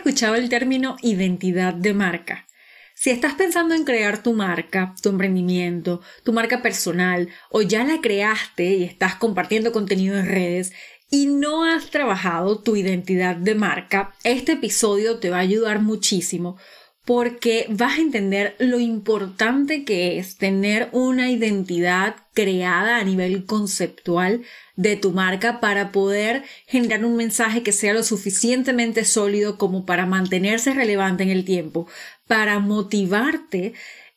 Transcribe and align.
escuchado 0.00 0.34
el 0.34 0.48
término 0.48 0.96
identidad 1.02 1.74
de 1.74 1.92
marca? 1.92 2.46
Si 2.94 3.10
estás 3.10 3.34
pensando 3.34 3.74
en 3.74 3.84
crear 3.84 4.22
tu 4.22 4.32
marca, 4.32 4.94
tu 5.02 5.10
emprendimiento, 5.10 6.00
tu 6.24 6.32
marca 6.32 6.62
personal, 6.62 7.28
o 7.50 7.60
ya 7.60 7.84
la 7.84 8.00
creaste 8.00 8.76
y 8.76 8.84
estás 8.84 9.14
compartiendo 9.14 9.72
contenido 9.72 10.18
en 10.18 10.26
redes 10.26 10.72
y 11.10 11.26
no 11.26 11.64
has 11.64 11.90
trabajado 11.90 12.62
tu 12.62 12.76
identidad 12.76 13.36
de 13.36 13.54
marca, 13.54 14.14
este 14.24 14.52
episodio 14.52 15.18
te 15.18 15.28
va 15.28 15.36
a 15.36 15.40
ayudar 15.40 15.80
muchísimo 15.80 16.56
porque 17.04 17.66
vas 17.68 17.98
a 17.98 18.02
entender 18.02 18.54
lo 18.58 18.78
importante 18.78 19.84
que 19.84 20.18
es 20.18 20.36
tener 20.36 20.88
una 20.92 21.30
identidad 21.30 22.16
creada 22.32 22.98
a 22.98 23.04
nivel 23.04 23.44
conceptual 23.44 24.42
de 24.80 24.96
tu 24.96 25.12
marca 25.12 25.60
para 25.60 25.92
poder 25.92 26.42
generar 26.66 27.04
un 27.04 27.14
mensaje 27.14 27.62
que 27.62 27.70
sea 27.70 27.92
lo 27.92 28.02
suficientemente 28.02 29.04
sólido 29.04 29.58
como 29.58 29.84
para 29.84 30.06
mantenerse 30.06 30.72
relevante 30.72 31.22
en 31.22 31.28
el 31.28 31.44
tiempo, 31.44 31.86
para 32.26 32.60
motivarte 32.60 33.74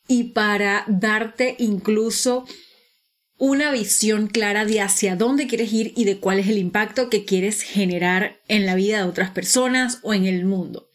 y 0.07 0.31
para 0.31 0.85
darte 0.87 1.57
incluso 1.59 2.45
una 3.37 3.73
visión 3.73 4.27
clara 4.27 4.63
de 4.63 4.79
hacia 4.79 5.17
dónde 5.17 5.47
quieres 5.47 5.73
ir 5.73 5.91
y 5.97 6.05
de 6.05 6.19
cuál 6.19 6.39
es 6.39 6.47
el 6.47 6.57
impacto 6.57 7.09
que 7.09 7.25
quieres 7.25 7.61
generar 7.61 8.39
en 8.47 8.65
la 8.65 8.75
vida 8.75 8.99
de 8.99 9.03
otras 9.03 9.31
personas 9.31 9.99
o 10.01 10.13
en 10.13 10.25
el 10.25 10.45
mundo. 10.45 10.87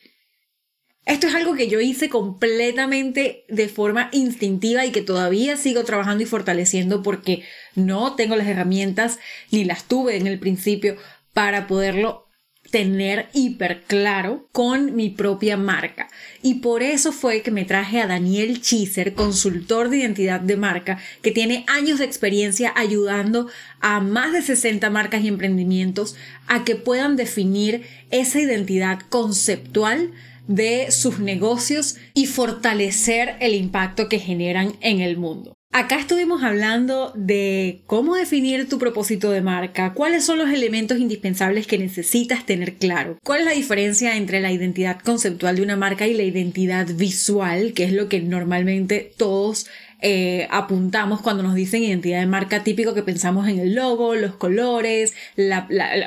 Esto 1.09 1.27
es 1.27 1.35
algo 1.35 1.55
que 1.55 1.69
yo 1.69 1.81
hice 1.81 2.11
completamente 2.11 3.47
de 3.49 3.71
forma 3.71 4.11
instintiva 4.13 4.85
y 4.85 4.93
que 4.93 5.01
todavía 5.01 5.57
sigo 5.57 5.83
trabajando 5.85 6.23
y 6.23 6.27
fortaleciendo 6.27 7.03
porque 7.03 7.45
no 7.75 8.15
tengo 8.15 8.37
las 8.37 8.47
herramientas 8.47 9.19
ni 9.51 9.65
las 9.65 9.85
tuve 9.85 10.19
en 10.19 10.27
el 10.27 10.39
principio 10.39 10.99
para 11.33 11.67
poderlo 11.67 12.27
tener 12.71 13.31
hiper 13.33 13.85
claro 13.85 14.51
con 14.53 14.95
mi 14.97 15.09
propia 15.09 15.57
marca. 15.57 16.09
Y 16.43 16.57
por 16.57 16.83
eso 16.83 17.11
fue 17.11 17.41
que 17.41 17.51
me 17.51 17.65
traje 17.65 18.03
a 18.03 18.07
Daniel 18.07 18.61
Chiser, 18.61 19.15
consultor 19.15 19.89
de 19.89 19.97
identidad 19.97 20.41
de 20.41 20.59
marca, 20.59 20.99
que 21.23 21.31
tiene 21.31 21.65
años 21.69 22.01
de 22.01 22.05
experiencia 22.05 22.71
ayudando 22.77 23.49
a 23.81 24.01
más 24.01 24.35
de 24.35 24.43
60 24.43 24.91
marcas 24.91 25.23
y 25.25 25.29
emprendimientos 25.29 26.17
a 26.47 26.65
que 26.65 26.77
puedan 26.77 27.17
definir 27.17 27.87
esa 28.11 28.41
identidad 28.41 29.01
conceptual 29.09 30.13
de 30.49 30.91
sus 30.91 31.21
negocios 31.21 31.97
y 32.15 32.27
fortalecer 32.27 33.37
el 33.39 33.55
impacto 33.55 34.09
que 34.09 34.19
generan 34.19 34.73
en 34.81 35.01
el 35.01 35.17
mundo. 35.17 35.55
Acá 35.71 36.01
estuvimos 36.01 36.43
hablando 36.43 37.13
de 37.15 37.83
cómo 37.87 38.17
definir 38.17 38.71
tu 38.71 38.79
propósito 38.79 39.31
de 39.31 39.43
marca, 39.43 39.93
cuáles 39.93 40.25
son 40.25 40.39
los 40.39 40.49
elementos 40.49 40.99
indispensables 40.99 41.67
que 41.67 41.77
necesitas 41.77 42.47
tener 42.47 42.77
claro, 42.77 43.19
cuál 43.23 43.41
es 43.41 43.45
la 43.45 43.53
diferencia 43.53 44.17
entre 44.17 44.41
la 44.41 44.51
identidad 44.51 44.99
conceptual 44.99 45.57
de 45.57 45.63
una 45.63 45.77
marca 45.77 46.07
y 46.07 46.15
la 46.15 46.23
identidad 46.23 46.87
visual, 46.95 47.75
que 47.75 47.85
es 47.85 47.93
lo 47.93 48.09
que 48.09 48.21
normalmente 48.21 49.13
todos 49.19 49.67
eh, 50.01 50.49
apuntamos 50.51 51.21
cuando 51.21 51.43
nos 51.43 51.55
dicen 51.55 51.83
identidad 51.83 52.21
de 52.21 52.27
marca 52.27 52.65
típico 52.65 52.95
que 52.95 53.03
pensamos 53.03 53.47
en 53.47 53.59
el 53.59 53.75
logo, 53.75 54.15
los 54.15 54.37
colores 54.37 55.13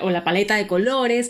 o 0.02 0.10
la 0.10 0.24
paleta 0.24 0.56
de 0.56 0.66
colores. 0.66 1.30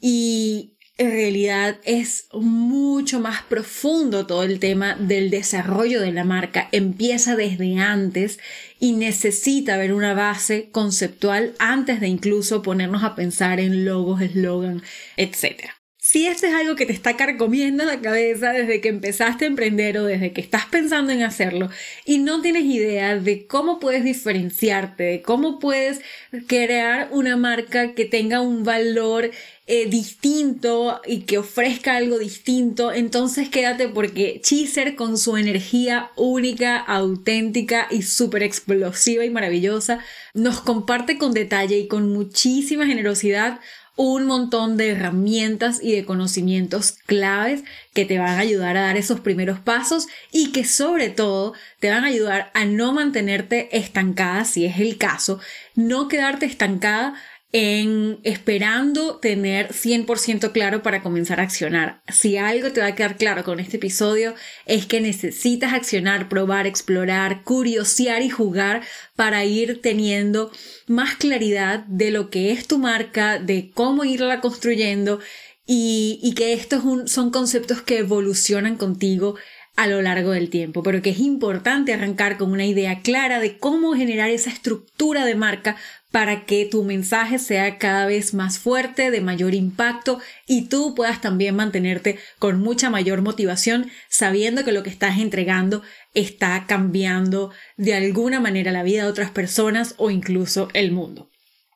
Y 0.00 0.71
en 1.02 1.10
realidad 1.10 1.78
es 1.82 2.28
mucho 2.32 3.18
más 3.18 3.42
profundo 3.42 4.24
todo 4.24 4.44
el 4.44 4.60
tema 4.60 4.94
del 4.94 5.30
desarrollo 5.30 6.00
de 6.00 6.12
la 6.12 6.22
marca. 6.22 6.68
Empieza 6.70 7.34
desde 7.34 7.78
antes 7.78 8.38
y 8.78 8.92
necesita 8.92 9.74
haber 9.74 9.92
una 9.94 10.14
base 10.14 10.68
conceptual 10.70 11.54
antes 11.58 12.00
de 12.00 12.06
incluso 12.06 12.62
ponernos 12.62 13.02
a 13.02 13.16
pensar 13.16 13.58
en 13.58 13.84
logos, 13.84 14.20
eslogan, 14.22 14.82
etc. 15.16 15.70
Si 16.12 16.26
esto 16.26 16.46
es 16.46 16.52
algo 16.52 16.76
que 16.76 16.84
te 16.84 16.92
está 16.92 17.16
carcomiendo 17.16 17.86
la 17.86 18.02
cabeza 18.02 18.52
desde 18.52 18.82
que 18.82 18.90
empezaste 18.90 19.46
a 19.46 19.48
emprender 19.48 19.96
o 19.96 20.04
desde 20.04 20.34
que 20.34 20.42
estás 20.42 20.66
pensando 20.66 21.10
en 21.10 21.22
hacerlo 21.22 21.70
y 22.04 22.18
no 22.18 22.42
tienes 22.42 22.64
idea 22.64 23.16
de 23.16 23.46
cómo 23.46 23.78
puedes 23.80 24.04
diferenciarte, 24.04 25.04
de 25.04 25.22
cómo 25.22 25.58
puedes 25.58 26.02
crear 26.46 27.08
una 27.12 27.38
marca 27.38 27.94
que 27.94 28.04
tenga 28.04 28.42
un 28.42 28.62
valor 28.62 29.30
eh, 29.66 29.86
distinto 29.88 31.00
y 31.06 31.20
que 31.20 31.38
ofrezca 31.38 31.96
algo 31.96 32.18
distinto, 32.18 32.92
entonces 32.92 33.48
quédate 33.48 33.88
porque 33.88 34.38
Cheezer 34.42 34.96
con 34.96 35.16
su 35.16 35.38
energía 35.38 36.10
única, 36.16 36.76
auténtica 36.76 37.86
y 37.90 38.02
súper 38.02 38.42
explosiva 38.42 39.24
y 39.24 39.30
maravillosa 39.30 40.00
nos 40.34 40.60
comparte 40.60 41.16
con 41.16 41.32
detalle 41.32 41.78
y 41.78 41.88
con 41.88 42.12
muchísima 42.12 42.86
generosidad 42.86 43.60
un 43.96 44.26
montón 44.26 44.76
de 44.76 44.90
herramientas 44.90 45.80
y 45.82 45.92
de 45.92 46.04
conocimientos 46.04 46.92
claves 47.04 47.62
que 47.92 48.06
te 48.06 48.18
van 48.18 48.30
a 48.30 48.38
ayudar 48.38 48.76
a 48.76 48.82
dar 48.82 48.96
esos 48.96 49.20
primeros 49.20 49.58
pasos 49.60 50.06
y 50.30 50.50
que 50.52 50.64
sobre 50.64 51.10
todo 51.10 51.52
te 51.78 51.90
van 51.90 52.04
a 52.04 52.08
ayudar 52.08 52.50
a 52.54 52.64
no 52.64 52.92
mantenerte 52.92 53.76
estancada 53.76 54.44
si 54.44 54.64
es 54.64 54.78
el 54.78 54.96
caso, 54.96 55.40
no 55.74 56.08
quedarte 56.08 56.46
estancada 56.46 57.14
en 57.52 58.18
esperando 58.22 59.16
tener 59.16 59.68
100% 59.68 60.52
claro 60.52 60.82
para 60.82 61.02
comenzar 61.02 61.38
a 61.38 61.42
accionar. 61.42 62.02
Si 62.08 62.38
algo 62.38 62.72
te 62.72 62.80
va 62.80 62.86
a 62.88 62.94
quedar 62.94 63.18
claro 63.18 63.44
con 63.44 63.60
este 63.60 63.76
episodio 63.76 64.34
es 64.64 64.86
que 64.86 65.02
necesitas 65.02 65.74
accionar, 65.74 66.30
probar, 66.30 66.66
explorar, 66.66 67.44
curiosear 67.44 68.22
y 68.22 68.30
jugar 68.30 68.82
para 69.16 69.44
ir 69.44 69.82
teniendo 69.82 70.50
más 70.86 71.16
claridad 71.16 71.80
de 71.86 72.10
lo 72.10 72.30
que 72.30 72.52
es 72.52 72.66
tu 72.66 72.78
marca, 72.78 73.38
de 73.38 73.70
cómo 73.74 74.04
irla 74.04 74.40
construyendo 74.40 75.20
y, 75.66 76.32
que 76.34 76.54
estos 76.54 76.82
son 77.10 77.30
conceptos 77.30 77.82
que 77.82 77.98
evolucionan 77.98 78.76
contigo 78.76 79.36
a 79.76 79.86
lo 79.86 80.02
largo 80.02 80.30
del 80.30 80.50
tiempo, 80.50 80.82
pero 80.82 81.00
que 81.00 81.10
es 81.10 81.18
importante 81.18 81.92
arrancar 81.92 82.36
con 82.36 82.50
una 82.50 82.66
idea 82.66 83.00
clara 83.00 83.40
de 83.40 83.58
cómo 83.58 83.94
generar 83.94 84.30
esa 84.30 84.50
estructura 84.50 85.24
de 85.24 85.34
marca 85.34 85.76
para 86.12 86.44
que 86.44 86.66
tu 86.66 86.84
mensaje 86.84 87.38
sea 87.38 87.78
cada 87.78 88.06
vez 88.06 88.34
más 88.34 88.58
fuerte, 88.58 89.10
de 89.10 89.20
mayor 89.20 89.54
impacto 89.54 90.20
y 90.46 90.68
tú 90.68 90.94
puedas 90.94 91.20
también 91.20 91.56
mantenerte 91.56 92.18
con 92.38 92.60
mucha 92.60 92.90
mayor 92.90 93.22
motivación 93.22 93.90
sabiendo 94.08 94.64
que 94.64 94.72
lo 94.72 94.82
que 94.82 94.90
estás 94.90 95.18
entregando 95.18 95.82
está 96.14 96.66
cambiando 96.68 97.50
de 97.76 97.94
alguna 97.94 98.38
manera 98.38 98.70
la 98.70 98.82
vida 98.82 99.04
de 99.04 99.10
otras 99.10 99.30
personas 99.30 99.94
o 99.96 100.10
incluso 100.10 100.68
el 100.74 100.92
mundo. 100.92 101.30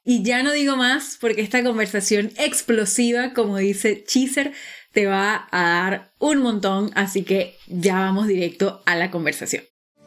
Y 0.04 0.22
ya 0.22 0.44
no 0.44 0.52
digo 0.52 0.76
más 0.76 1.16
porque 1.20 1.40
esta 1.40 1.64
conversación 1.64 2.30
explosiva, 2.36 3.32
como 3.32 3.56
dice 3.56 4.04
Cheezer, 4.06 4.52
te 4.92 5.06
va 5.06 5.48
a 5.50 5.62
dar 5.62 6.12
un 6.18 6.38
montón, 6.38 6.90
así 6.94 7.24
que 7.24 7.56
ya 7.66 7.94
vamos 7.94 8.28
directo 8.28 8.82
a 8.86 8.94
la 8.96 9.10
conversación. 9.10 9.64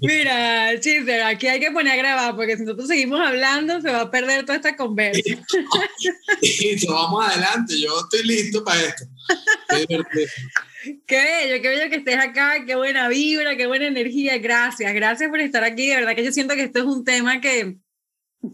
Mira, 0.00 0.80
Chisler, 0.80 1.22
aquí 1.22 1.46
hay 1.46 1.60
que 1.60 1.70
poner 1.70 1.92
a 1.92 1.96
grabar 1.96 2.36
porque 2.36 2.56
si 2.56 2.64
nosotros 2.64 2.88
seguimos 2.88 3.20
hablando 3.20 3.80
se 3.80 3.90
va 3.90 4.02
a 4.02 4.10
perder 4.10 4.46
toda 4.46 4.56
esta 4.56 4.76
conversa. 4.76 5.20
Listo, 6.42 6.92
vamos 6.92 7.26
adelante, 7.26 7.78
yo 7.78 7.92
estoy 8.00 8.26
listo 8.26 8.64
para 8.64 8.80
esto. 8.80 9.04
Qué 11.06 11.16
bello, 11.16 11.62
qué 11.62 11.68
bello 11.68 11.90
que 11.90 11.96
estés 11.96 12.18
acá, 12.18 12.64
qué 12.66 12.74
buena 12.74 13.08
vibra, 13.08 13.56
qué 13.56 13.66
buena 13.66 13.86
energía. 13.86 14.38
Gracias, 14.38 14.92
gracias 14.94 15.28
por 15.28 15.40
estar 15.40 15.62
aquí. 15.62 15.88
De 15.88 15.96
verdad 15.96 16.14
que 16.14 16.24
yo 16.24 16.32
siento 16.32 16.54
que 16.54 16.62
esto 16.62 16.78
es 16.78 16.86
un 16.86 17.04
tema 17.04 17.40
que, 17.40 17.76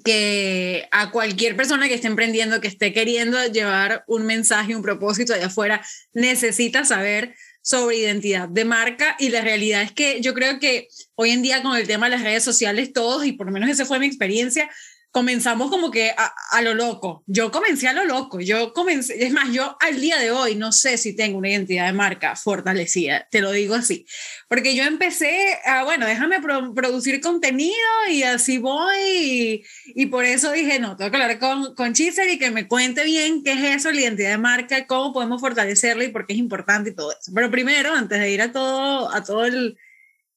que 0.04 0.88
a 0.90 1.12
cualquier 1.12 1.56
persona 1.56 1.87
que 1.87 1.94
esté 1.94 2.08
emprendiendo, 2.08 2.60
que 2.60 2.69
esté 2.69 2.93
queriendo 2.93 3.44
llevar 3.46 4.04
un 4.08 4.26
mensaje, 4.26 4.75
un 4.75 4.82
propósito 4.82 5.34
allá 5.34 5.46
afuera, 5.46 5.87
necesita 6.12 6.84
saber 6.84 7.34
sobre 7.67 7.97
identidad 7.97 8.49
de 8.49 8.65
marca 8.65 9.17
y 9.19 9.31
la 9.31 9.41
realidad 9.41 9.83
es 9.83 9.91
que 9.91 10.21
yo 10.21 10.35
creo 10.35 10.61
que 10.61 10.87
hoy 11.17 11.31
en 11.31 11.43
día 11.43 11.65
con 11.65 11.77
el 11.77 11.85
tema 11.89 12.07
de 12.07 12.11
las 12.11 12.23
redes 12.23 12.45
sociales 12.45 12.93
todos, 12.93 13.27
y 13.27 13.33
por 13.33 13.47
lo 13.47 13.53
menos 13.53 13.69
esa 13.69 13.85
fue 13.85 13.99
mi 13.99 14.07
experiencia, 14.07 14.71
comenzamos 15.17 15.71
como 15.71 15.91
que 15.91 16.15
a, 16.15 16.61
lo 16.61 16.75
loco. 16.75 17.25
Yo 17.27 17.51
comencé 17.51 17.89
a 17.89 17.95
lo 17.95 18.05
loco. 18.05 18.39
Yo 18.39 18.75
comencé, 18.75 19.25
es 19.25 19.33
más, 19.33 19.51
yo 19.51 19.75
al 19.81 19.99
día 19.99 20.19
de 20.19 20.31
hoy 20.31 20.57
no 20.57 20.73
sé 20.73 20.99
si 20.99 21.17
tengo 21.17 21.39
una 21.39 21.49
identidad 21.49 21.87
de 21.87 21.95
marca 21.95 22.37
fortalecida, 22.37 23.27
te 23.31 23.41
lo 23.41 23.51
digo 23.51 23.75
así. 23.75 24.05
Porque 24.47 24.77
yo 24.77 24.85
empecé 24.85 25.57
a, 25.65 25.85
bueno, 25.85 26.05
déjame 26.05 26.43
producir 26.43 27.23
contenido 27.23 27.73
y 28.11 28.25
así 28.25 28.59
voy. 28.59 29.65
Y, 29.87 30.07
por 30.07 30.27
eso 30.27 30.53
dije, 30.53 30.81
no, 30.81 30.99
tengo 30.99 31.11
que 31.11 31.17
hablar 31.17 31.39
con, 31.39 31.75
con 31.75 31.95
Chiser 31.95 32.29
y 32.29 32.39
que 32.39 32.51
me 32.51 32.69
cuente 32.69 33.03
bien 33.03 33.43
qué 33.43 33.53
es 33.53 33.81
eso, 33.81 33.93
la 33.93 34.03
identidad 34.03 34.33
de 34.33 34.39
marca, 34.39 34.87
cómo 34.87 35.15
podemos 35.15 35.41
fortalecerla 35.41 36.05
y 36.05 36.09
por 36.09 36.27
qué 36.27 36.35
es 36.35 36.39
importante 36.39 36.91
y 36.91 36.95
todo 36.95 37.13
eso. 37.13 37.33
Pero 37.35 37.51
primero, 37.51 37.95
antes 37.95 38.21
de 38.21 38.31
ir 38.31 38.43
a 38.43 38.53
todo, 38.53 39.11
a 39.11 39.25
todo 39.25 39.47
el, 39.47 39.79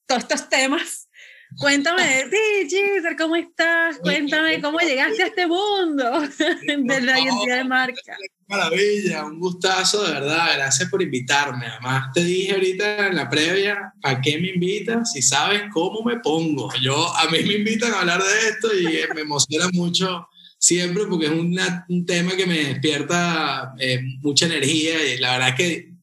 todos 0.06 0.22
estos 0.22 0.48
temas, 0.48 1.08
Cuéntame 1.57 2.04
de 2.04 2.24
ti, 2.30 2.69
Giselle, 2.69 3.16
¿cómo 3.18 3.36
estás? 3.36 3.98
Cuéntame 3.98 4.62
cómo 4.62 4.80
llegaste 4.80 5.24
a 5.24 5.28
este 5.28 5.48
mundo 5.48 6.22
de 6.68 7.01
la 7.01 7.19
identidad 7.19 7.57
de 7.57 7.63
marca. 7.63 8.18
Maravilla, 8.48 9.25
un 9.25 9.40
gustazo, 9.40 10.04
de 10.06 10.13
verdad. 10.13 10.48
Gracias 10.56 10.90
por 10.90 11.01
invitarme. 11.01 11.68
Además, 11.68 12.12
te 12.13 12.24
dije 12.24 12.54
ahorita 12.54 13.07
en 13.07 13.16
la 13.16 13.30
previa, 13.30 13.94
¿para 14.01 14.22
qué 14.22 14.40
me 14.40 14.50
invitas? 14.50 15.12
Si 15.12 15.22
sabes 15.22 15.63
cómo 15.72 16.04
me 16.04 16.19
pongo. 16.19 16.72
Yo, 16.81 17.16
a 17.16 17.30
mí 17.30 17.40
me 17.44 17.56
invitan 17.56 17.94
a 17.94 18.00
hablar 18.02 18.22
de 18.24 18.50
esto 18.50 18.69
y 18.75 18.88
eh, 18.88 19.07
me 19.13 19.22
emociona 19.22 19.69
mucho 19.74 20.28
siempre 20.57 21.06
porque 21.07 21.28
es 21.28 21.31
un 21.31 22.06
tema 22.06 22.36
que 22.36 22.45
me 22.45 22.63
despierta 22.66 23.74
eh, 23.80 24.00
mucha 24.22 24.45
energía 24.45 25.13
y 25.13 25.18
la 25.18 25.38
verdad 25.38 25.56
que, 25.56 25.94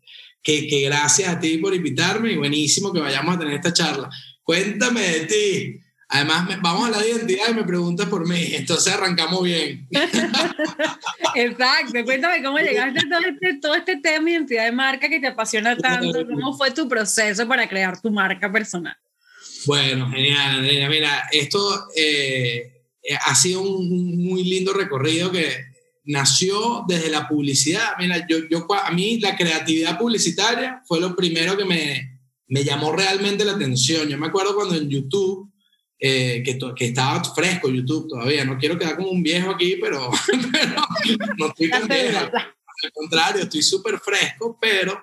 que, 0.43 0.67
que 0.67 0.81
gracias 0.83 1.29
a 1.29 1.39
ti 1.39 1.59
por 1.59 1.75
invitarme 1.75 2.33
y 2.33 2.37
buenísimo 2.37 2.93
que 2.93 3.01
vayamos 3.01 3.37
a 3.37 3.39
tener 3.39 3.55
esta 3.55 3.73
charla. 3.73 4.09
Cuéntame 4.47 5.01
de 5.01 5.21
ti. 5.27 5.81
Además, 6.09 6.61
vamos 6.63 6.87
a 6.87 6.91
la 6.93 7.05
identidad 7.05 7.49
y 7.51 7.55
me 7.55 7.65
preguntas 7.65 8.09
por 8.09 8.29
mí. 8.29 8.55
Entonces 8.55 8.95
arrancamos 8.95 9.43
bien. 9.43 9.89
Exacto. 11.35 12.05
Cuéntame 12.05 12.45
cómo 12.45 12.59
llegaste 12.59 13.01
a 13.01 13.09
todo 13.11 13.29
este, 13.29 13.59
todo 13.61 13.75
este 13.75 13.97
tema 13.97 14.27
de 14.27 14.31
identidad 14.31 14.65
de 14.67 14.73
marca 14.73 15.09
que 15.09 15.19
te 15.19 15.27
apasiona 15.27 15.77
tanto. 15.77 16.25
¿Cómo 16.25 16.57
fue 16.57 16.71
tu 16.71 16.89
proceso 16.89 17.47
para 17.49 17.69
crear 17.69 18.01
tu 18.01 18.09
marca 18.09 18.51
personal? 18.53 18.97
Bueno, 19.67 20.09
genial, 20.13 20.61
Andrea. 20.61 20.89
Mira, 20.89 21.25
esto 21.33 21.89
eh, 21.97 22.85
ha 23.27 23.35
sido 23.35 23.63
un, 23.63 24.17
muy 24.29 24.45
lindo 24.45 24.73
recorrido 24.75 25.33
que 25.33 25.51
nació 26.05 26.85
desde 26.87 27.11
la 27.11 27.27
publicidad. 27.27 27.95
Mira, 27.99 28.25
yo, 28.29 28.49
yo, 28.49 28.65
a 28.73 28.93
mí 28.93 29.19
la 29.19 29.37
creatividad 29.37 29.99
publicitaria 29.99 30.85
fue 30.87 31.01
lo 31.01 31.17
primero 31.17 31.57
que 31.57 31.65
me, 31.65 32.16
me 32.49 32.65
llamó 32.65 32.93
realmente 32.93 33.45
la 33.45 33.53
atención. 33.53 34.09
Yo 34.09 34.19
me 34.19 34.27
acuerdo 34.27 34.55
cuando 34.55 34.75
en 34.75 34.89
YouTube, 34.89 35.51
eh, 35.99 36.43
que, 36.45 36.59
que, 36.77 36.87
estaba 36.87 37.23
fresco 37.25 37.71
YouTube 37.71 38.09
todavía, 38.09 38.45
no 38.45 38.59
quiero 38.59 38.79
quedar 38.79 38.97
como 38.97 39.11
un 39.11 39.23
viejo 39.23 39.51
aquí, 39.51 39.77
pero, 39.81 40.11
no 41.39 41.47
estoy 41.47 41.71
tan 41.71 41.89
viejo. 41.89 42.19
Al 42.19 42.93
contrario, 42.93 43.43
estoy 43.43 43.63
súper 43.63 43.99
fresco, 43.99 44.59
pero 44.61 45.03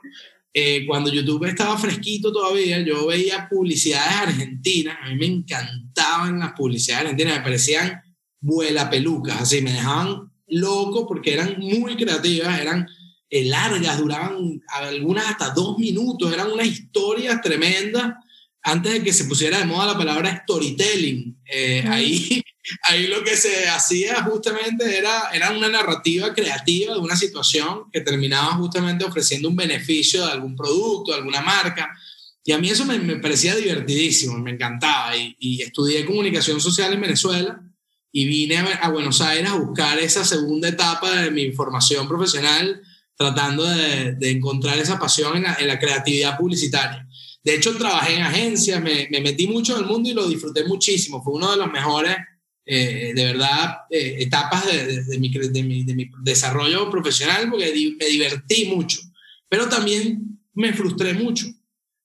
eh, 0.54 0.86
cuando 0.86 1.12
YouTube 1.12 1.46
estaba 1.46 1.78
fresquito 1.78 2.32
todavía, 2.32 2.80
yo 2.82 3.08
veía 3.08 3.48
publicidades 3.50 4.14
argentinas, 4.14 4.98
a 5.02 5.10
mí 5.10 5.16
me 5.16 5.26
encantaban 5.26 6.40
las 6.40 6.54
publicidades 6.54 7.06
argentinas, 7.06 7.38
me 7.38 7.44
parecían 7.44 8.02
vuela 8.40 8.90
pelucas, 8.90 9.42
así, 9.42 9.62
me 9.62 9.72
dejaban 9.72 10.32
loco 10.48 11.08
porque 11.08 11.34
eran 11.34 11.58
muy 11.60 11.96
creativas, 11.96 12.60
eran 12.60 12.88
eh, 13.36 13.46
largas, 13.46 13.98
duraban 13.98 14.62
algunas 14.68 15.26
hasta 15.26 15.50
dos 15.50 15.80
minutos, 15.80 16.32
eran 16.32 16.52
unas 16.52 16.68
historias 16.68 17.42
tremendas 17.42 18.14
antes 18.62 18.94
de 18.94 19.04
que 19.04 19.12
se 19.12 19.26
pusiera 19.26 19.58
de 19.58 19.66
moda 19.66 19.88
la 19.88 19.98
palabra 19.98 20.44
storytelling. 20.44 21.36
Eh, 21.44 21.84
ahí, 21.90 22.44
ahí 22.84 23.08
lo 23.08 23.24
que 23.24 23.36
se 23.36 23.68
hacía 23.70 24.22
justamente 24.22 25.00
era, 25.00 25.32
era 25.34 25.50
una 25.50 25.68
narrativa 25.68 26.32
creativa 26.32 26.94
de 26.94 27.00
una 27.00 27.16
situación 27.16 27.90
que 27.92 28.02
terminaba 28.02 28.54
justamente 28.54 29.04
ofreciendo 29.04 29.50
un 29.50 29.56
beneficio 29.56 30.24
de 30.24 30.32
algún 30.32 30.56
producto, 30.56 31.12
de 31.12 31.18
alguna 31.18 31.42
marca. 31.42 31.92
Y 32.46 32.52
a 32.52 32.60
mí 32.60 32.70
eso 32.70 32.86
me, 32.86 33.00
me 33.00 33.16
parecía 33.16 33.56
divertidísimo, 33.56 34.38
me 34.38 34.52
encantaba. 34.52 35.18
Y, 35.18 35.36
y, 35.40 35.64
estudié 35.64 36.06
comunicación 36.06 36.62
social 36.62 36.94
en 36.94 37.02
Venezuela 37.02 37.64
y 38.12 38.26
vine 38.26 38.58
a, 38.58 38.76
a 38.76 38.90
Buenos 38.90 39.22
Aires 39.22 39.50
a 39.50 39.56
buscar 39.56 39.98
esa 39.98 40.24
segunda 40.24 40.68
etapa 40.68 41.10
de 41.20 41.32
mi 41.32 41.52
formación 41.52 42.08
profesional 42.08 42.80
tratando 43.16 43.64
de, 43.64 44.32
encontrar 44.32 44.78
esa 44.78 45.00
pasión 45.00 45.38
en 45.38 45.68
la, 45.68 45.80
creatividad 45.80 46.38
publicitaria. 46.38 47.08
De 47.44 47.56
hecho, 47.56 47.78
trabajé 47.78 48.16
en 48.16 48.22
agencias, 48.22 48.82
me, 48.82 49.08
me, 49.12 49.22
metí 49.22 49.48
mucho 49.48 49.76
en 49.76 49.84
el 49.84 49.90
mundo 49.90 50.10
y 50.10 50.14
lo 50.14 50.28
disfruté 50.28 50.66
muchísimo. 50.66 51.22
Fue 51.22 51.34
uno 51.34 51.52
de 51.52 51.58
los 51.58 51.72
mejores, 51.72 52.16
eh, 52.66 53.12
de 53.14 53.26
verdad, 53.26 53.78
eh, 53.90 54.18
etapas 54.20 54.66
de 54.66 55.20
mi 55.20 56.12
desarrollo 56.24 56.90
profesional 56.90 57.50
porque 57.50 57.96
me 58.00 58.06
divertí 58.06 58.66
mucho. 58.66 59.00
Pero 59.50 59.68
también 59.68 60.40
me 60.54 60.74
frustré 60.74 61.14
mucho 61.14 61.48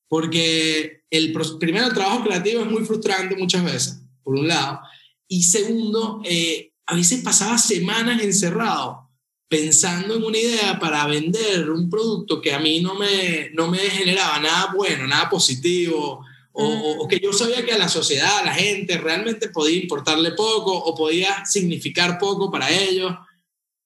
porque 0.08 1.04
el, 1.10 1.32
primero, 1.58 1.86
el 1.86 1.94
trabajo 1.94 2.24
creativo 2.24 2.62
es 2.62 2.70
muy 2.70 2.84
frustrante 2.84 3.36
muchas 3.36 3.64
veces, 3.64 4.02
por 4.22 4.34
un 4.34 4.48
lado. 4.48 4.80
Y 5.28 5.42
segundo, 5.42 6.22
eh, 6.24 6.72
a 6.86 6.94
veces 6.94 7.22
pasaba 7.22 7.58
semanas 7.58 8.22
encerrado 8.22 9.07
pensando 9.48 10.14
en 10.14 10.24
una 10.24 10.38
idea 10.38 10.78
para 10.78 11.06
vender 11.06 11.70
un 11.70 11.88
producto 11.88 12.40
que 12.40 12.52
a 12.52 12.58
mí 12.58 12.80
no 12.80 12.94
me, 12.94 13.50
no 13.54 13.68
me 13.68 13.78
generaba 13.78 14.38
nada 14.38 14.72
bueno, 14.74 15.06
nada 15.06 15.30
positivo, 15.30 16.24
o, 16.60 17.06
que 17.06 17.20
yo 17.20 17.32
sabía 17.32 17.64
que 17.64 17.72
a 17.72 17.78
la 17.78 17.88
sociedad, 17.88 18.38
a 18.38 18.44
la 18.44 18.52
gente, 18.52 18.98
realmente 18.98 19.48
podía 19.48 19.80
importarle 19.80 20.32
poco 20.32 20.76
o 20.76 20.94
podía 20.94 21.46
significar 21.46 22.18
poco 22.18 22.50
para 22.50 22.68
ellos. 22.68 23.14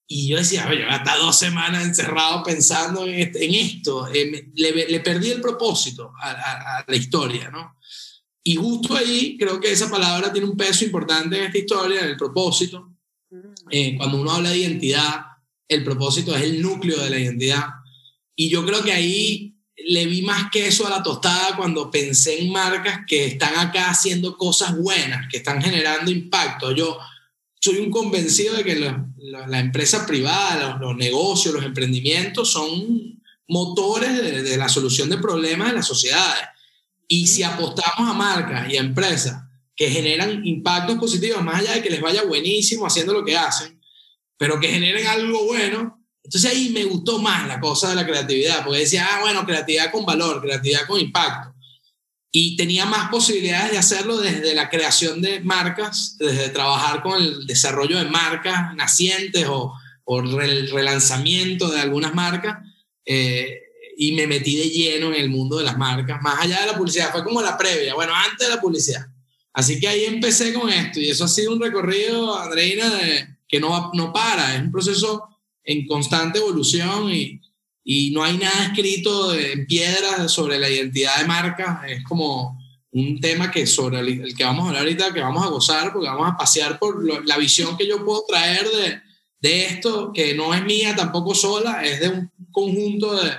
Y 0.06 0.28
yo 0.28 0.38
decía, 0.38 0.66
yo 0.72 0.88
hasta 0.88 1.16
dos 1.16 1.38
semanas 1.38 1.84
encerrado 1.84 2.42
pensando 2.42 3.04
en, 3.06 3.14
este, 3.14 3.60
esto, 3.60 4.08
eh, 4.08 4.50
le, 4.54 4.72
le, 4.72 5.00
perdí 5.00 5.30
el 5.30 5.42
propósito 5.42 6.12
a, 6.18 6.30
a, 6.78 6.84
la 6.88 6.96
historia, 6.96 7.50
¿no? 7.50 7.76
Y 8.42 8.56
justo 8.56 8.96
ahí 8.96 9.36
creo 9.38 9.60
que 9.60 9.70
esa 9.70 9.90
palabra 9.90 10.32
tiene 10.32 10.48
un 10.48 10.56
peso 10.56 10.84
importante 10.84 11.36
en 11.36 11.44
esta 11.44 11.58
historia, 11.58 12.00
en 12.00 12.08
el 12.08 12.16
propósito. 12.16 12.90
Eh, 13.70 13.96
cuando 13.96 14.20
uno 14.20 14.32
habla 14.32 14.50
de 14.50 14.58
identidad, 14.58 15.26
el 15.68 15.84
propósito 15.84 16.34
es 16.34 16.42
el 16.42 16.60
núcleo 16.60 16.98
de 17.02 17.10
la 17.10 17.18
identidad. 17.18 17.66
Y 18.36 18.48
yo 18.48 18.64
creo 18.64 18.82
que 18.82 18.92
ahí 18.92 19.52
le 19.76 20.06
vi 20.06 20.22
más 20.22 20.50
queso 20.50 20.86
a 20.86 20.90
la 20.90 21.02
tostada 21.02 21.56
cuando 21.56 21.90
pensé 21.90 22.40
en 22.40 22.52
marcas 22.52 23.00
que 23.06 23.26
están 23.26 23.56
acá 23.56 23.90
haciendo 23.90 24.36
cosas 24.36 24.76
buenas, 24.76 25.28
que 25.30 25.38
están 25.38 25.62
generando 25.62 26.10
impacto. 26.10 26.72
Yo 26.72 26.98
soy 27.60 27.78
un 27.78 27.90
convencido 27.90 28.56
de 28.56 28.64
que 28.64 28.74
la, 28.76 29.60
empresa 29.60 30.06
privada, 30.06 30.78
los, 30.80 30.96
negocios, 30.96 31.54
los 31.54 31.64
emprendimientos 31.64 32.50
son 32.50 33.20
motores 33.48 34.16
de, 34.16 34.42
de, 34.42 34.56
la 34.56 34.68
solución 34.68 35.08
de 35.08 35.18
problemas 35.18 35.68
de 35.68 35.76
las 35.76 35.86
sociedades. 35.86 36.42
Y 37.08 37.26
si 37.26 37.42
apostamos 37.42 38.10
a 38.10 38.14
marcas 38.14 38.72
y 38.72 38.76
a 38.76 38.81
empresas 38.81 39.42
que 39.76 39.90
generan 39.90 40.46
impactos 40.46 40.98
positivos, 40.98 41.42
más 41.42 41.60
allá 41.60 41.74
de 41.74 41.82
que 41.82 41.90
les 41.90 42.00
vaya 42.00 42.24
buenísimo 42.24 42.86
haciendo 42.86 43.12
lo 43.12 43.24
que 43.24 43.36
hacen, 43.36 43.81
pero 44.36 44.60
que 44.60 44.69
generen 44.69 45.06
algo 45.06 45.44
bueno. 45.44 46.05
Entonces 46.24 46.51
ahí 46.51 46.70
me 46.70 46.84
gustó 46.84 47.20
más 47.20 47.46
la 47.48 47.60
cosa 47.60 47.91
de 47.91 47.96
la 47.96 48.06
creatividad, 48.06 48.65
porque 48.65 48.81
decía, 48.81 49.08
ah, 49.10 49.20
bueno, 49.20 49.44
creatividad 49.44 49.91
con 49.91 50.05
valor, 50.05 50.41
creatividad 50.41 50.86
con 50.86 51.01
impacto. 51.01 51.55
Y 52.31 52.56
tenía 52.56 52.86
más 52.86 53.10
posibilidades 53.10 53.72
de 53.72 53.79
hacerlo 53.79 54.17
desde 54.17 54.55
la 54.55 54.70
creación 54.70 55.20
de 55.20 55.41
marcas, 55.41 56.17
desde 56.19 56.48
trabajar 56.48 57.03
con 57.03 57.20
el 57.20 57.46
desarrollo 57.46 57.98
de 57.98 58.06
marcas 58.06 58.74
nacientes 58.74 59.46
o, 59.48 59.74
o 60.05 60.20
el 60.20 60.70
relanzamiento 60.70 61.70
de 61.70 61.81
algunas 61.81 62.15
marcas. 62.15 62.58
Eh, 63.05 63.58
y 63.96 64.12
me 64.12 64.27
metí 64.27 64.56
de 64.56 64.70
lleno 64.70 65.12
en 65.12 65.20
el 65.20 65.29
mundo 65.29 65.58
de 65.58 65.65
las 65.65 65.77
marcas, 65.77 66.20
más 66.22 66.41
allá 66.41 66.60
de 66.60 66.67
la 66.67 66.77
publicidad, 66.77 67.12
fue 67.12 67.24
como 67.24 67.43
la 67.43 67.56
previa, 67.56 67.94
bueno, 67.94 68.12
antes 68.15 68.48
de 68.48 68.55
la 68.55 68.60
publicidad. 68.60 69.06
Así 69.53 69.79
que 69.79 69.89
ahí 69.89 70.05
empecé 70.05 70.55
con 70.55 70.70
esto 70.70 70.98
y 70.98 71.10
eso 71.10 71.24
ha 71.24 71.29
sido 71.29 71.53
un 71.53 71.60
recorrido, 71.60 72.39
Andreina, 72.39 72.89
de, 72.91 73.31
que 73.52 73.60
no, 73.60 73.90
no 73.92 74.14
para, 74.14 74.56
es 74.56 74.62
un 74.62 74.72
proceso 74.72 75.28
en 75.62 75.86
constante 75.86 76.38
evolución 76.38 77.12
y, 77.12 77.38
y 77.84 78.10
no 78.12 78.24
hay 78.24 78.38
nada 78.38 78.64
escrito 78.64 79.34
en 79.34 79.66
piedra 79.66 80.26
sobre 80.26 80.58
la 80.58 80.70
identidad 80.70 81.18
de 81.18 81.26
marca, 81.26 81.82
es 81.86 82.02
como 82.02 82.58
un 82.92 83.20
tema 83.20 83.50
que 83.50 83.66
sobre 83.66 84.00
el, 84.00 84.34
que 84.34 84.44
vamos 84.44 84.64
a 84.64 84.68
hablar 84.68 84.84
ahorita, 84.84 85.12
que 85.12 85.20
vamos 85.20 85.44
a 85.44 85.50
gozar, 85.50 85.92
porque 85.92 86.08
vamos 86.08 86.30
a 86.30 86.36
pasear 86.36 86.78
por 86.78 87.26
la 87.26 87.36
visión 87.36 87.76
que 87.76 87.86
yo 87.86 88.02
puedo 88.02 88.24
traer 88.26 88.66
de, 88.70 89.00
de, 89.40 89.66
esto, 89.66 90.12
que 90.14 90.34
no 90.34 90.54
es 90.54 90.64
mía 90.64 90.96
tampoco 90.96 91.34
sola, 91.34 91.84
es 91.84 92.00
de 92.00 92.08
un 92.08 92.30
conjunto 92.50 93.22
de, 93.22 93.32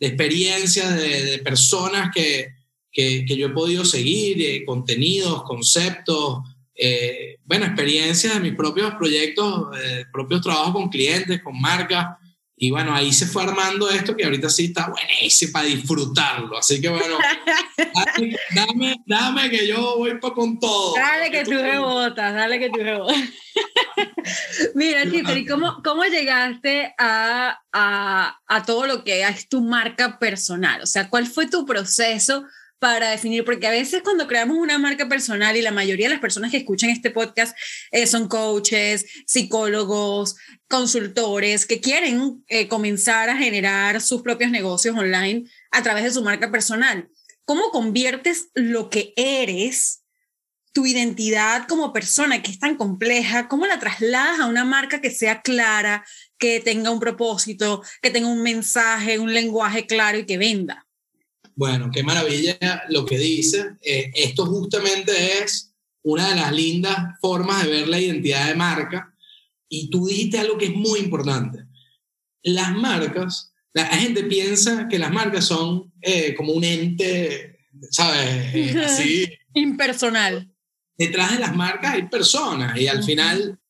de 0.00 0.06
experiencias, 0.08 0.96
de, 0.96 1.38
personas 1.44 2.10
que, 2.12 2.54
que, 2.90 3.24
que, 3.24 3.36
yo 3.36 3.46
he 3.46 3.50
podido 3.50 3.84
seguir, 3.84 4.64
contenidos, 4.64 5.44
conceptos, 5.44 6.40
eh, 6.82 7.36
bueno, 7.44 7.66
experiencias 7.66 8.32
de 8.32 8.40
mis 8.40 8.54
propios 8.54 8.94
proyectos, 8.94 9.76
eh, 9.78 10.06
propios 10.10 10.40
trabajos 10.40 10.72
con 10.72 10.88
clientes, 10.88 11.42
con 11.42 11.60
marcas. 11.60 12.16
Y 12.56 12.70
bueno, 12.70 12.94
ahí 12.94 13.12
se 13.12 13.26
fue 13.26 13.42
armando 13.42 13.90
esto 13.90 14.16
que 14.16 14.24
ahorita 14.24 14.48
sí 14.48 14.66
está 14.66 14.88
buenísimo 14.88 15.52
para 15.52 15.66
disfrutarlo. 15.66 16.56
Así 16.56 16.80
que 16.80 16.88
bueno, 16.88 17.18
dame, 18.54 18.96
dame, 19.06 19.50
que 19.50 19.66
yo 19.66 19.96
voy 19.98 20.18
con 20.20 20.58
todo. 20.58 20.94
Dale 20.94 21.30
que 21.30 21.44
tú 21.44 21.52
rebotas, 21.52 22.34
dale 22.34 22.58
que 22.58 22.70
tú 22.70 22.78
rebotas. 22.78 23.16
Mira, 24.74 25.10
Chiter, 25.10 25.46
cómo, 25.48 25.82
cómo 25.84 26.04
llegaste 26.04 26.94
a, 26.98 27.60
a, 27.72 28.40
a 28.46 28.62
todo 28.64 28.86
lo 28.86 29.04
que 29.04 29.22
es 29.22 29.48
tu 29.48 29.62
marca 29.62 30.18
personal? 30.18 30.80
O 30.82 30.86
sea, 30.86 31.10
¿cuál 31.10 31.26
fue 31.26 31.46
tu 31.46 31.66
proceso 31.66 32.44
para 32.80 33.10
definir, 33.10 33.44
porque 33.44 33.66
a 33.66 33.70
veces 33.70 34.02
cuando 34.02 34.26
creamos 34.26 34.56
una 34.56 34.78
marca 34.78 35.06
personal 35.06 35.54
y 35.54 35.62
la 35.62 35.70
mayoría 35.70 36.06
de 36.06 36.14
las 36.14 36.20
personas 36.20 36.50
que 36.50 36.56
escuchan 36.56 36.88
este 36.88 37.10
podcast 37.10 37.56
eh, 37.92 38.06
son 38.06 38.26
coaches, 38.26 39.04
psicólogos, 39.26 40.36
consultores 40.66 41.66
que 41.66 41.80
quieren 41.80 42.42
eh, 42.48 42.68
comenzar 42.68 43.28
a 43.28 43.36
generar 43.36 44.00
sus 44.00 44.22
propios 44.22 44.50
negocios 44.50 44.96
online 44.96 45.44
a 45.70 45.82
través 45.82 46.04
de 46.04 46.10
su 46.10 46.22
marca 46.22 46.50
personal. 46.50 47.10
¿Cómo 47.44 47.70
conviertes 47.70 48.48
lo 48.54 48.88
que 48.88 49.12
eres, 49.14 50.02
tu 50.72 50.86
identidad 50.86 51.66
como 51.68 51.92
persona 51.92 52.40
que 52.40 52.50
es 52.50 52.58
tan 52.58 52.76
compleja, 52.76 53.46
cómo 53.48 53.66
la 53.66 53.78
trasladas 53.78 54.40
a 54.40 54.46
una 54.46 54.64
marca 54.64 55.02
que 55.02 55.10
sea 55.10 55.42
clara, 55.42 56.06
que 56.38 56.60
tenga 56.60 56.90
un 56.90 57.00
propósito, 57.00 57.82
que 58.00 58.10
tenga 58.10 58.28
un 58.28 58.42
mensaje, 58.42 59.18
un 59.18 59.34
lenguaje 59.34 59.86
claro 59.86 60.16
y 60.16 60.24
que 60.24 60.38
venda? 60.38 60.86
Bueno, 61.60 61.90
qué 61.92 62.02
maravilla 62.02 62.84
lo 62.88 63.04
que 63.04 63.18
dice. 63.18 63.76
Eh, 63.82 64.10
esto 64.14 64.46
justamente 64.46 65.42
es 65.42 65.74
una 66.02 66.30
de 66.30 66.36
las 66.36 66.52
lindas 66.52 67.18
formas 67.20 67.62
de 67.62 67.70
ver 67.70 67.86
la 67.86 68.00
identidad 68.00 68.48
de 68.48 68.54
marca. 68.54 69.14
Y 69.68 69.90
tú 69.90 70.06
dijiste 70.06 70.38
algo 70.38 70.56
que 70.56 70.64
es 70.64 70.74
muy 70.74 71.00
importante. 71.00 71.66
Las 72.42 72.74
marcas, 72.74 73.52
la 73.74 73.84
gente 73.84 74.24
piensa 74.24 74.88
que 74.88 74.98
las 74.98 75.12
marcas 75.12 75.44
son 75.44 75.92
eh, 76.00 76.34
como 76.34 76.54
un 76.54 76.64
ente, 76.64 77.58
¿sabes? 77.90 78.54
Eh, 78.54 78.74
así. 78.86 79.30
Impersonal. 79.52 80.50
Detrás 80.96 81.32
de 81.32 81.40
las 81.40 81.54
marcas 81.54 81.92
hay 81.92 82.08
personas 82.08 82.74
y 82.80 82.88
al 82.88 83.04
final 83.04 83.60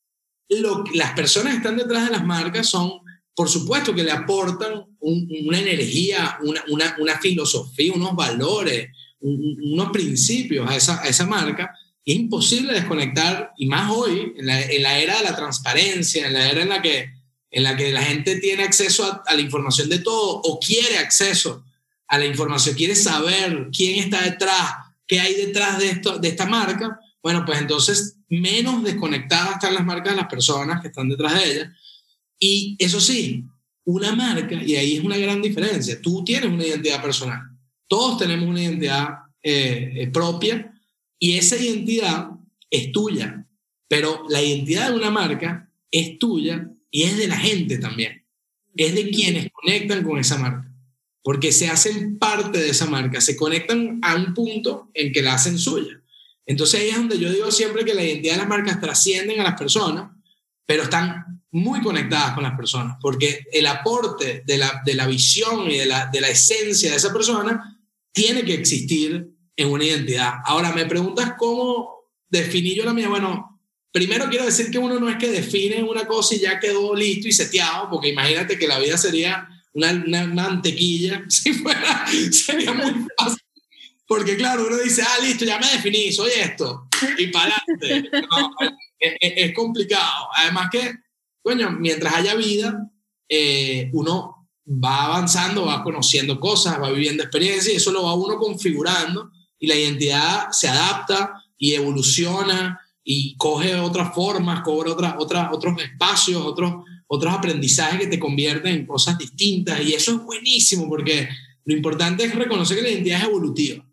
lo, 0.47 0.85
las 0.93 1.11
personas 1.11 1.51
que 1.51 1.57
están 1.57 1.75
detrás 1.75 2.05
de 2.05 2.11
las 2.11 2.23
marcas 2.23 2.69
son 2.69 3.00
por 3.35 3.49
supuesto 3.49 3.93
que 3.93 4.03
le 4.03 4.11
aportan 4.11 4.85
una 4.99 5.59
energía, 5.59 6.37
una, 6.43 6.63
una, 6.69 6.95
una, 6.99 7.19
filosofía, 7.19 7.93
unos 7.93 8.15
valores, 8.15 8.89
unos 9.19 9.91
principios 9.91 10.69
a 10.69 10.75
esa, 10.75 11.01
a 11.01 11.07
esa 11.07 11.25
marca. 11.25 11.73
Es 12.05 12.15
imposible 12.15 12.73
desconectar, 12.73 13.51
y 13.57 13.67
más 13.67 13.89
hoy, 13.91 14.33
en 14.37 14.45
la, 14.45 14.61
en 14.61 14.83
la, 14.83 14.99
era 14.99 15.17
de 15.17 15.23
la 15.23 15.35
transparencia, 15.35 16.27
en 16.27 16.33
la 16.33 16.49
era 16.49 16.61
en 16.61 16.69
la 16.69 16.81
que, 16.81 17.09
en 17.49 17.63
la, 17.63 17.75
que 17.75 17.91
la 17.91 18.03
gente 18.03 18.37
tiene 18.37 18.63
acceso 18.63 19.05
a, 19.05 19.23
a 19.25 19.35
la 19.35 19.41
información 19.41 19.89
de 19.89 19.99
todo 19.99 20.41
o 20.43 20.59
quiere 20.59 20.97
acceso 20.97 21.63
a 22.07 22.17
la 22.17 22.25
información, 22.25 22.75
quiere 22.75 22.95
saber 22.95 23.69
quién 23.75 23.99
está 23.99 24.21
detrás, 24.23 24.73
qué 25.07 25.19
hay 25.19 25.35
detrás 25.35 25.79
de, 25.79 25.89
esto, 25.89 26.17
de 26.17 26.27
esta 26.27 26.45
marca, 26.45 26.99
bueno, 27.23 27.45
pues 27.45 27.59
entonces 27.61 28.17
menos 28.29 28.83
desconectadas 28.83 29.53
están 29.53 29.75
las 29.75 29.85
marcas 29.85 30.13
de 30.13 30.21
las 30.21 30.29
personas 30.29 30.81
que 30.81 30.87
están 30.87 31.07
detrás 31.07 31.35
de 31.35 31.51
ellas 31.51 31.69
y 32.43 32.75
eso 32.79 32.99
sí, 32.99 33.45
una 33.85 34.15
marca, 34.15 34.55
y 34.63 34.75
ahí 34.75 34.97
es 34.97 35.03
una 35.03 35.17
gran 35.17 35.43
diferencia, 35.43 36.01
tú 36.01 36.23
tienes 36.23 36.49
una 36.49 36.65
identidad 36.65 36.99
personal, 36.99 37.39
todos 37.87 38.17
tenemos 38.17 38.49
una 38.49 38.63
identidad 38.63 39.09
eh, 39.43 40.09
propia 40.11 40.73
y 41.19 41.37
esa 41.37 41.55
identidad 41.55 42.31
es 42.71 42.91
tuya, 42.91 43.45
pero 43.87 44.25
la 44.27 44.41
identidad 44.41 44.89
de 44.89 44.95
una 44.95 45.11
marca 45.11 45.69
es 45.91 46.17
tuya 46.17 46.67
y 46.89 47.03
es 47.03 47.15
de 47.15 47.27
la 47.27 47.37
gente 47.37 47.77
también, 47.77 48.25
es 48.75 48.95
de 48.95 49.11
quienes 49.11 49.49
conectan 49.53 50.03
con 50.03 50.17
esa 50.17 50.39
marca, 50.39 50.73
porque 51.21 51.51
se 51.51 51.67
hacen 51.67 52.17
parte 52.17 52.57
de 52.57 52.69
esa 52.69 52.87
marca, 52.87 53.21
se 53.21 53.35
conectan 53.35 53.99
a 54.01 54.15
un 54.15 54.33
punto 54.33 54.89
en 54.95 55.13
que 55.13 55.21
la 55.21 55.35
hacen 55.35 55.59
suya. 55.59 56.01
Entonces 56.47 56.81
ahí 56.81 56.89
es 56.89 56.95
donde 56.95 57.19
yo 57.19 57.31
digo 57.31 57.51
siempre 57.51 57.85
que 57.85 57.93
la 57.93 58.03
identidad 58.03 58.33
de 58.33 58.39
las 58.39 58.49
marcas 58.49 58.81
trascienden 58.81 59.39
a 59.39 59.43
las 59.43 59.59
personas, 59.59 60.09
pero 60.65 60.83
están 60.83 61.30
muy 61.51 61.81
conectadas 61.81 62.33
con 62.33 62.43
las 62.43 62.55
personas, 62.55 62.97
porque 63.01 63.45
el 63.51 63.65
aporte 63.67 64.43
de 64.45 64.57
la, 64.57 64.81
de 64.85 64.95
la 64.95 65.05
visión 65.05 65.69
y 65.69 65.77
de 65.77 65.85
la, 65.85 66.07
de 66.07 66.21
la 66.21 66.29
esencia 66.29 66.91
de 66.91 66.97
esa 66.97 67.11
persona 67.11 67.77
tiene 68.11 68.43
que 68.43 68.53
existir 68.53 69.29
en 69.55 69.69
una 69.69 69.83
identidad. 69.83 70.35
Ahora, 70.45 70.71
me 70.71 70.85
preguntas 70.85 71.33
cómo 71.37 72.09
definí 72.29 72.73
yo 72.73 72.85
la 72.85 72.93
mía. 72.93 73.09
Bueno, 73.09 73.61
primero 73.91 74.29
quiero 74.29 74.45
decir 74.45 74.71
que 74.71 74.77
uno 74.77 74.99
no 74.99 75.09
es 75.09 75.17
que 75.17 75.29
define 75.29 75.83
una 75.83 76.07
cosa 76.07 76.35
y 76.35 76.39
ya 76.39 76.59
quedó 76.59 76.95
listo 76.95 77.27
y 77.27 77.33
seteado, 77.33 77.89
porque 77.89 78.09
imagínate 78.09 78.57
que 78.57 78.67
la 78.67 78.79
vida 78.79 78.97
sería 78.97 79.47
una, 79.73 79.91
una 79.91 80.25
mantequilla, 80.27 81.25
si 81.29 81.53
fuera, 81.53 82.05
sería 82.31 82.73
muy 82.73 83.07
fácil. 83.17 83.39
Porque 84.07 84.35
claro, 84.35 84.67
uno 84.67 84.77
dice, 84.77 85.01
ah, 85.03 85.23
listo, 85.23 85.45
ya 85.45 85.59
me 85.59 85.67
definí, 85.67 86.11
soy 86.11 86.31
esto, 86.31 86.87
y 87.17 87.27
para 87.27 87.55
adelante. 87.79 88.09
es, 88.99 89.13
es 89.21 89.53
complicado. 89.53 90.27
Además 90.35 90.67
que 90.69 90.93
coño, 91.41 91.71
mientras 91.71 92.13
haya 92.13 92.35
vida, 92.35 92.91
eh, 93.29 93.89
uno 93.93 94.47
va 94.67 95.05
avanzando, 95.05 95.65
va 95.65 95.83
conociendo 95.83 96.39
cosas, 96.39 96.81
va 96.81 96.91
viviendo 96.91 97.23
experiencias 97.23 97.73
y 97.73 97.77
eso 97.77 97.91
lo 97.91 98.03
va 98.03 98.13
uno 98.13 98.37
configurando 98.37 99.31
y 99.59 99.67
la 99.67 99.75
identidad 99.75 100.49
se 100.51 100.67
adapta 100.67 101.33
y 101.57 101.73
evoluciona 101.73 102.79
y 103.03 103.35
coge 103.37 103.75
otras 103.75 104.13
formas, 104.13 104.61
cobra 104.61 104.91
otra, 104.91 105.15
otra, 105.19 105.51
otros 105.51 105.81
espacios, 105.81 106.41
otros, 106.43 106.83
otros 107.07 107.33
aprendizajes 107.33 107.99
que 107.99 108.07
te 108.07 108.19
convierten 108.19 108.73
en 108.75 108.85
cosas 108.85 109.17
distintas 109.17 109.81
y 109.81 109.93
eso 109.93 110.11
es 110.11 110.23
buenísimo 110.23 110.87
porque 110.87 111.27
lo 111.65 111.75
importante 111.75 112.23
es 112.23 112.35
reconocer 112.35 112.77
que 112.77 112.83
la 112.83 112.89
identidad 112.89 113.19
es 113.19 113.25
evolutiva. 113.25 113.85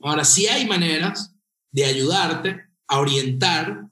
Ahora, 0.00 0.24
sí 0.24 0.46
hay 0.46 0.66
maneras 0.66 1.34
de 1.70 1.84
ayudarte 1.84 2.60
a 2.88 2.98
orientar 2.98 3.88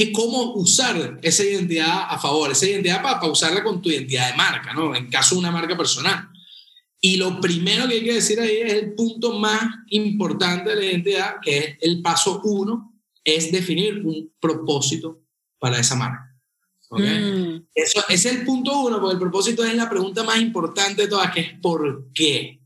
que 0.00 0.12
cómo 0.12 0.54
usar 0.54 1.20
esa 1.20 1.44
identidad 1.44 2.06
a 2.08 2.18
favor, 2.18 2.50
esa 2.50 2.66
identidad 2.66 3.02
para, 3.02 3.22
usarla 3.30 3.62
con 3.62 3.82
tu 3.82 3.90
identidad 3.90 4.30
de 4.30 4.36
marca, 4.36 4.72
¿no? 4.72 4.96
En 4.96 5.10
caso 5.10 5.34
de 5.34 5.40
una 5.40 5.50
marca 5.50 5.76
personal. 5.76 6.26
Y 7.02 7.18
lo 7.18 7.38
primero 7.38 7.86
que 7.86 7.96
hay 7.96 8.04
que 8.04 8.14
decir 8.14 8.40
ahí 8.40 8.62
es 8.62 8.72
el 8.72 8.94
punto 8.94 9.38
más 9.38 9.62
importante 9.88 10.70
de 10.70 10.76
la 10.76 10.84
identidad, 10.86 11.34
que 11.42 11.58
es 11.58 11.76
el 11.82 12.00
paso 12.00 12.40
uno, 12.44 12.94
es 13.22 13.52
definir 13.52 14.00
un 14.02 14.32
propósito 14.40 15.20
para 15.58 15.78
esa 15.78 15.96
marca. 15.96 16.34
Mm. 16.92 17.66
Eso 17.74 18.02
es 18.08 18.24
el 18.24 18.42
punto 18.46 18.80
uno, 18.80 19.02
porque 19.02 19.12
el 19.12 19.20
propósito 19.20 19.62
es 19.64 19.74
la 19.74 19.90
pregunta 19.90 20.24
más 20.24 20.40
importante 20.40 21.02
de 21.02 21.08
todas, 21.08 21.30
que 21.30 21.40
es 21.40 21.60
¿por 21.60 22.10
qué? 22.14 22.62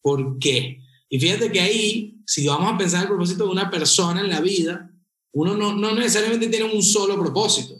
¿Por 0.00 0.38
qué? 0.38 0.80
Y 1.10 1.20
fíjate 1.20 1.52
que 1.52 1.60
ahí, 1.60 2.22
si 2.24 2.46
vamos 2.46 2.72
a 2.72 2.78
pensar 2.78 3.02
el 3.02 3.08
propósito 3.08 3.44
de 3.44 3.50
una 3.50 3.70
persona 3.70 4.22
en 4.22 4.30
la 4.30 4.40
vida, 4.40 4.87
uno 5.32 5.56
no, 5.56 5.74
no 5.74 5.94
necesariamente 5.94 6.48
tiene 6.48 6.72
un 6.72 6.82
solo 6.82 7.18
propósito. 7.18 7.74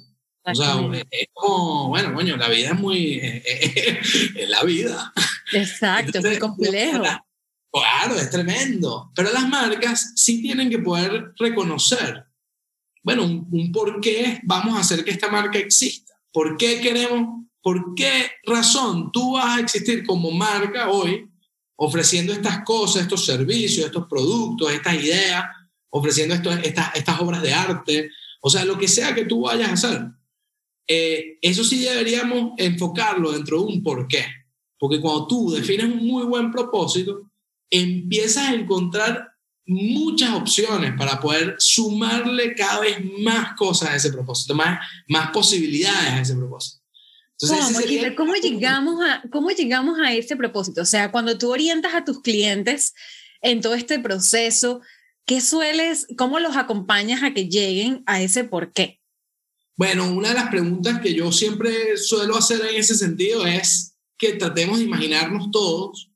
O 0.51 0.55
sea, 0.55 0.77
es 1.11 1.29
como, 1.35 1.89
bueno, 1.89 2.15
coño, 2.15 2.37
la 2.37 2.49
vida 2.49 2.71
es 2.71 2.79
muy, 2.79 3.21
es 3.45 4.49
la 4.49 4.63
vida. 4.65 5.13
Exacto, 5.53 6.19
es 6.19 6.25
muy 6.25 6.39
complejo. 6.39 7.03
Claro, 7.71 8.15
es 8.17 8.31
tremendo. 8.31 9.13
Pero 9.15 9.33
las 9.33 9.47
marcas 9.49 10.13
sí 10.17 10.41
tienen 10.41 10.71
que 10.71 10.79
poder 10.79 11.33
reconocer, 11.39 12.25
bueno, 13.03 13.25
un, 13.25 13.47
un, 13.51 13.73
por 13.73 14.01
qué 14.01 14.41
vamos 14.45 14.77
a 14.77 14.81
hacer 14.81 15.05
que 15.05 15.11
esta 15.11 15.29
marca 15.29 15.59
exista. 15.59 16.15
¿Por 16.33 16.57
qué 16.57 16.81
queremos, 16.81 17.45
por 17.63 17.95
qué 17.95 18.31
razón 18.45 19.11
tú 19.13 19.33
vas 19.33 19.59
a 19.59 19.61
existir 19.61 20.07
como 20.07 20.31
marca 20.31 20.89
hoy 20.91 21.29
ofreciendo 21.77 22.33
estas 22.33 22.65
cosas, 22.65 23.03
estos 23.03 23.25
servicios, 23.25 23.87
estos 23.87 24.07
productos, 24.07 24.73
estas 24.73 24.95
ideas? 24.95 25.45
Ofreciendo 25.91 26.35
esto, 26.35 26.51
estas, 26.51 26.95
estas 26.95 27.21
obras 27.21 27.43
de 27.43 27.53
arte, 27.53 28.11
o 28.41 28.51
sea, 28.51 28.65
lo 28.65 28.79
que 28.79 28.89
sea 28.89 29.15
que 29.15 29.25
tú 29.25 29.43
vayas 29.43 29.71
a 29.71 29.73
hacer. 29.73 30.03
Eh, 30.87 31.39
eso 31.43 31.65
sí 31.65 31.81
deberíamos 31.81 32.53
enfocarlo 32.57 33.33
dentro 33.33 33.59
de 33.59 33.65
un 33.65 33.83
porqué, 33.83 34.25
porque 34.79 35.01
cuando 35.01 35.27
tú 35.27 35.51
defines 35.51 35.87
un 35.87 36.07
muy 36.07 36.25
buen 36.25 36.51
propósito, 36.51 37.31
empiezas 37.71 38.49
a 38.49 38.55
encontrar 38.55 39.29
muchas 39.67 40.31
opciones 40.31 40.95
para 40.97 41.21
poder 41.21 41.57
sumarle 41.59 42.55
cada 42.55 42.81
vez 42.81 42.99
más 43.19 43.55
cosas 43.55 43.91
a 43.91 43.97
ese 43.97 44.11
propósito, 44.11 44.55
más, 44.55 44.81
más 45.09 45.31
posibilidades 45.31 46.11
a 46.11 46.21
ese 46.23 46.35
propósito. 46.35 46.83
Entonces, 47.41 48.15
¿Cómo, 48.17 48.35
llegamos 48.35 49.01
a, 49.05 49.23
¿Cómo 49.31 49.51
llegamos 49.51 49.99
a 50.01 50.13
ese 50.13 50.37
propósito? 50.37 50.83
O 50.83 50.87
sea, 50.87 51.13
cuando 51.13 51.39
tú 51.39 51.53
orientas 51.53 51.95
a 51.95 52.05
tus 52.05 52.21
clientes 52.21 52.95
en 53.43 53.61
todo 53.61 53.75
este 53.75 54.01
proceso, 54.01 54.81
¿Qué 55.29 55.43
sueles, 55.43 56.07
cómo 56.17 56.41
los 56.41 56.57
acompañas 56.57 57.23
a 57.23 57.35
que 57.35 57.51
lleguen 57.51 58.03
a 58.07 58.23
ese 58.23 58.45
por 58.45 58.73
qué? 58.73 58.99
Bueno, 59.77 60.11
una 60.11 60.31
de 60.31 60.35
las 60.35 60.49
preguntas 60.49 61.03
que 61.03 61.13
yo 61.13 61.31
siempre 61.33 61.99
suelo 61.99 62.35
hacer 62.35 62.63
en 62.65 62.77
ese 62.77 62.95
sentido 62.95 63.47
es 63.47 63.95
que 64.17 64.33
tratemos 64.33 64.79
de 64.79 64.87
imaginarnos 64.87 65.51
todos 65.51 66.11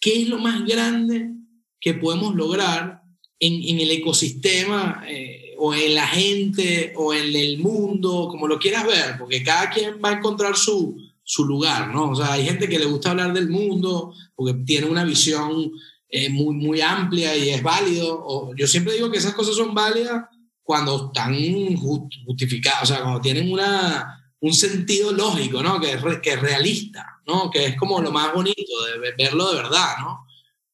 qué 0.00 0.22
es 0.22 0.28
lo 0.28 0.38
más 0.38 0.64
grande 0.66 1.30
que 1.80 1.94
podemos 1.94 2.34
lograr 2.34 3.00
en, 3.38 3.78
el 3.78 3.92
ecosistema 3.92 5.04
eh, 5.06 5.54
o 5.56 5.72
en 5.72 5.94
la 5.94 6.08
gente 6.08 6.94
o 6.96 7.14
en 7.14 7.32
el 7.32 7.58
mundo, 7.58 8.26
como 8.28 8.48
lo 8.48 8.58
quieras 8.58 8.88
ver, 8.88 9.18
porque 9.20 9.44
cada 9.44 9.70
quien 9.70 10.00
va 10.04 10.10
a 10.10 10.14
encontrar 10.14 10.56
su, 10.56 11.00
su 11.22 11.44
lugar, 11.44 11.94
¿no? 11.94 12.10
O 12.10 12.16
sea, 12.16 12.32
hay 12.32 12.44
gente 12.44 12.68
que 12.68 12.80
le 12.80 12.86
gusta 12.86 13.10
hablar 13.10 13.32
del 13.32 13.48
mundo 13.48 14.12
porque 14.34 14.54
tiene 14.64 14.88
una 14.88 15.04
visión 15.04 15.70
muy, 16.30 16.54
muy 16.54 16.80
amplia 16.80 17.36
y 17.36 17.50
es 17.50 17.62
válido. 17.62 18.22
O, 18.24 18.54
yo 18.54 18.66
siempre 18.66 18.94
digo 18.94 19.10
que 19.10 19.18
esas 19.18 19.34
cosas 19.34 19.56
son 19.56 19.74
válidas 19.74 20.24
cuando 20.62 21.06
están 21.06 21.34
justificadas, 21.76 22.82
o 22.82 22.86
sea, 22.86 23.02
cuando 23.02 23.20
tienen 23.20 23.52
una, 23.52 24.32
un 24.40 24.52
sentido 24.52 25.12
lógico, 25.12 25.62
¿no? 25.62 25.80
Que 25.80 25.92
es, 25.92 26.02
que 26.22 26.32
es 26.32 26.40
realista, 26.40 27.20
¿no? 27.26 27.50
Que 27.50 27.66
es 27.66 27.76
como 27.76 28.00
lo 28.00 28.10
más 28.10 28.34
bonito 28.34 28.72
de 28.84 29.12
verlo 29.16 29.50
de 29.50 29.56
verdad, 29.62 29.98
¿no? 30.00 30.26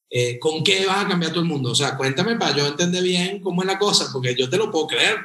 Eh, 0.09 0.37
¿Con 0.39 0.63
qué 0.63 0.85
vas 0.85 1.05
a 1.05 1.07
cambiar 1.07 1.31
todo 1.31 1.41
el 1.41 1.49
mundo? 1.49 1.71
O 1.71 1.75
sea, 1.75 1.97
cuéntame 1.97 2.35
para 2.35 2.55
yo 2.55 2.67
entender 2.67 3.03
bien 3.03 3.39
cómo 3.39 3.61
es 3.61 3.67
la 3.67 3.79
cosa, 3.79 4.09
porque 4.11 4.35
yo 4.35 4.49
te 4.49 4.57
lo 4.57 4.69
puedo 4.69 4.87
creer. 4.87 5.17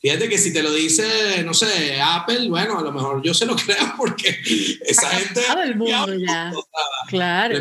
Fíjate 0.00 0.28
que 0.28 0.36
si 0.36 0.52
te 0.52 0.64
lo 0.64 0.72
dice, 0.72 1.44
no 1.44 1.54
sé, 1.54 2.00
Apple, 2.00 2.48
bueno, 2.48 2.76
a 2.76 2.82
lo 2.82 2.90
mejor 2.90 3.22
yo 3.22 3.32
se 3.34 3.46
lo 3.46 3.54
creo 3.66 3.94
porque 3.96 4.36
esa 4.84 5.08
gente... 5.10 5.42
Todo 5.46 5.62
el 5.62 5.76
mundo 5.76 6.14
ya. 6.14 6.52
Claro. 7.08 7.60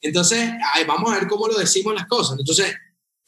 Entonces, 0.00 0.50
vamos 0.86 1.10
a 1.10 1.18
ver 1.18 1.28
cómo 1.28 1.48
lo 1.48 1.58
decimos 1.58 1.94
las 1.94 2.06
cosas. 2.06 2.38
Entonces, 2.38 2.74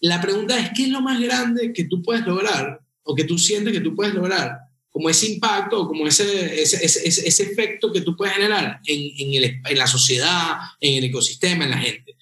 la 0.00 0.20
pregunta 0.20 0.58
es, 0.58 0.70
¿qué 0.74 0.84
es 0.84 0.88
lo 0.88 1.00
más 1.00 1.20
grande 1.20 1.72
que 1.72 1.84
tú 1.84 2.02
puedes 2.02 2.26
lograr 2.26 2.80
o 3.02 3.14
que 3.14 3.24
tú 3.24 3.38
sientes 3.38 3.72
que 3.72 3.80
tú 3.80 3.94
puedes 3.94 4.14
lograr? 4.14 4.56
Como 4.90 5.08
ese 5.08 5.32
impacto, 5.32 5.86
como 5.86 6.06
ese, 6.06 6.62
ese, 6.62 6.84
ese, 6.84 7.28
ese 7.28 7.42
efecto 7.42 7.92
que 7.92 8.00
tú 8.00 8.16
puedes 8.16 8.34
generar 8.34 8.80
en, 8.86 9.00
en, 9.18 9.34
el, 9.34 9.60
en 9.64 9.78
la 9.78 9.86
sociedad, 9.86 10.58
en 10.80 10.94
el 10.94 11.04
ecosistema, 11.04 11.64
en 11.64 11.70
la 11.70 11.78
gente. 11.78 12.16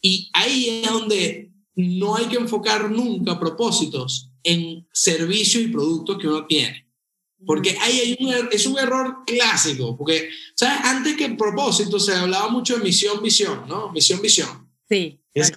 Y 0.00 0.30
ahí 0.32 0.82
es 0.84 0.90
donde 0.90 1.50
no 1.76 2.16
hay 2.16 2.26
que 2.26 2.36
enfocar 2.36 2.90
nunca 2.90 3.38
propósitos 3.38 4.30
en 4.42 4.86
servicios 4.92 5.64
y 5.64 5.68
productos 5.68 6.18
que 6.18 6.28
uno 6.28 6.46
tiene. 6.46 6.83
Porque 7.46 7.76
ahí 7.80 8.00
hay 8.00 8.16
un, 8.20 8.32
er, 8.32 8.48
es 8.52 8.66
un 8.66 8.78
error 8.78 9.24
clásico, 9.26 9.96
porque, 9.96 10.28
¿sabes? 10.54 10.78
Antes 10.84 11.16
que 11.16 11.28
propósito 11.30 11.98
se 12.00 12.14
hablaba 12.14 12.48
mucho 12.48 12.76
de 12.76 12.84
misión, 12.84 13.22
visión, 13.22 13.64
¿no? 13.68 13.92
Misión, 13.92 14.20
visión. 14.22 14.70
Sí. 14.88 15.20
Es, 15.32 15.52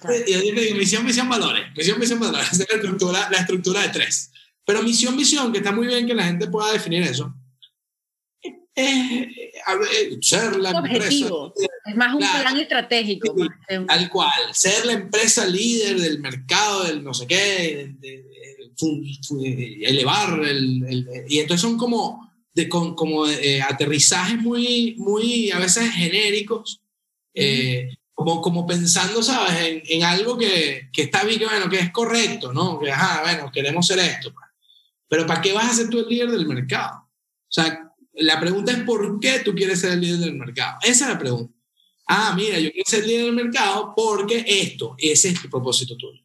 misión, 0.74 1.06
visión, 1.06 1.28
valores. 1.28 1.66
Misión, 1.76 2.00
visión, 2.00 2.20
valores. 2.20 2.48
Esa 2.52 2.62
es 2.64 2.68
la 2.70 2.76
estructura, 2.76 3.28
la 3.30 3.38
estructura 3.38 3.82
de 3.82 3.88
tres. 3.88 4.30
Pero 4.64 4.82
misión, 4.82 5.16
visión, 5.16 5.52
que 5.52 5.58
está 5.58 5.72
muy 5.72 5.86
bien 5.86 6.06
que 6.06 6.14
la 6.14 6.24
gente 6.24 6.48
pueda 6.48 6.72
definir 6.72 7.02
eso, 7.02 7.34
es 8.78 9.26
ser 10.20 10.56
la 10.56 10.78
objetivo. 10.78 11.52
empresa. 11.56 11.74
Es 11.86 11.96
más 11.96 12.14
un 12.14 12.20
plan 12.20 12.56
estratégico. 12.58 13.34
Tal 13.86 14.10
cual, 14.10 14.54
ser 14.54 14.86
la 14.86 14.92
empresa 14.92 15.46
líder 15.46 15.98
del 16.00 16.20
mercado, 16.20 16.84
del 16.84 17.02
no 17.02 17.12
sé 17.12 17.26
qué, 17.26 17.94
elevar, 19.82 20.40
el, 20.44 21.06
y 21.28 21.38
entonces 21.38 21.60
son 21.60 21.76
como, 21.76 22.30
de, 22.54 22.68
como 22.68 23.26
eh, 23.26 23.62
aterrizajes 23.62 24.38
muy, 24.38 24.94
muy 24.98 25.50
a 25.50 25.58
veces 25.58 25.90
genéricos, 25.90 26.80
eh, 27.34 27.96
como, 28.14 28.40
como 28.40 28.66
pensando, 28.66 29.22
¿sabes?, 29.22 29.54
en, 29.60 29.82
en 29.84 30.04
algo 30.04 30.36
que, 30.36 30.88
que, 30.92 31.02
está 31.02 31.24
bien, 31.24 31.38
que, 31.38 31.46
bueno, 31.46 31.68
que 31.68 31.78
es 31.78 31.92
correcto, 31.92 32.52
¿no? 32.52 32.78
Que, 32.78 32.90
ajá, 32.90 33.22
bueno, 33.22 33.50
queremos 33.52 33.86
ser 33.86 34.00
esto. 34.00 34.32
Pues. 34.34 34.46
Pero 35.08 35.26
¿para 35.26 35.40
qué 35.40 35.52
vas 35.52 35.70
a 35.70 35.74
ser 35.74 35.88
tú 35.88 36.00
el 36.00 36.08
líder 36.08 36.30
del 36.30 36.46
mercado? 36.46 37.04
O 37.04 37.50
sea, 37.52 37.92
la 38.14 38.40
pregunta 38.40 38.72
es 38.72 38.78
¿por 38.80 39.20
qué 39.20 39.40
tú 39.40 39.54
quieres 39.54 39.80
ser 39.80 39.92
el 39.92 40.00
líder 40.00 40.18
del 40.18 40.34
mercado? 40.34 40.78
Esa 40.82 41.04
es 41.04 41.10
la 41.12 41.18
pregunta. 41.18 41.54
Ah, 42.06 42.34
mira, 42.34 42.58
yo 42.58 42.70
quiero 42.72 42.88
ser 42.88 43.00
el 43.00 43.08
líder 43.08 43.24
del 43.26 43.34
mercado 43.34 43.92
porque 43.96 44.44
esto, 44.46 44.94
ese 44.98 45.28
es 45.28 45.42
tu 45.42 45.48
propósito 45.48 45.96
tuyo. 45.96 46.22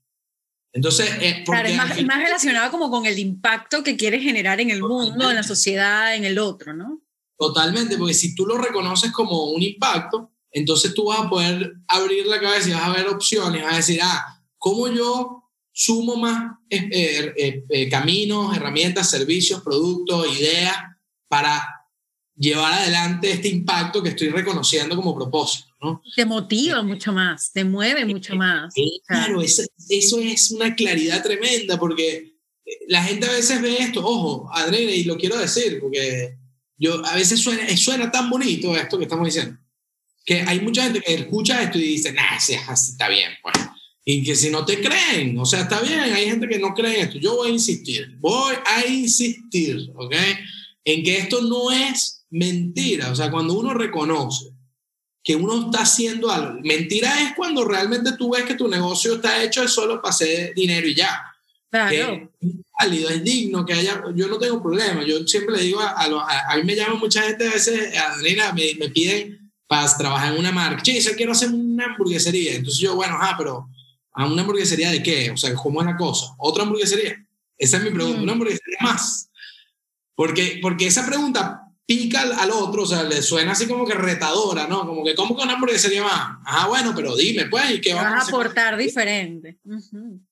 Entonces, 0.73 1.09
eh, 1.21 1.43
claro, 1.45 1.69
es 1.69 1.77
más, 1.77 2.03
más, 2.03 2.17
relacionado 2.17 2.71
como 2.71 2.89
con 2.89 3.05
el 3.05 3.19
impacto 3.19 3.83
que 3.83 3.95
quieres 3.95 4.23
generar 4.23 4.59
en 4.59 4.71
el 4.71 4.81
mundo, 4.81 5.29
en 5.29 5.35
la 5.35 5.43
sociedad, 5.43 6.15
en 6.15 6.25
el 6.25 6.39
otro, 6.39 6.73
¿no? 6.73 7.01
Totalmente, 7.37 7.97
porque 7.97 8.15
si 8.15 8.33
tú 8.33 8.45
lo 8.45 8.57
reconoces 8.57 9.11
como 9.11 9.51
un 9.51 9.61
impacto, 9.61 10.31
entonces 10.51 10.93
tú 10.93 11.05
vas 11.05 11.21
a 11.21 11.29
poder 11.29 11.73
abrir 11.87 12.25
la 12.25 12.39
cabeza 12.39 12.69
y 12.69 12.73
vas 12.73 12.83
a 12.83 12.93
ver 12.93 13.07
opciones, 13.07 13.63
vas 13.63 13.73
a 13.73 13.77
decir, 13.77 13.99
ah, 14.01 14.41
¿cómo 14.57 14.87
yo 14.87 15.43
sumo 15.71 16.15
más 16.15 16.57
eh, 16.69 17.63
eh, 17.69 17.89
caminos, 17.89 18.55
herramientas, 18.55 19.09
servicios, 19.09 19.61
productos, 19.61 20.39
ideas 20.39 20.75
para 21.27 21.83
llevar 22.35 22.73
adelante 22.73 23.31
este 23.31 23.47
impacto 23.47 24.01
que 24.01 24.09
estoy 24.09 24.29
reconociendo 24.29 24.95
como 24.95 25.15
propósito. 25.15 25.72
¿No? 25.83 26.01
Te 26.15 26.25
motiva 26.25 26.81
mucho 26.81 27.11
más, 27.11 27.51
te 27.51 27.63
mueve 27.63 28.05
mucho 28.05 28.35
más. 28.35 28.73
Claro, 29.05 29.41
eso, 29.41 29.63
eso 29.89 30.19
es 30.19 30.51
una 30.51 30.75
claridad 30.75 31.21
tremenda 31.21 31.77
porque 31.77 32.37
eh, 32.65 32.71
la 32.87 33.03
gente 33.03 33.27
a 33.27 33.31
veces 33.31 33.61
ve 33.61 33.77
esto, 33.79 34.05
ojo, 34.05 34.49
Adrene, 34.53 34.95
y 34.95 35.03
lo 35.03 35.17
quiero 35.17 35.37
decir, 35.37 35.79
porque 35.81 36.37
yo 36.77 37.05
a 37.05 37.15
veces 37.15 37.39
suena, 37.39 37.67
suena 37.77 38.11
tan 38.11 38.29
bonito 38.29 38.75
esto 38.75 38.97
que 38.97 39.03
estamos 39.03 39.25
diciendo, 39.25 39.59
que 40.25 40.41
hay 40.41 40.61
mucha 40.61 40.83
gente 40.83 41.01
que 41.01 41.13
escucha 41.13 41.61
esto 41.61 41.77
y 41.77 41.83
dice, 41.83 42.13
nah, 42.13 42.39
sí, 42.39 42.53
está 42.53 43.09
bien, 43.09 43.31
pues. 43.41 43.55
Y 44.05 44.23
que 44.23 44.35
si 44.35 44.49
no 44.49 44.65
te 44.65 44.81
creen, 44.81 45.37
o 45.37 45.45
sea, 45.45 45.61
está 45.61 45.81
bien, 45.81 45.99
hay 45.99 46.25
gente 46.25 46.47
que 46.47 46.59
no 46.59 46.73
cree 46.73 47.01
esto. 47.01 47.17
Yo 47.19 47.37
voy 47.37 47.49
a 47.49 47.53
insistir, 47.53 48.17
voy 48.19 48.53
a 48.65 48.85
insistir, 48.85 49.91
¿ok? 49.95 50.15
En 50.83 51.03
que 51.03 51.19
esto 51.19 51.41
no 51.41 51.71
es 51.71 52.25
mentira. 52.29 53.11
O 53.11 53.15
sea, 53.15 53.31
cuando 53.31 53.53
uno 53.53 53.73
reconoce 53.73 54.52
que 55.23 55.35
uno 55.35 55.65
está 55.65 55.83
haciendo 55.83 56.29
algo, 56.29 56.59
mentira 56.63 57.21
es 57.21 57.33
cuando 57.35 57.63
realmente 57.63 58.11
tú 58.17 58.31
ves 58.31 58.43
que 58.43 58.55
tu 58.55 58.67
negocio 58.67 59.15
está 59.15 59.41
hecho 59.41 59.65
solo 59.67 60.01
para 60.01 60.09
hacer 60.09 60.53
dinero 60.53 60.87
y 60.87 60.95
ya. 60.95 61.29
Claro. 61.69 62.29
es 62.39 62.51
válido, 62.79 63.09
es 63.09 63.23
digno, 63.23 63.65
que 63.65 63.73
haya, 63.73 64.03
yo 64.13 64.27
no 64.27 64.37
tengo 64.37 64.61
problema. 64.61 65.03
Yo 65.03 65.25
siempre 65.25 65.55
le 65.55 65.63
digo 65.63 65.79
a, 65.79 65.89
a, 65.89 66.51
a, 66.51 66.57
mí 66.57 66.63
me 66.63 66.75
llama 66.75 66.95
mucha 66.95 67.23
gente 67.23 67.47
a 67.47 67.53
veces, 67.53 67.97
Adriana, 67.97 68.53
me, 68.53 68.75
me 68.77 68.89
piden 68.89 69.51
para 69.65 69.97
trabajar 69.97 70.33
en 70.33 70.39
una 70.39 70.51
marca. 70.51 70.83
Che, 70.83 70.99
yo 70.99 71.15
quiero 71.15 71.31
hacer 71.31 71.49
una 71.49 71.85
hamburguesería. 71.85 72.53
Entonces 72.55 72.79
yo, 72.79 72.95
bueno, 72.95 73.17
ah, 73.19 73.33
pero 73.35 73.67
¿a 74.11 74.25
una 74.27 74.41
hamburguesería 74.41 74.91
de 74.91 75.01
qué? 75.01 75.31
O 75.31 75.37
sea, 75.37 75.55
¿cómo 75.55 75.81
es 75.81 75.87
la 75.87 75.97
cosa? 75.97 76.35
¿Otra 76.37 76.61
hamburguesería? 76.61 77.25
Esa 77.57 77.77
es 77.77 77.83
mi 77.83 77.89
pregunta, 77.89 78.19
mm. 78.19 78.23
una 78.23 78.33
hamburguesería 78.33 78.77
más. 78.81 79.29
Porque, 80.13 80.59
porque 80.61 80.85
esa 80.85 81.07
pregunta 81.07 81.63
pica 81.85 82.21
al, 82.21 82.51
otro, 82.51 82.83
o 82.83 82.85
sea, 82.85 83.03
le 83.03 83.21
suena 83.21 83.51
así 83.51 83.67
como 83.67 83.85
que 83.85 83.93
retadora, 83.93 84.67
¿no? 84.67 84.85
Como 84.87 85.03
que, 85.03 85.15
¿cómo 85.15 85.35
que 85.35 85.43
una 85.43 85.53
hamburguesería 85.53 86.03
más? 86.03 86.37
Ajá, 86.45 86.67
bueno, 86.67 86.93
pero 86.95 87.15
dime, 87.15 87.45
pues, 87.45 87.71
¿y 87.71 87.81
qué 87.81 87.93
vamos 87.93 88.23
a 88.23 88.27
aportar 88.27 88.77
diferente? 88.77 89.59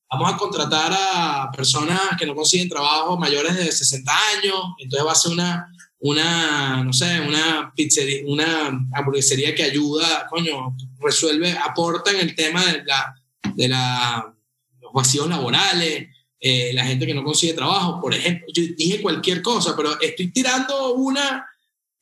Vamos 0.09 0.33
a 0.33 0.37
contratar 0.37 0.91
a 0.93 1.51
personas 1.55 1.99
que 2.17 2.25
no 2.25 2.35
consiguen 2.35 2.69
trabajo 2.69 3.17
mayores 3.17 3.55
de 3.55 3.71
60 3.71 4.11
años, 4.37 4.55
entonces 4.79 5.05
va 5.05 5.11
a 5.11 5.15
ser 5.15 5.31
una, 5.33 5.73
una 5.99 6.83
no 6.83 6.93
sé, 6.93 7.19
una 7.21 7.71
pizzería, 7.75 8.23
una 8.25 8.67
hamburguesería 8.93 9.53
que 9.53 9.63
ayuda, 9.63 10.27
coño, 10.29 10.75
resuelve, 10.99 11.57
aporta 11.57 12.11
en 12.11 12.19
el 12.19 12.35
tema 12.35 12.65
de 12.65 12.83
la, 12.85 13.15
de 13.55 13.67
la, 13.67 14.33
los 14.79 14.93
vacíos 14.93 15.27
laborales, 15.27 16.09
eh, 16.43 16.71
la 16.73 16.83
gente 16.85 17.05
que 17.05 17.13
no 17.13 17.23
consigue 17.23 17.53
trabajo, 17.53 18.01
por 18.01 18.15
ejemplo. 18.15 18.47
Yo 18.51 18.63
dije 18.75 18.99
cualquier 18.99 19.43
cosa, 19.43 19.75
pero 19.77 20.01
estoy 20.01 20.31
tirando 20.31 20.95
una 20.95 21.47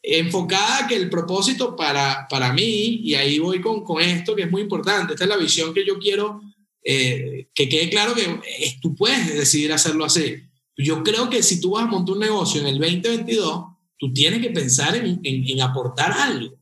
enfocada 0.02 0.88
que 0.88 0.96
el 0.96 1.10
propósito 1.10 1.76
para, 1.76 2.26
para 2.30 2.54
mí, 2.54 3.02
y 3.04 3.16
ahí 3.16 3.38
voy 3.38 3.60
con, 3.60 3.84
con 3.84 4.02
esto 4.02 4.34
que 4.38 4.44
es 4.44 4.52
muy 4.52 4.62
importante, 4.62 5.14
esta 5.14 5.26
es 5.26 5.30
la 5.30 5.36
visión 5.36 5.74
que 5.74 5.86
yo 5.86 6.00
quiero 6.00 6.42
eh, 6.82 7.50
que 7.54 7.68
quede 7.68 7.90
claro 7.90 8.16
que 8.16 8.40
tú 8.82 8.96
puedes 8.96 9.36
decidir 9.36 9.74
hacerlo 9.74 10.06
así. 10.06 10.38
Yo 10.78 11.04
creo 11.04 11.30
que 11.30 11.44
si 11.44 11.60
tú 11.60 11.72
vas 11.72 11.84
a 11.84 11.88
montar 11.88 12.14
un 12.14 12.22
negocio 12.22 12.62
en 12.62 12.68
el 12.68 12.80
2022, 12.80 13.66
tú 13.98 14.14
tienes 14.14 14.42
que 14.42 14.52
pensar 14.52 14.96
en, 14.96 15.20
en, 15.22 15.50
en 15.50 15.62
aportar 15.62 16.14
algo. 16.14 16.56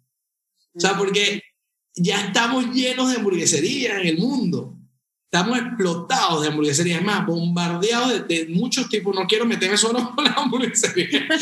O 0.73 0.79
sea, 0.79 0.97
porque 0.97 1.43
ya 1.95 2.21
estamos 2.21 2.73
llenos 2.73 3.11
de 3.11 3.17
hamburgueserías 3.17 4.01
en 4.01 4.07
el 4.07 4.17
mundo 4.17 4.76
estamos 5.29 5.59
explotados 5.59 6.41
de 6.41 6.47
hamburgueserías, 6.47 7.03
más, 7.03 7.25
bombardeados 7.25 8.27
de, 8.27 8.47
muchos 8.49 8.87
tipos. 8.87 9.13
No 9.13 9.27
quiero 9.27 9.45
meterme 9.45 9.77
solo 9.77 10.11
con 10.15 10.23
las 10.23 10.37
hamburgueserías. 10.37 11.41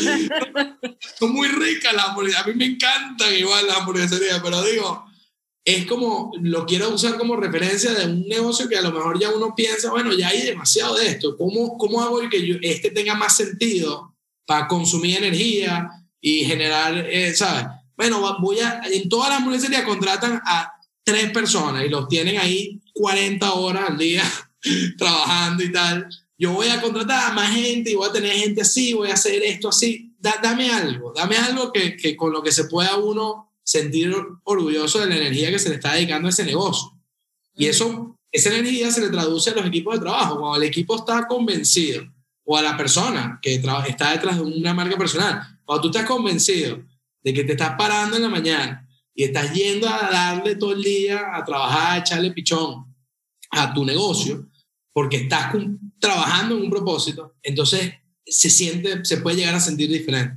Son 1.18 1.32
muy 1.32 1.48
ricas 1.48 1.94
las 1.94 2.08
hamburgueserías. 2.08 2.46
A 2.46 2.48
mí 2.48 2.54
me 2.56 2.64
encantan 2.66 3.34
igual 3.34 3.66
las 3.66 3.78
hamburgueserías, 3.78 4.40
pero 4.42 4.62
digo, 4.64 5.04
es 5.64 5.86
como, 5.86 6.32
lo 6.42 6.66
quiero 6.66 6.92
usar 6.92 7.16
como 7.16 7.36
referencia 7.36 7.92
de 7.92 8.06
un 8.06 8.26
negocio 8.26 8.68
que 8.68 8.76
a 8.76 8.82
lo 8.82 8.92
mejor 8.92 9.20
ya 9.20 9.30
uno 9.30 9.54
piensa, 9.54 9.90
bueno, 9.90 10.12
ya 10.12 10.28
hay 10.28 10.42
demasiado 10.42 10.96
de 10.96 11.06
esto. 11.06 11.36
¿Cómo, 11.36 11.78
cómo 11.78 12.02
hago 12.02 12.28
que 12.28 12.58
este 12.62 12.90
tenga 12.90 13.14
más 13.14 13.36
sentido 13.36 14.16
para 14.44 14.66
consumir 14.66 15.18
energía 15.18 15.88
y 16.20 16.44
generar, 16.44 17.06
eh, 17.08 17.34
¿sabes? 17.34 17.66
Bueno, 17.96 18.36
voy 18.40 18.58
a, 18.58 18.82
en 18.84 19.08
todas 19.08 19.28
las 19.28 19.38
hamburgueserías 19.38 19.84
contratan 19.84 20.42
a 20.44 20.72
tres 21.04 21.30
personas 21.30 21.84
y 21.84 21.88
los 21.88 22.08
tienen 22.08 22.38
ahí 22.38 22.80
40 22.96 23.52
horas 23.52 23.90
al 23.90 23.98
día 23.98 24.24
trabajando 24.98 25.62
y 25.62 25.70
tal. 25.70 26.08
Yo 26.38 26.52
voy 26.52 26.68
a 26.68 26.80
contratar 26.80 27.30
a 27.30 27.34
más 27.34 27.54
gente 27.54 27.90
y 27.90 27.94
voy 27.94 28.08
a 28.08 28.12
tener 28.12 28.32
gente 28.32 28.62
así, 28.62 28.92
voy 28.92 29.10
a 29.10 29.14
hacer 29.14 29.42
esto 29.42 29.68
así. 29.68 30.14
dame 30.18 30.70
algo, 30.70 31.12
dame 31.14 31.36
algo 31.36 31.72
que, 31.72 31.96
que, 31.96 32.16
con 32.16 32.32
lo 32.32 32.42
que 32.42 32.52
se 32.52 32.64
pueda 32.64 32.96
uno 32.96 33.52
sentir 33.62 34.14
orgulloso 34.44 35.00
de 35.00 35.06
la 35.06 35.16
energía 35.16 35.50
que 35.50 35.58
se 35.58 35.68
le 35.68 35.76
está 35.76 35.94
dedicando 35.94 36.28
a 36.28 36.30
ese 36.30 36.44
negocio. 36.44 36.92
Y 37.54 37.66
eso, 37.66 38.18
esa 38.30 38.50
energía 38.50 38.90
se 38.90 39.00
le 39.00 39.08
traduce 39.08 39.50
a 39.50 39.54
los 39.54 39.66
equipos 39.66 39.94
de 39.94 40.00
trabajo. 40.00 40.38
Cuando 40.38 40.56
el 40.56 40.68
equipo 40.68 40.96
está 40.96 41.26
convencido, 41.26 42.06
o 42.44 42.56
a 42.56 42.62
la 42.62 42.76
persona 42.76 43.40
que 43.42 43.54
está 43.54 44.12
detrás 44.12 44.36
de 44.36 44.42
una 44.42 44.72
marca 44.72 44.96
personal, 44.96 45.42
cuando 45.64 45.82
tú 45.82 45.88
estás 45.88 46.06
convencido 46.08 46.80
de 47.22 47.34
que 47.34 47.42
te 47.44 47.52
estás 47.52 47.74
parando 47.76 48.16
en 48.16 48.22
la 48.22 48.28
mañana 48.28 48.85
y 49.16 49.24
estás 49.24 49.52
yendo 49.54 49.88
a 49.88 50.10
darle 50.10 50.56
todo 50.56 50.74
el 50.74 50.82
día 50.82 51.34
a 51.34 51.42
trabajar, 51.42 51.92
a 51.92 51.98
echarle 52.00 52.32
pichón 52.32 52.94
a 53.50 53.72
tu 53.72 53.84
negocio, 53.84 54.46
porque 54.92 55.16
estás 55.16 55.54
trabajando 55.98 56.56
en 56.56 56.64
un 56.64 56.70
propósito, 56.70 57.34
entonces 57.42 57.94
se 58.26 58.50
siente, 58.50 59.04
se 59.04 59.16
puede 59.16 59.38
llegar 59.38 59.54
a 59.54 59.60
sentir 59.60 59.90
diferente. 59.90 60.36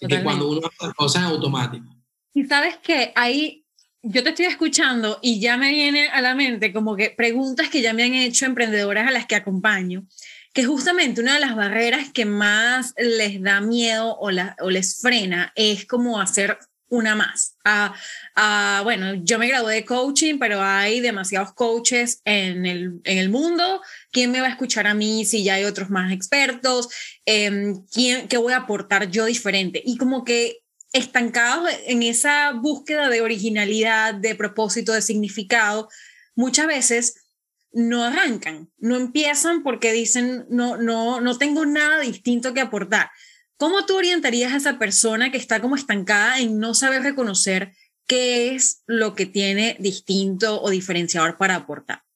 Que 0.00 0.22
cuando 0.22 0.48
uno 0.48 0.60
hace 0.66 0.86
las 0.86 0.94
cosas 0.94 1.22
en 1.22 1.28
automático. 1.28 1.86
Y 2.32 2.44
sabes 2.44 2.78
que 2.78 3.12
ahí 3.14 3.66
yo 4.02 4.22
te 4.22 4.30
estoy 4.30 4.46
escuchando 4.46 5.18
y 5.20 5.40
ya 5.40 5.56
me 5.56 5.70
viene 5.70 6.08
a 6.08 6.22
la 6.22 6.34
mente 6.34 6.72
como 6.72 6.96
que 6.96 7.10
preguntas 7.10 7.68
que 7.68 7.82
ya 7.82 7.92
me 7.92 8.04
han 8.04 8.14
hecho 8.14 8.46
emprendedoras 8.46 9.08
a 9.08 9.10
las 9.10 9.26
que 9.26 9.34
acompaño, 9.34 10.06
que 10.54 10.64
justamente 10.64 11.20
una 11.20 11.34
de 11.34 11.40
las 11.40 11.56
barreras 11.56 12.10
que 12.12 12.24
más 12.24 12.94
les 12.96 13.42
da 13.42 13.60
miedo 13.60 14.16
o, 14.18 14.30
la, 14.30 14.56
o 14.60 14.70
les 14.70 15.00
frena 15.00 15.52
es 15.56 15.84
como 15.84 16.20
hacer 16.20 16.58
una 16.88 17.14
más. 17.14 17.56
Ah, 17.64 18.80
bueno, 18.82 19.14
yo 19.22 19.38
me 19.38 19.48
gradué 19.48 19.74
de 19.74 19.84
coaching, 19.84 20.38
pero 20.38 20.62
hay 20.62 21.00
demasiados 21.00 21.52
coaches 21.52 22.20
en 22.24 22.66
el, 22.66 23.00
en 23.04 23.18
el 23.18 23.28
mundo. 23.28 23.80
¿Quién 24.10 24.30
me 24.30 24.40
va 24.40 24.46
a 24.46 24.50
escuchar 24.50 24.86
a 24.86 24.94
mí 24.94 25.24
si 25.24 25.44
ya 25.44 25.54
hay 25.54 25.64
otros 25.64 25.90
más 25.90 26.12
expertos? 26.12 26.88
Eh, 27.26 27.74
¿quién, 27.92 28.28
¿Qué 28.28 28.36
voy 28.36 28.52
a 28.52 28.58
aportar 28.58 29.10
yo 29.10 29.26
diferente? 29.26 29.82
Y 29.84 29.96
como 29.96 30.24
que 30.24 30.58
estancados 30.92 31.68
en 31.86 32.02
esa 32.02 32.52
búsqueda 32.52 33.08
de 33.08 33.20
originalidad, 33.20 34.14
de 34.14 34.34
propósito, 34.34 34.92
de 34.92 35.02
significado, 35.02 35.88
muchas 36.34 36.66
veces 36.66 37.26
no 37.72 38.04
arrancan, 38.04 38.70
no 38.78 38.96
empiezan 38.96 39.62
porque 39.62 39.92
dicen, 39.92 40.46
no, 40.48 40.76
no, 40.78 41.20
no 41.20 41.36
tengo 41.36 41.66
nada 41.66 42.00
distinto 42.00 42.54
que 42.54 42.60
aportar. 42.60 43.10
¿Cómo 43.58 43.84
tú 43.86 43.96
orientarías 43.96 44.52
a 44.52 44.56
esa 44.56 44.78
persona 44.78 45.32
que 45.32 45.36
está 45.36 45.60
como 45.60 45.74
estancada 45.74 46.38
en 46.38 46.60
no 46.60 46.74
saber 46.74 47.02
reconocer 47.02 47.74
qué 48.06 48.54
es 48.54 48.84
lo 48.86 49.16
que 49.16 49.26
tiene 49.26 49.76
distinto 49.80 50.62
o 50.62 50.70
diferenciador 50.70 51.36
para 51.36 51.56
aportar? 51.56 52.07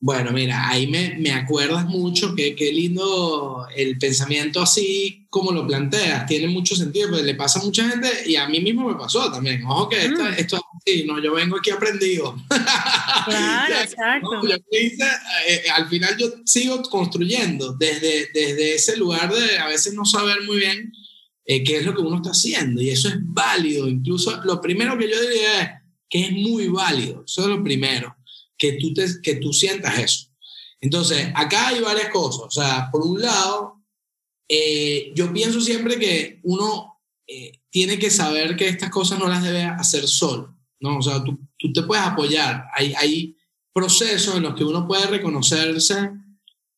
Bueno, 0.00 0.30
mira, 0.30 0.68
ahí 0.68 0.86
me, 0.86 1.16
me 1.18 1.32
acuerdas 1.32 1.84
mucho 1.86 2.34
que 2.36 2.54
qué 2.54 2.72
lindo 2.72 3.66
el 3.74 3.98
pensamiento 3.98 4.62
así 4.62 5.26
como 5.28 5.50
lo 5.50 5.66
planteas, 5.66 6.24
tiene 6.26 6.46
mucho 6.46 6.76
sentido, 6.76 7.08
pero 7.10 7.22
le 7.22 7.34
pasa 7.34 7.58
a 7.58 7.64
mucha 7.64 7.88
gente 7.88 8.08
y 8.26 8.36
a 8.36 8.48
mí 8.48 8.60
mismo 8.60 8.88
me 8.88 8.94
pasó 8.94 9.30
también. 9.30 9.64
Ojo 9.66 9.88
que 9.88 10.06
esto, 10.06 10.22
mm. 10.22 10.34
esto 10.38 10.56
es 10.56 10.62
así, 10.76 11.04
no, 11.04 11.20
yo 11.20 11.34
vengo 11.34 11.58
aquí 11.58 11.70
aprendido. 11.70 12.36
Claro, 13.24 13.74
exacto. 13.82 14.48
yo 14.48 14.56
hice, 14.70 15.04
eh, 15.04 15.62
eh, 15.66 15.70
al 15.70 15.86
final 15.88 16.16
yo 16.16 16.28
sigo 16.46 16.80
construyendo 16.84 17.74
desde, 17.74 18.28
desde 18.32 18.74
ese 18.74 18.96
lugar 18.96 19.30
de 19.34 19.58
a 19.58 19.66
veces 19.66 19.92
no 19.92 20.06
saber 20.06 20.42
muy 20.46 20.58
bien 20.58 20.92
eh, 21.44 21.62
qué 21.62 21.78
es 21.78 21.84
lo 21.84 21.94
que 21.94 22.00
uno 22.00 22.16
está 22.16 22.30
haciendo 22.30 22.80
y 22.80 22.88
eso 22.88 23.08
es 23.08 23.16
válido. 23.18 23.86
Incluso 23.86 24.42
lo 24.44 24.60
primero 24.62 24.96
que 24.96 25.10
yo 25.10 25.20
diría 25.20 25.62
es 25.62 25.70
que 26.08 26.24
es 26.26 26.32
muy 26.32 26.68
válido, 26.68 27.24
eso 27.26 27.42
es 27.42 27.48
lo 27.48 27.62
primero 27.62 28.17
que 28.58 28.72
tú, 28.72 28.92
te, 28.92 29.06
que 29.22 29.36
tú 29.36 29.52
sientas 29.52 29.98
eso. 29.98 30.26
Entonces, 30.80 31.28
acá 31.34 31.68
hay 31.68 31.80
varias 31.80 32.10
cosas. 32.10 32.42
O 32.42 32.50
sea, 32.50 32.88
por 32.90 33.02
un 33.02 33.20
lado, 33.20 33.82
eh, 34.48 35.12
yo 35.14 35.32
pienso 35.32 35.60
siempre 35.60 35.98
que 35.98 36.40
uno 36.42 37.00
eh, 37.26 37.60
tiene 37.70 37.98
que 37.98 38.10
saber 38.10 38.56
que 38.56 38.68
estas 38.68 38.90
cosas 38.90 39.18
no 39.18 39.28
las 39.28 39.42
debe 39.42 39.62
hacer 39.62 40.06
solo, 40.06 40.56
¿no? 40.80 40.98
O 40.98 41.02
sea, 41.02 41.22
tú, 41.22 41.38
tú 41.56 41.72
te 41.72 41.82
puedes 41.82 42.04
apoyar. 42.04 42.64
Hay, 42.74 42.94
hay 42.94 43.36
procesos 43.72 44.36
en 44.36 44.42
los 44.42 44.54
que 44.54 44.64
uno 44.64 44.86
puede 44.86 45.06
reconocerse 45.06 46.10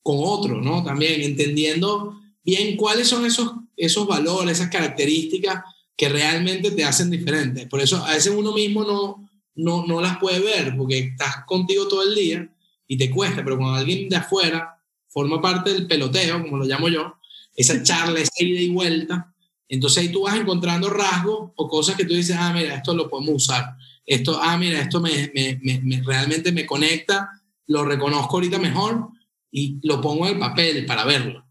con 0.03 0.17
otro, 0.21 0.61
¿no? 0.61 0.83
También 0.83 1.21
entendiendo 1.23 2.21
bien 2.43 2.77
cuáles 2.77 3.09
son 3.09 3.27
esos, 3.27 3.53
esos 3.77 4.07
valores, 4.07 4.59
esas 4.59 4.71
características 4.71 5.63
que 5.97 6.09
realmente 6.09 6.71
te 6.71 6.85
hacen 6.85 7.11
diferente. 7.11 7.67
Por 7.67 7.81
eso 7.81 8.03
a 8.05 8.15
veces 8.15 8.33
uno 8.35 8.53
mismo 8.53 8.85
no, 8.85 9.30
no, 9.55 9.87
no 9.87 10.01
las 10.01 10.19
puede 10.19 10.41
ver 10.41 10.77
porque 10.77 10.99
estás 10.99 11.45
contigo 11.47 11.89
todo 11.89 12.03
el 12.03 12.15
día 12.15 12.49
y 12.87 12.97
te 12.97 13.11
cuesta, 13.11 13.45
pero 13.45 13.57
cuando 13.57 13.79
alguien 13.79 14.09
de 14.09 14.17
afuera 14.17 14.77
forma 15.09 15.41
parte 15.41 15.73
del 15.73 15.87
peloteo, 15.87 16.43
como 16.43 16.57
lo 16.57 16.65
llamo 16.65 16.89
yo, 16.89 17.17
esa 17.55 17.83
charla, 17.83 18.21
esa 18.21 18.33
ida 18.39 18.61
y 18.61 18.71
vuelta, 18.71 19.33
entonces 19.69 20.03
ahí 20.03 20.09
tú 20.11 20.23
vas 20.23 20.37
encontrando 20.37 20.91
rasgos 20.91 21.53
o 21.55 21.69
cosas 21.69 21.97
que 21.97 22.05
tú 22.05 22.15
dices, 22.15 22.37
ah, 22.39 22.53
mira, 22.53 22.75
esto 22.75 22.95
lo 22.95 23.09
podemos 23.09 23.35
usar, 23.37 23.77
esto, 24.05 24.41
ah, 24.43 24.57
mira, 24.59 24.81
esto 24.81 25.01
me, 25.01 25.31
me, 25.33 26.03
realmente 26.05 26.51
me 26.51 26.67
conecta, 26.67 27.31
lo 27.67 27.85
reconozco 27.85 28.37
ahorita 28.37 28.59
mejor 28.59 29.11
y 29.53 29.79
lo 29.83 30.01
pongo 30.01 30.27
en 30.27 30.35
el 30.35 30.41
papel 30.41 30.87
para 30.87 31.05
verlo. 31.05 31.47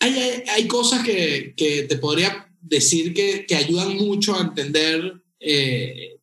Hay, 0.00 0.42
hay, 0.54 0.66
cosas 0.68 1.02
que, 1.02 1.54
que, 1.56 1.84
te 1.84 1.96
podría 1.96 2.52
decir 2.60 3.14
que, 3.14 3.46
que 3.46 3.56
ayudan 3.56 3.96
mucho 3.96 4.36
a 4.36 4.42
entender 4.42 5.22
eh, 5.40 6.18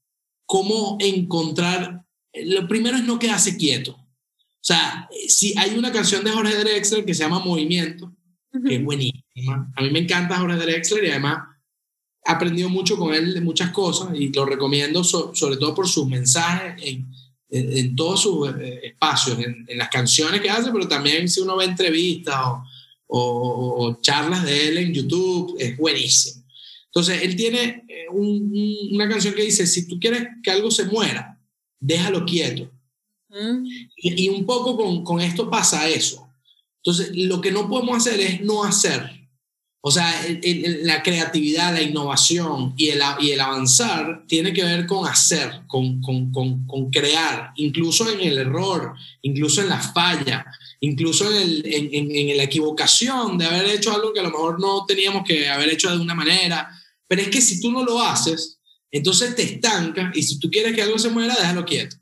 cómo 0.52 0.98
encontrar, 1.00 2.04
lo 2.34 2.68
primero 2.68 2.98
es 2.98 3.06
no 3.06 3.18
quedarse 3.18 3.56
quieto. 3.56 3.94
O 3.94 4.60
sea, 4.60 5.08
si 5.30 5.58
hay 5.58 5.78
una 5.78 5.94
canción 5.94 6.26
de 6.26 6.32
Jorge 6.32 6.58
Drexler 6.58 7.06
que 7.06 7.14
se 7.14 7.24
llama 7.24 7.40
Movimiento, 7.40 8.14
que 8.68 8.76
es 8.76 8.84
buenísima. 8.84 9.72
A 9.74 9.82
mí 9.82 9.90
me 9.92 10.00
encanta 10.00 10.38
Jorge 10.38 10.58
Drexler 10.58 11.06
y 11.06 11.10
además 11.12 11.38
he 12.26 12.32
aprendido 12.34 12.68
mucho 12.68 12.98
con 12.98 13.14
él 13.14 13.34
de 13.34 13.40
muchas 13.40 13.72
cosas 13.72 14.10
y 14.14 14.28
lo 14.28 14.46
recomiendo 14.46 15.06
sobre 15.06 15.56
todo 15.56 15.74
por 15.74 15.88
sus 15.88 16.06
mensajes 16.06 16.84
en, 16.86 17.10
en, 17.50 17.96
todos 17.96 18.22
sus 18.22 18.50
eh, 18.50 18.88
espacios, 18.88 19.40
en, 19.40 19.66
en, 19.70 19.78
las 19.78 19.88
canciones 19.88 20.42
que 20.42 20.50
hace, 20.50 20.70
pero 20.70 20.86
también 20.86 21.30
si 21.30 21.40
uno 21.40 21.56
ve 21.56 21.64
entrevistas 21.64 22.36
o, 22.38 22.64
o, 23.08 23.86
o, 23.86 24.02
charlas 24.02 24.44
de 24.44 24.68
él 24.68 24.78
en 24.80 24.94
YouTube, 24.94 25.56
es 25.58 25.78
buenísimo. 25.78 26.41
Entonces, 26.94 27.24
él 27.24 27.36
tiene 27.38 27.86
eh, 27.88 28.08
una 28.10 29.08
canción 29.08 29.34
que 29.34 29.44
dice, 29.44 29.66
si 29.66 29.88
tú 29.88 29.98
quieres 29.98 30.28
que 30.44 30.52
algo 30.52 30.70
se 30.70 30.86
muera, 30.86 31.40
déjalo 31.80 32.26
quieto. 32.26 32.70
Mm. 33.30 33.66
Y, 33.96 34.28
un 34.28 34.46
poco 34.46 34.76
con, 34.76 35.04
con, 35.04 35.22
esto 35.22 35.50
pasa 35.50 35.88
eso. 35.88 36.28
Entonces, 36.84 37.12
lo 37.16 37.40
que 37.40 37.52
no 37.52 37.70
podemos 37.70 37.96
hacer 37.96 38.20
es 38.20 38.42
no 38.42 38.66
hacer. 38.66 39.22
O 39.84 39.90
sea, 39.90 40.14
la 40.84 41.02
creatividad, 41.02 41.74
la 41.74 41.82
innovación 41.82 42.76
y 42.78 42.90
el, 42.90 43.02
y 43.20 43.32
el 43.32 43.40
avanzar 43.40 44.26
tiene 44.28 44.54
que 44.54 44.64
ver 44.64 44.86
con 44.86 45.08
hacer, 45.08 45.62
con, 45.66 46.00
con, 46.02 46.32
con, 46.32 46.92
crear, 46.92 47.52
incluso 47.56 48.08
en 48.12 48.22
el 48.22 48.38
error, 48.38 48.94
incluso 49.24 49.62
en 49.62 49.70
la 49.70 49.80
falla, 49.80 50.46
incluso 50.82 51.32
en, 51.32 51.42
el, 51.42 51.64
en, 51.66 52.16
en, 52.16 52.38
la 52.38 52.44
equivocación 52.44 53.40
de 53.40 53.46
haber 53.48 53.72
hecho 53.72 53.92
algo 53.92 54.14
que 54.14 54.20
a 54.20 54.24
lo 54.24 54.30
mejor 54.30 54.60
no 54.60 54.86
teníamos 54.86 55.24
que 55.26 55.50
haber 55.50 55.70
hecho 55.70 55.90
de 55.90 56.00
una 56.00 56.14
manera 56.14 56.70
pero 57.12 57.24
es 57.24 57.28
que 57.28 57.42
si 57.42 57.60
tú 57.60 57.74
no 57.74 57.84
lo 57.84 58.02
haces, 58.02 58.62
entonces 58.90 59.36
te 59.36 59.44
estanca 59.44 60.14
y 60.16 60.24
si 60.24 60.40
tú 60.40 60.50
quieres 60.50 60.74
que 60.74 60.82
algo 60.82 60.98
se 60.98 61.10
muera, 61.10 61.36
déjalo 61.36 61.66
quieto. 61.66 61.98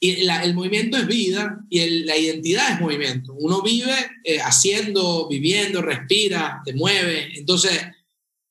Y 0.00 0.26
el 0.26 0.54
movimiento 0.54 0.96
es 0.96 1.06
vida 1.06 1.60
y 1.68 2.04
la 2.06 2.16
identidad 2.16 2.72
es 2.72 2.80
movimiento. 2.80 3.34
Uno 3.34 3.60
vive 3.60 3.92
eh, 4.24 4.38
haciendo, 4.40 5.28
viviendo, 5.28 5.82
respira, 5.82 6.62
te 6.64 6.72
mueve. 6.72 7.30
Entonces, 7.34 7.78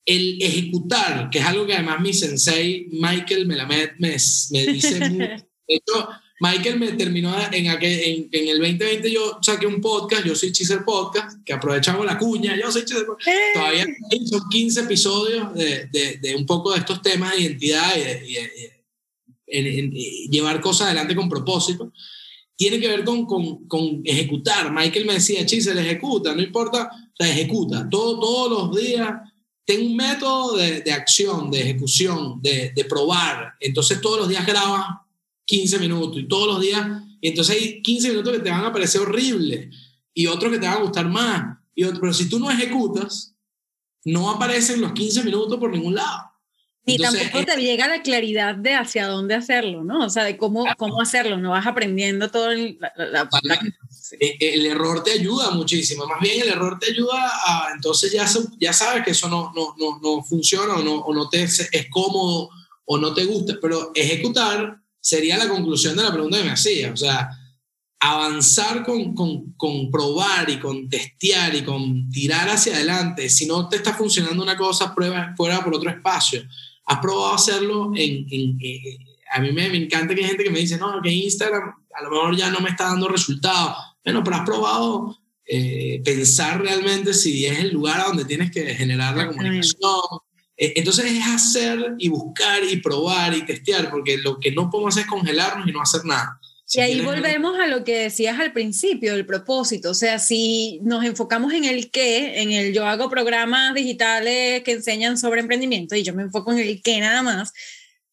el 0.05 0.39
ejecutar, 0.39 1.31
que 1.31 1.39
es 1.39 1.45
algo 1.45 1.65
que 1.65 1.73
además 1.73 1.99
mi 1.99 2.13
sensei 2.13 2.85
Michael 2.91 3.47
Melamed 3.47 3.93
me, 3.97 4.17
me 4.51 4.67
dice 4.67 4.99
mucho. 5.09 5.47
De 5.67 5.75
hecho, 5.77 6.09
Michael 6.39 6.79
me 6.79 6.91
terminó 6.93 7.35
en, 7.51 7.69
aquel, 7.69 8.29
en, 8.31 8.47
el 8.47 8.59
2020 8.59 9.11
yo 9.11 9.39
saqué 9.41 9.65
un 9.65 9.81
podcast, 9.81 10.23
yo 10.23 10.35
soy 10.35 10.51
Chiser 10.51 10.85
Podcast, 10.85 11.43
que 11.43 11.53
aprovechamos 11.53 12.05
la 12.05 12.17
cuña, 12.17 12.55
yo 12.55 12.71
soy 12.71 12.85
Chiser 12.85 13.05
Podcast. 13.07 13.27
¡Eh! 13.27 13.53
Todavía 13.55 13.87
son 14.29 14.41
15 14.49 14.81
episodios 14.81 15.53
de, 15.55 15.87
de, 15.87 16.17
de, 16.17 16.35
un 16.35 16.45
poco 16.45 16.73
de 16.73 16.79
estos 16.79 17.01
temas 17.01 17.33
de 17.33 17.41
identidad 17.41 17.91
y, 17.97 18.37
y, 19.47 20.29
llevar 20.29 20.61
cosas 20.61 20.87
adelante 20.87 21.15
con 21.15 21.27
propósito. 21.27 21.91
Tiene 22.55 22.79
que 22.79 22.87
ver 22.87 23.03
con, 23.03 23.25
con, 23.25 23.67
con 23.67 24.01
ejecutar. 24.03 24.71
Michael 24.71 25.05
me 25.05 25.13
decía, 25.13 25.45
Chiser, 25.45 25.77
ejecuta, 25.77 26.35
no 26.35 26.41
importa, 26.41 26.89
sea, 27.17 27.29
ejecuta. 27.29 27.87
Todo, 27.89 28.19
todos 28.19 28.51
los 28.51 28.79
días 28.79 29.09
ten 29.65 29.85
un 29.85 29.95
método 29.95 30.55
de, 30.55 30.81
de 30.81 30.91
acción, 30.91 31.49
de 31.49 31.61
ejecución, 31.61 32.39
de, 32.43 32.71
de 32.75 32.85
probar. 32.85 33.55
Entonces 33.59 33.99
todos 34.01 34.19
los 34.19 34.29
días 34.29 34.45
grabas 34.45 34.85
15 35.47 35.79
minutos 35.79 36.21
y 36.21 36.27
todos 36.27 36.47
los 36.47 36.61
días, 36.61 36.85
y 37.21 37.29
entonces 37.29 37.55
hay 37.55 37.81
15 37.81 38.09
minutos 38.09 38.33
que 38.33 38.39
te 38.39 38.51
van 38.51 38.65
a 38.65 38.71
parecer 38.71 39.01
horribles 39.01 39.75
y 40.13 40.27
otros 40.27 40.51
que 40.51 40.59
te 40.59 40.67
van 40.67 40.77
a 40.77 40.81
gustar 40.81 41.07
más. 41.09 41.57
Y 41.73 41.83
otro, 41.83 42.01
pero 42.01 42.13
si 42.13 42.29
tú 42.29 42.39
no 42.39 42.51
ejecutas, 42.51 43.35
no 44.03 44.29
aparecen 44.29 44.81
los 44.81 44.93
15 44.93 45.23
minutos 45.23 45.57
por 45.57 45.71
ningún 45.71 45.95
lado. 45.95 46.31
Ni 46.85 46.97
tampoco 46.97 47.43
te 47.43 47.57
llega 47.57 47.87
la 47.87 48.01
claridad 48.01 48.55
de 48.55 48.73
hacia 48.73 49.07
dónde 49.07 49.35
hacerlo, 49.35 49.83
¿no? 49.83 50.05
O 50.05 50.09
sea, 50.09 50.23
de 50.23 50.37
cómo, 50.37 50.65
cómo 50.77 51.01
hacerlo, 51.01 51.37
no 51.37 51.49
vas 51.49 51.67
aprendiendo 51.67 52.31
todo 52.31 52.51
el, 52.51 52.77
la, 52.95 53.29
e, 54.19 54.37
el, 54.39 54.65
error 54.65 55.03
te 55.03 55.11
ayuda 55.11 55.51
muchísimo, 55.51 56.07
más 56.07 56.21
bien 56.21 56.41
el 56.41 56.47
error 56.47 56.79
te 56.79 56.91
ayuda 56.91 57.29
a, 57.45 57.71
entonces 57.75 58.13
ya, 58.13 58.25
ya 58.57 58.71
sabes 58.71 59.03
que 59.03 59.11
eso 59.11 59.27
no, 59.27 59.51
no, 59.53 59.75
no, 59.77 59.99
no 60.01 60.23
funciona 60.23 60.75
o 60.75 60.81
no, 60.81 60.95
o 60.99 61.13
no 61.13 61.27
te 61.27 61.43
es 61.43 61.69
cómodo 61.91 62.49
o 62.85 62.97
no 62.97 63.13
te 63.13 63.25
gusta, 63.25 63.57
pero 63.61 63.91
ejecutar 63.93 64.81
sería 65.07 65.37
la 65.37 65.47
conclusión 65.47 65.95
de 65.95 66.03
la 66.03 66.11
pregunta 66.11 66.37
que 66.37 66.43
me 66.43 66.51
hacía. 66.51 66.91
O 66.91 66.97
sea, 66.97 67.29
avanzar 68.01 68.83
con, 68.83 69.15
con, 69.15 69.53
con, 69.53 69.89
probar 69.89 70.49
y 70.49 70.59
con 70.59 70.89
testear 70.89 71.55
y 71.55 71.63
con 71.63 72.09
tirar 72.09 72.49
hacia 72.49 72.75
adelante. 72.75 73.29
Si 73.29 73.45
no 73.45 73.69
te 73.69 73.77
está 73.77 73.93
funcionando 73.93 74.43
una 74.43 74.57
cosa, 74.57 74.93
prueba 74.93 75.33
fuera 75.37 75.63
por 75.63 75.73
otro 75.73 75.89
espacio. 75.89 76.43
Has 76.85 76.99
probado 76.99 77.35
hacerlo 77.35 77.91
en... 77.95 78.27
en, 78.29 78.59
a 79.31 79.39
mí 79.39 79.51
me, 79.53 79.69
me, 79.69 79.77
encanta 79.77 80.13
que 80.13 80.21
hay 80.21 80.27
gente 80.27 80.43
que 80.43 80.49
me 80.49 80.59
dice, 80.59 80.77
no, 80.77 81.01
que 81.01 81.11
Instagram 81.11 81.73
a 81.93 82.03
lo 82.03 82.09
mejor 82.09 82.35
ya 82.35 82.49
no 82.49 82.59
me 82.59 82.69
está 82.69 82.85
dando 82.85 83.07
resultados. 83.07 83.77
Bueno, 84.03 84.23
pero 84.25 84.35
has 84.35 84.45
probado 84.45 85.17
eh, 85.45 86.01
pensar 86.03 86.61
realmente 86.61 87.13
si 87.13 87.45
es 87.45 87.59
el 87.59 87.71
lugar 87.71 88.01
a 88.01 88.05
donde 88.05 88.25
tienes 88.25 88.51
que 88.51 88.75
generar 88.75 89.15
la 89.15 89.27
comunicación. 89.27 89.79
Eh, 90.57 90.73
entonces 90.75 91.05
es 91.05 91.23
hacer 91.25 91.95
y 91.99 92.09
buscar 92.09 92.63
y 92.63 92.77
probar 92.77 93.35
y 93.35 93.45
testear, 93.45 93.89
porque 93.89 94.17
lo 94.17 94.39
que 94.39 94.51
no 94.51 94.69
podemos 94.69 94.95
hacer 94.95 95.03
es 95.05 95.09
congelarnos 95.09 95.67
y 95.67 95.71
no 95.71 95.81
hacer 95.81 96.03
nada. 96.03 96.39
y 96.73 96.79
ahí 96.79 97.01
volvemos 97.01 97.59
a 97.59 97.67
lo 97.67 97.83
que 97.83 97.99
decías 97.99 98.39
al 98.39 98.51
principio, 98.51 99.13
el 99.13 99.25
propósito. 99.25 99.91
O 99.91 99.93
sea, 99.93 100.19
si 100.19 100.79
nos 100.83 101.05
enfocamos 101.05 101.53
en 101.53 101.65
el 101.65 101.91
qué, 101.91 102.41
en 102.41 102.51
el 102.51 102.73
yo 102.73 102.85
hago 102.85 103.09
programas 103.09 103.75
digitales 103.75 104.63
que 104.63 104.71
enseñan 104.73 105.17
sobre 105.17 105.41
emprendimiento 105.41 105.95
y 105.95 106.03
yo 106.03 106.13
me 106.13 106.23
enfoco 106.23 106.51
en 106.51 106.59
el 106.59 106.81
qué 106.81 106.99
nada 106.99 107.21
más, 107.21 107.53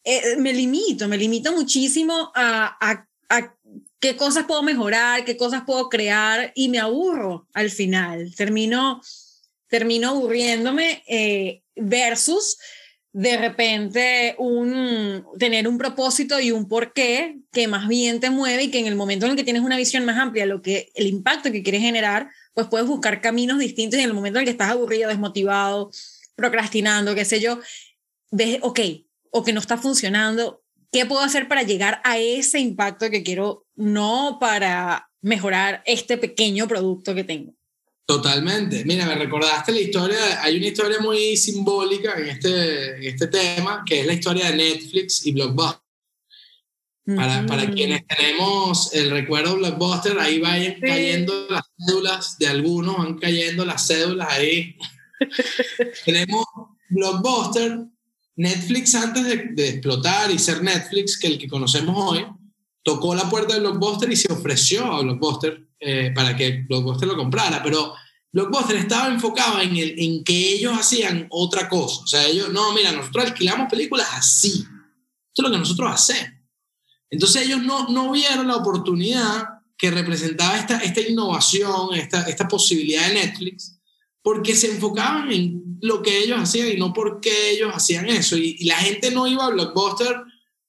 eh, 0.05 0.37
me 0.39 0.53
limito, 0.53 1.09
me 1.09 1.17
limito 1.17 1.53
muchísimo 1.53 2.31
a, 2.35 2.77
a, 2.79 3.07
a 3.31 3.55
qué 4.05 4.17
cosas 4.17 4.45
puedo 4.45 4.63
mejorar, 4.63 5.25
qué 5.25 5.39
cosas 5.39 5.63
puedo 5.65 5.89
crear 5.89 6.53
y 6.55 6.69
me 6.69 6.79
aburro 6.79 7.49
al 7.55 7.71
final. 7.71 8.35
Termino, 8.37 9.01
termino 9.75 10.11
aburriéndome 10.11 11.03
eh, 11.09 11.65
versus 11.75 12.59
de 13.13 13.37
repente 13.37 14.37
un, 14.39 15.27
tener 15.37 15.67
un 15.67 15.79
propósito 15.79 16.39
y 16.39 16.53
un 16.53 16.69
porqué 16.69 17.41
que 17.51 17.67
más 17.67 17.89
bien 17.89 18.21
te 18.21 18.31
mueve 18.31 18.63
y 18.63 18.71
que 18.71 18.79
en 18.79 18.87
el 18.87 18.95
momento 18.95 19.27
en 19.27 19.33
el 19.33 19.37
que 19.37 19.43
tienes 19.43 19.63
una 19.63 19.77
visión 19.77 20.05
más 20.05 20.17
amplia, 20.17 20.47
lo 20.47 20.63
que 20.63 20.93
el 20.95 21.09
impacto 21.09 21.51
que 21.51 21.65
quieres 21.65 21.81
generar, 21.81 22.31
pues 22.53 22.69
puedes 22.69 22.87
buscar 22.87 23.21
caminos 23.21 23.59
distintos 23.59 23.99
en 23.99 24.05
el 24.05 24.15
momento 24.15 24.39
en 24.39 24.43
el 24.43 24.47
que 24.47 24.53
estás 24.53 24.71
aburrido, 24.71 25.09
desmotivado, 25.09 25.91
procrastinando, 26.37 27.17
qué 27.17 27.25
sé 27.25 27.41
yo, 27.41 27.59
ves, 28.31 28.59
ok, 28.63 28.79
o 29.33 29.43
que 29.43 29.53
no 29.53 29.59
está 29.59 29.77
funcionando, 29.77 30.63
¿qué 30.93 31.05
puedo 31.05 31.23
hacer 31.23 31.49
para 31.49 31.65
llegar 31.65 32.01
a 32.05 32.19
ese 32.19 32.61
impacto 32.61 33.11
que 33.11 33.25
quiero, 33.25 33.67
no 33.75 34.39
para 34.41 35.11
mejorar 35.21 35.83
este 35.85 36.17
pequeño 36.17 36.69
producto 36.69 37.13
que 37.13 37.25
tengo? 37.25 37.57
Totalmente. 38.07 38.85
Mira, 38.85 39.07
me 39.07 39.15
recordaste 39.15 39.73
la 39.73 39.81
historia, 39.81 40.43
hay 40.43 40.59
una 40.59 40.67
historia 40.67 40.99
muy 41.01 41.37
simbólica 41.37 42.15
en 42.19 42.29
este, 42.29 42.97
en 42.97 43.03
este 43.05 43.29
tema, 43.29 43.83
que 43.87 44.01
es 44.01 44.07
la 44.07 44.13
historia 44.13 44.51
de 44.51 44.57
Netflix 44.57 45.25
y 45.25 45.33
Blockbuster. 45.33 45.81
Para, 47.17 47.45
para 47.45 47.71
quienes 47.71 48.07
tenemos 48.07 48.95
el 48.95 49.11
recuerdo 49.11 49.53
de 49.53 49.57
Blockbuster, 49.59 50.19
ahí 50.19 50.39
van 50.39 50.81
cayendo 50.81 51.47
las 51.51 51.65
cédulas 51.79 52.39
de 52.39 52.47
algunos, 52.47 52.97
van 52.97 53.19
cayendo 53.19 53.65
las 53.65 53.87
cédulas 53.87 54.29
ahí. 54.31 54.77
tenemos 56.05 56.45
Blockbuster, 56.89 57.87
Netflix 58.37 58.95
antes 58.95 59.25
de, 59.25 59.69
explotar 59.69 60.31
y 60.31 60.39
ser 60.39 60.63
Netflix, 60.63 61.19
que 61.19 61.27
el 61.27 61.39
que 61.39 61.49
conocemos 61.49 61.95
hoy, 61.97 62.27
tocó 62.83 63.15
la 63.15 63.29
puerta 63.31 63.55
de 63.55 63.61
Blockbuster 63.61 64.11
y 64.13 64.17
se 64.17 64.33
ofreció 64.33 64.85
a 64.85 65.03
Blockbuster 65.03 65.67
eh, 65.85 66.13
para 66.15 66.37
que 66.37 66.65
Blockbuster 66.69 67.09
lo 67.09 67.17
comprara, 67.17 67.63
pero 67.63 67.95
Blockbuster 68.33 68.77
estaba 68.77 69.13
enfocado 69.13 69.61
en, 69.61 69.77
el, 69.77 69.95
en 69.99 70.25
que 70.25 70.55
ellos 70.55 70.73
hacían 70.77 71.27
otra 71.31 71.69
cosa. 71.69 72.03
O 72.03 72.07
sea, 72.07 72.27
ellos, 72.27 72.51
no, 72.51 72.73
mira, 72.73 72.91
nosotros 72.93 73.27
alquilamos 73.27 73.69
películas 73.71 74.09
así. 74.13 74.49
Esto 74.49 75.43
es 75.43 75.45
lo 75.45 75.51
que 75.51 75.59
nosotros 75.59 75.91
hacemos. 75.93 76.31
Entonces 77.11 77.43
ellos 77.43 77.63
no, 77.63 77.89
no 77.89 78.11
vieron 78.11 78.49
la 78.49 78.57
oportunidad 78.57 79.45
que 79.77 79.91
representaba 79.91 80.59
esta, 80.59 80.79
esta 80.79 81.01
innovación, 81.01 81.95
esta, 81.95 82.23
esta 82.23 82.49
posibilidad 82.49 83.09
de 83.09 83.15
Netflix, 83.15 83.79
porque 84.23 84.57
se 84.57 84.73
enfocaban 84.73 85.31
en 85.31 85.79
lo 85.81 86.03
que 86.03 86.19
ellos 86.19 86.41
hacían 86.41 86.69
y 86.69 86.77
no 86.77 86.93
por 86.93 87.21
qué 87.21 87.51
ellos 87.51 87.71
hacían 87.75 88.09
eso. 88.09 88.37
Y, 88.37 88.65
la 88.65 88.77
gente 88.77 89.11
no 89.11 89.27
iba 89.27 89.45
a 89.45 89.51
Blockbuster 89.51 90.17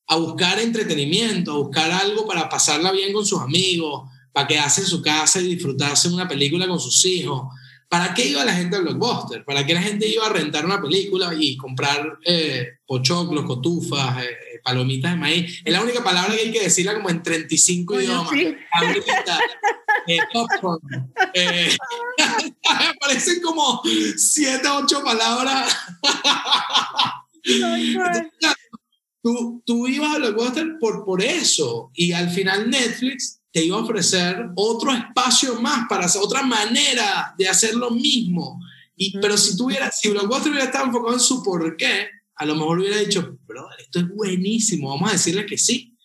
a 0.07 0.15
buscar 0.17 0.59
entretenimiento, 0.59 1.51
a 1.51 1.57
buscar 1.57 1.91
algo 1.91 2.27
para 2.27 2.49
pasarla 2.49 2.91
bien 2.91 3.13
con 3.13 3.25
sus 3.25 3.41
amigos, 3.41 4.09
para 4.35 4.47
quedarse 4.47 4.81
en 4.81 4.87
su 4.87 5.01
casa 5.01 5.39
y 5.39 5.55
disfrutarse 5.55 6.09
una 6.09 6.27
película 6.27 6.67
con 6.67 6.77
sus 6.77 7.05
hijos. 7.05 7.53
¿Para 7.87 8.13
qué 8.13 8.27
iba 8.27 8.43
la 8.43 8.53
gente 8.53 8.75
a 8.75 8.81
Blockbuster? 8.81 9.45
¿Para 9.45 9.65
qué 9.65 9.73
la 9.73 9.81
gente 9.81 10.05
iba 10.09 10.25
a 10.25 10.29
rentar 10.29 10.65
una 10.65 10.81
película 10.81 11.33
y 11.39 11.55
comprar 11.55 12.19
eh, 12.25 12.67
pochoclos, 12.85 13.45
cotufas, 13.45 14.21
eh, 14.21 14.25
eh, 14.25 14.59
palomitas 14.61 15.11
de 15.11 15.17
maíz? 15.17 15.61
Es 15.63 15.71
la 15.71 15.81
única 15.81 16.03
palabra 16.03 16.35
que 16.35 16.41
hay 16.41 16.51
que 16.51 16.63
decirla 16.63 16.95
como 16.95 17.09
en 17.09 17.23
35 17.23 18.01
idiomas. 18.01 18.33
Eh, 20.07 20.19
popcorn. 20.33 21.13
parecen 22.99 23.41
como 23.41 23.81
7, 24.17 24.67
8 24.67 25.01
palabras. 25.01 25.77
tú, 29.23 29.63
tú 29.65 29.87
ibas 29.87 30.13
a 30.13 30.17
Blockbuster 30.17 30.77
por, 30.77 31.05
por 31.05 31.23
eso. 31.23 31.89
Y 31.93 32.11
al 32.11 32.29
final 32.29 32.69
Netflix 32.69 33.39
te 33.55 33.63
iba 33.63 33.77
a 33.77 33.83
ofrecer 33.83 34.49
otro 34.57 34.91
espacio 34.91 35.61
más 35.61 35.87
para 35.87 36.07
hacer 36.07 36.21
otra 36.21 36.43
manera 36.43 37.33
de 37.37 37.47
hacer 37.47 37.73
lo 37.73 37.89
mismo. 37.89 38.59
Y, 38.97 39.17
pero 39.17 39.37
si 39.37 39.55
tuviera, 39.55 39.89
si 39.91 40.09
Blockbuster 40.09 40.51
hubiera 40.51 40.65
estado 40.65 40.87
enfocado 40.87 41.13
en 41.13 41.21
su 41.21 41.41
por 41.41 41.77
qué, 41.77 42.09
a 42.35 42.45
lo 42.45 42.55
mejor 42.55 42.79
hubiera 42.79 42.97
dicho, 42.97 43.37
brother, 43.47 43.79
esto 43.79 43.99
es 43.99 44.09
buenísimo, 44.09 44.89
vamos 44.89 45.07
a 45.07 45.13
decirle 45.13 45.45
que 45.45 45.57
sí. 45.57 45.97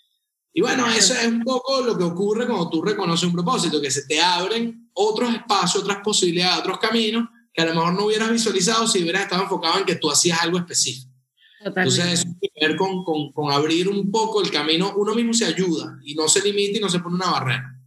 Y 0.53 0.61
bueno, 0.61 0.87
eso 0.91 1.13
es 1.13 1.27
un 1.27 1.43
poco 1.43 1.81
lo 1.81 1.99
que 1.99 2.05
ocurre 2.05 2.47
cuando 2.47 2.71
tú 2.71 2.83
reconoces 2.83 3.27
un 3.27 3.33
propósito, 3.33 3.81
que 3.81 3.91
se 3.91 4.07
te 4.07 4.21
abren 4.21 4.89
otros 4.93 5.35
espacios, 5.35 5.83
otras 5.83 5.99
posibilidades, 6.05 6.61
otros 6.61 6.79
caminos 6.79 7.31
que 7.53 7.63
a 7.63 7.65
lo 7.65 7.75
mejor 7.75 7.95
no 7.95 8.07
hubieras 8.07 8.31
visualizado 8.31 8.87
si 8.87 9.03
hubieras 9.03 9.23
estado 9.23 9.43
enfocado 9.43 9.81
en 9.81 9.87
que 9.87 9.97
tú 9.97 10.09
hacías 10.09 10.41
algo 10.41 10.59
específico. 10.59 11.10
Entonces, 11.63 12.05
eso 12.07 12.29
tiene 12.41 12.53
que 12.55 12.67
ver 12.69 12.77
con, 12.77 13.05
con, 13.05 13.33
con, 13.33 13.53
abrir 13.53 13.89
un 13.89 14.11
poco 14.11 14.43
el 14.43 14.51
camino. 14.51 14.95
Uno 14.97 15.15
mismo 15.15 15.35
se 15.35 15.45
ayuda 15.45 15.99
y 16.03 16.15
no 16.15 16.27
se 16.27 16.43
limita 16.43 16.79
y 16.79 16.81
no 16.81 16.89
se 16.89 17.01
pone 17.01 17.17
una 17.17 17.31
barrera. 17.31 17.81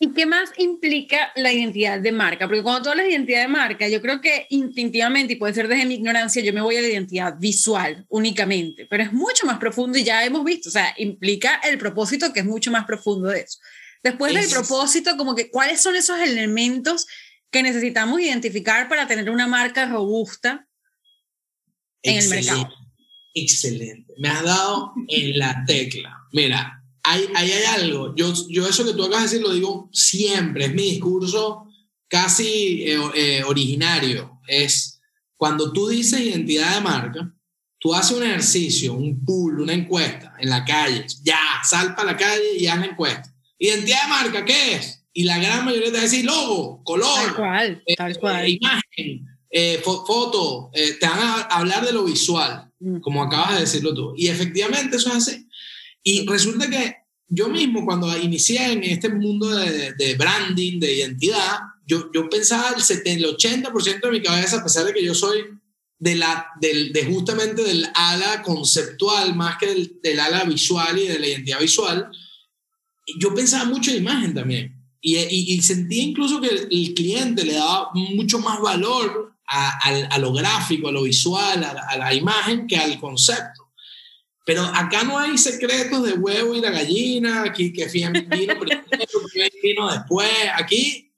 ¿Y 0.00 0.12
qué 0.12 0.26
más 0.26 0.50
implica 0.58 1.30
la 1.36 1.52
identidad 1.52 2.00
de 2.00 2.10
marca? 2.10 2.48
Porque 2.48 2.64
cuando 2.64 2.82
tú 2.82 2.90
hablas 2.90 3.06
de 3.06 3.12
identidad 3.12 3.42
de 3.42 3.46
marca, 3.46 3.86
yo 3.88 4.02
creo 4.02 4.20
que 4.20 4.48
instintivamente, 4.50 5.34
y 5.34 5.36
puede 5.36 5.54
ser 5.54 5.68
desde 5.68 5.86
mi 5.86 5.94
ignorancia, 5.94 6.42
yo 6.42 6.52
me 6.52 6.60
voy 6.60 6.74
a 6.74 6.80
la 6.80 6.88
identidad 6.88 7.36
visual 7.38 8.04
únicamente, 8.08 8.84
pero 8.90 9.04
es 9.04 9.12
mucho 9.12 9.46
más 9.46 9.58
profundo 9.58 9.96
y 9.96 10.02
ya 10.02 10.24
hemos 10.24 10.44
visto, 10.44 10.70
o 10.70 10.72
sea, 10.72 10.92
implica 10.98 11.60
el 11.62 11.78
propósito 11.78 12.32
que 12.32 12.40
es 12.40 12.46
mucho 12.46 12.72
más 12.72 12.84
profundo 12.84 13.28
de 13.28 13.42
eso. 13.42 13.60
Después 14.02 14.34
del 14.34 14.50
propósito, 14.50 15.16
como 15.16 15.36
que, 15.36 15.52
¿cuáles 15.52 15.80
son 15.80 15.94
esos 15.94 16.18
elementos 16.18 17.06
que 17.52 17.62
necesitamos 17.62 18.20
identificar 18.20 18.88
para 18.88 19.06
tener 19.06 19.30
una 19.30 19.46
marca 19.46 19.86
robusta 19.86 20.66
en 22.02 22.18
el 22.18 22.28
mercado. 22.28 22.68
Excelente. 23.34 24.12
Me 24.18 24.28
has 24.28 24.42
dado 24.42 24.92
en 25.08 25.38
la 25.38 25.64
tecla. 25.66 26.26
Mira, 26.32 26.84
ahí 27.02 27.26
hay, 27.34 27.50
hay, 27.50 27.62
algo. 27.80 28.14
Yo, 28.14 28.32
yo 28.48 28.66
eso 28.66 28.84
que 28.84 28.92
tú 28.92 29.04
acabas 29.04 29.30
de 29.30 29.38
decir 29.38 29.42
lo 29.42 29.54
digo 29.54 29.88
siempre. 29.92 30.66
Es 30.66 30.74
mi 30.74 30.82
discurso 30.82 31.66
casi 32.08 32.82
eh, 32.84 32.98
eh, 33.14 33.42
originario. 33.44 34.40
Es 34.46 35.00
cuando 35.36 35.72
tú 35.72 35.88
dices 35.88 36.20
identidad 36.20 36.74
de 36.74 36.80
marca, 36.82 37.34
tú 37.78 37.94
haces 37.94 38.16
un 38.16 38.22
ejercicio, 38.22 38.94
un 38.94 39.24
pool, 39.24 39.60
una 39.60 39.72
encuesta 39.72 40.34
en 40.38 40.50
la 40.50 40.64
calle. 40.64 41.06
Ya, 41.22 41.38
sal 41.64 41.94
para 41.94 42.12
la 42.12 42.16
calle 42.16 42.56
y 42.58 42.66
haz 42.66 42.78
la 42.78 42.86
encuesta. 42.86 43.34
Identidad 43.58 44.02
de 44.02 44.08
marca, 44.08 44.44
¿qué 44.44 44.74
es? 44.74 45.04
Y 45.12 45.24
la 45.24 45.38
gran 45.38 45.64
mayoría 45.64 45.86
te 45.86 45.94
va 45.94 45.98
a 45.98 46.02
decir 46.02 46.24
logo, 46.24 46.82
color, 46.84 47.06
tal 47.26 47.34
cual, 47.34 47.82
tal 47.96 48.12
eh, 48.12 48.14
cual. 48.16 48.48
imagen, 48.48 49.26
eh, 49.54 49.82
foto, 49.84 50.70
eh, 50.72 50.96
te 50.98 51.06
van 51.06 51.18
a 51.20 51.40
hablar 51.42 51.84
de 51.84 51.92
lo 51.92 52.04
visual, 52.04 52.72
mm. 52.80 53.00
como 53.00 53.22
acabas 53.22 53.54
de 53.54 53.60
decirlo 53.60 53.92
tú. 53.92 54.14
Y 54.16 54.28
efectivamente 54.28 54.96
eso 54.96 55.10
es 55.10 55.16
así. 55.16 55.46
Y 56.02 56.26
resulta 56.26 56.70
que 56.70 56.96
yo 57.28 57.50
mismo 57.50 57.84
cuando 57.84 58.16
inicié 58.16 58.72
en 58.72 58.82
este 58.82 59.10
mundo 59.10 59.50
de, 59.50 59.92
de 59.92 60.14
branding, 60.14 60.80
de 60.80 60.94
identidad, 60.94 61.58
yo, 61.86 62.10
yo 62.14 62.30
pensaba 62.30 62.70
el, 62.74 62.82
70, 62.82 63.28
el 63.28 63.36
80% 63.36 64.00
de 64.00 64.10
mi 64.10 64.22
cabeza, 64.22 64.56
a 64.56 64.64
pesar 64.64 64.86
de 64.86 64.94
que 64.94 65.04
yo 65.04 65.14
soy 65.14 65.44
de, 65.98 66.14
la, 66.14 66.46
del, 66.58 66.94
de 66.94 67.04
justamente 67.04 67.62
del 67.62 67.86
ala 67.94 68.40
conceptual 68.42 69.34
más 69.34 69.58
que 69.58 69.66
del, 69.66 70.00
del, 70.02 70.18
ala 70.18 70.44
visual 70.44 70.98
y 70.98 71.08
de 71.08 71.18
la 71.18 71.26
identidad 71.26 71.60
visual, 71.60 72.10
yo 73.18 73.34
pensaba 73.34 73.66
mucho 73.66 73.90
en 73.90 73.98
imagen 73.98 74.32
también. 74.32 74.78
Y, 75.02 75.18
y, 75.18 75.52
y 75.52 75.60
sentía 75.60 76.02
incluso 76.02 76.40
que 76.40 76.48
el 76.48 76.94
cliente 76.94 77.44
le 77.44 77.54
daba 77.54 77.90
mucho 77.92 78.38
más 78.38 78.58
valor 78.60 79.31
a, 79.52 80.18
lo 80.18 80.32
gráfico, 80.32 80.88
a 80.88 80.92
lo 80.92 81.02
visual, 81.02 81.62
a, 81.62 81.96
la 81.96 82.14
imagen, 82.14 82.66
que 82.66 82.76
al 82.76 82.98
concepto. 82.98 83.70
Pero 84.44 84.62
acá 84.62 85.04
no 85.04 85.18
hay 85.18 85.38
secretos 85.38 86.02
de 86.04 86.14
huevo 86.14 86.54
y 86.54 86.60
la 86.60 86.70
gallina, 86.70 87.44
aquí 87.44 87.72
que 87.72 87.88
fíjate 87.88 88.22
vino 88.22 88.58
primero, 88.58 88.86
vino 89.62 89.92
después. 89.92 90.30
Aquí, 90.56 91.12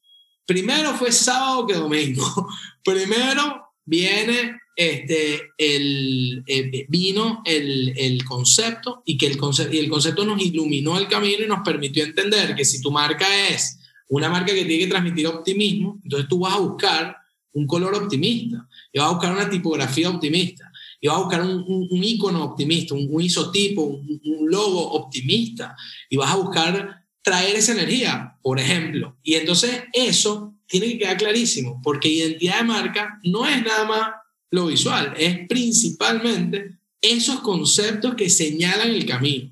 primero 0.44 0.94
fue 0.94 1.10
sábado 1.12 1.66
que 1.66 1.74
domingo. 1.74 2.48
Primero 2.84 3.72
viene 3.86 4.58
este, 4.76 5.52
el, 5.56 6.44
eh, 6.46 6.84
vino 6.88 7.42
el, 7.46 7.94
el, 7.96 8.24
concepto 8.26 9.02
y 9.06 9.16
que 9.16 9.26
el 9.26 9.38
concepto, 9.38 9.74
y 9.74 9.78
el 9.78 9.88
concepto 9.88 10.26
nos 10.26 10.42
iluminó 10.42 10.98
el 10.98 11.08
camino 11.08 11.44
y 11.44 11.48
nos 11.48 11.60
permitió 11.64 12.04
entender 12.04 12.54
que 12.54 12.66
si 12.66 12.82
tu 12.82 12.90
marca 12.90 13.26
es 13.48 13.78
una 14.08 14.28
marca 14.28 14.52
que 14.52 14.66
tiene 14.66 14.84
que 14.84 14.90
transmitir 14.90 15.26
optimismo, 15.28 15.98
entonces 16.02 16.28
tú 16.28 16.40
vas 16.40 16.54
a 16.54 16.58
buscar 16.58 17.23
un 17.54 17.66
color 17.66 17.94
optimista, 17.94 18.68
y 18.92 18.98
vas 18.98 19.08
a 19.08 19.12
buscar 19.12 19.32
una 19.32 19.48
tipografía 19.48 20.10
optimista, 20.10 20.70
y 21.00 21.08
vas 21.08 21.16
a 21.16 21.20
buscar 21.20 21.42
un, 21.42 21.64
un, 21.90 22.04
icono 22.04 22.44
optimista, 22.44 22.94
un, 22.94 23.20
isotipo, 23.20 23.82
un, 23.82 24.50
logo 24.50 24.92
optimista, 24.92 25.76
y 26.10 26.16
vas 26.16 26.30
a 26.30 26.36
buscar 26.36 27.04
traer 27.22 27.56
esa 27.56 27.72
energía, 27.72 28.36
por 28.42 28.58
ejemplo. 28.60 29.16
Y 29.22 29.34
entonces 29.34 29.84
eso 29.92 30.54
tiene 30.66 30.88
que 30.88 30.98
quedar 30.98 31.16
clarísimo, 31.16 31.80
porque 31.82 32.08
identidad 32.08 32.58
de 32.58 32.64
marca 32.64 33.18
no 33.24 33.46
es 33.46 33.62
nada 33.62 33.84
más 33.86 34.08
lo 34.50 34.66
visual, 34.66 35.14
es 35.16 35.46
principalmente 35.48 36.78
esos 37.00 37.40
conceptos 37.40 38.14
que 38.14 38.30
señalan 38.30 38.90
el 38.90 39.06
camino. 39.06 39.50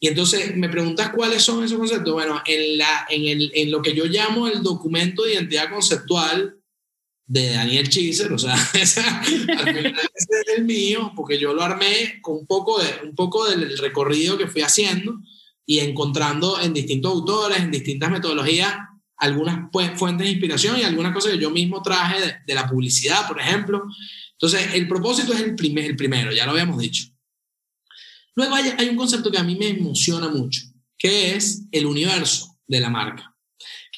Y 0.00 0.08
entonces 0.08 0.56
me 0.56 0.68
preguntas 0.68 1.10
cuáles 1.10 1.42
son 1.42 1.64
esos 1.64 1.76
conceptos. 1.76 2.14
Bueno, 2.14 2.40
en, 2.46 2.78
la, 2.78 3.06
en, 3.10 3.26
el, 3.26 3.50
en 3.54 3.70
lo 3.70 3.82
que 3.82 3.94
yo 3.94 4.04
llamo 4.04 4.46
el 4.46 4.62
documento 4.62 5.24
de 5.24 5.34
identidad 5.34 5.70
conceptual 5.70 6.57
de 7.28 7.50
Daniel 7.50 7.90
Chiser, 7.90 8.32
o 8.32 8.38
sea, 8.38 8.56
ese, 8.74 9.02
es 9.02 10.56
el 10.56 10.64
mío, 10.64 11.12
porque 11.14 11.38
yo 11.38 11.52
lo 11.52 11.62
armé 11.62 12.20
con 12.22 12.38
un 12.38 12.46
poco, 12.46 12.82
de, 12.82 13.06
un 13.06 13.14
poco 13.14 13.46
del 13.48 13.76
recorrido 13.78 14.38
que 14.38 14.48
fui 14.48 14.62
haciendo 14.62 15.20
y 15.66 15.80
encontrando 15.80 16.58
en 16.58 16.72
distintos 16.72 17.12
autores, 17.12 17.58
en 17.58 17.70
distintas 17.70 18.10
metodologías, 18.10 18.74
algunas 19.18 19.70
fuentes 19.96 20.26
de 20.26 20.32
inspiración 20.32 20.78
y 20.78 20.84
algunas 20.84 21.12
cosas 21.12 21.32
que 21.32 21.38
yo 21.38 21.50
mismo 21.50 21.82
traje 21.82 22.20
de, 22.20 22.34
de 22.46 22.54
la 22.54 22.66
publicidad, 22.66 23.28
por 23.28 23.38
ejemplo. 23.38 23.84
Entonces, 24.32 24.74
el 24.74 24.88
propósito 24.88 25.34
es 25.34 25.40
el, 25.40 25.54
primer, 25.54 25.84
el 25.84 25.96
primero, 25.96 26.32
ya 26.32 26.46
lo 26.46 26.52
habíamos 26.52 26.78
dicho. 26.78 27.04
Luego 28.36 28.54
hay, 28.54 28.72
hay 28.78 28.88
un 28.88 28.96
concepto 28.96 29.30
que 29.30 29.38
a 29.38 29.42
mí 29.42 29.56
me 29.56 29.68
emociona 29.68 30.28
mucho, 30.28 30.62
que 30.96 31.34
es 31.34 31.64
el 31.72 31.84
universo 31.84 32.58
de 32.66 32.80
la 32.80 32.88
marca. 32.88 33.36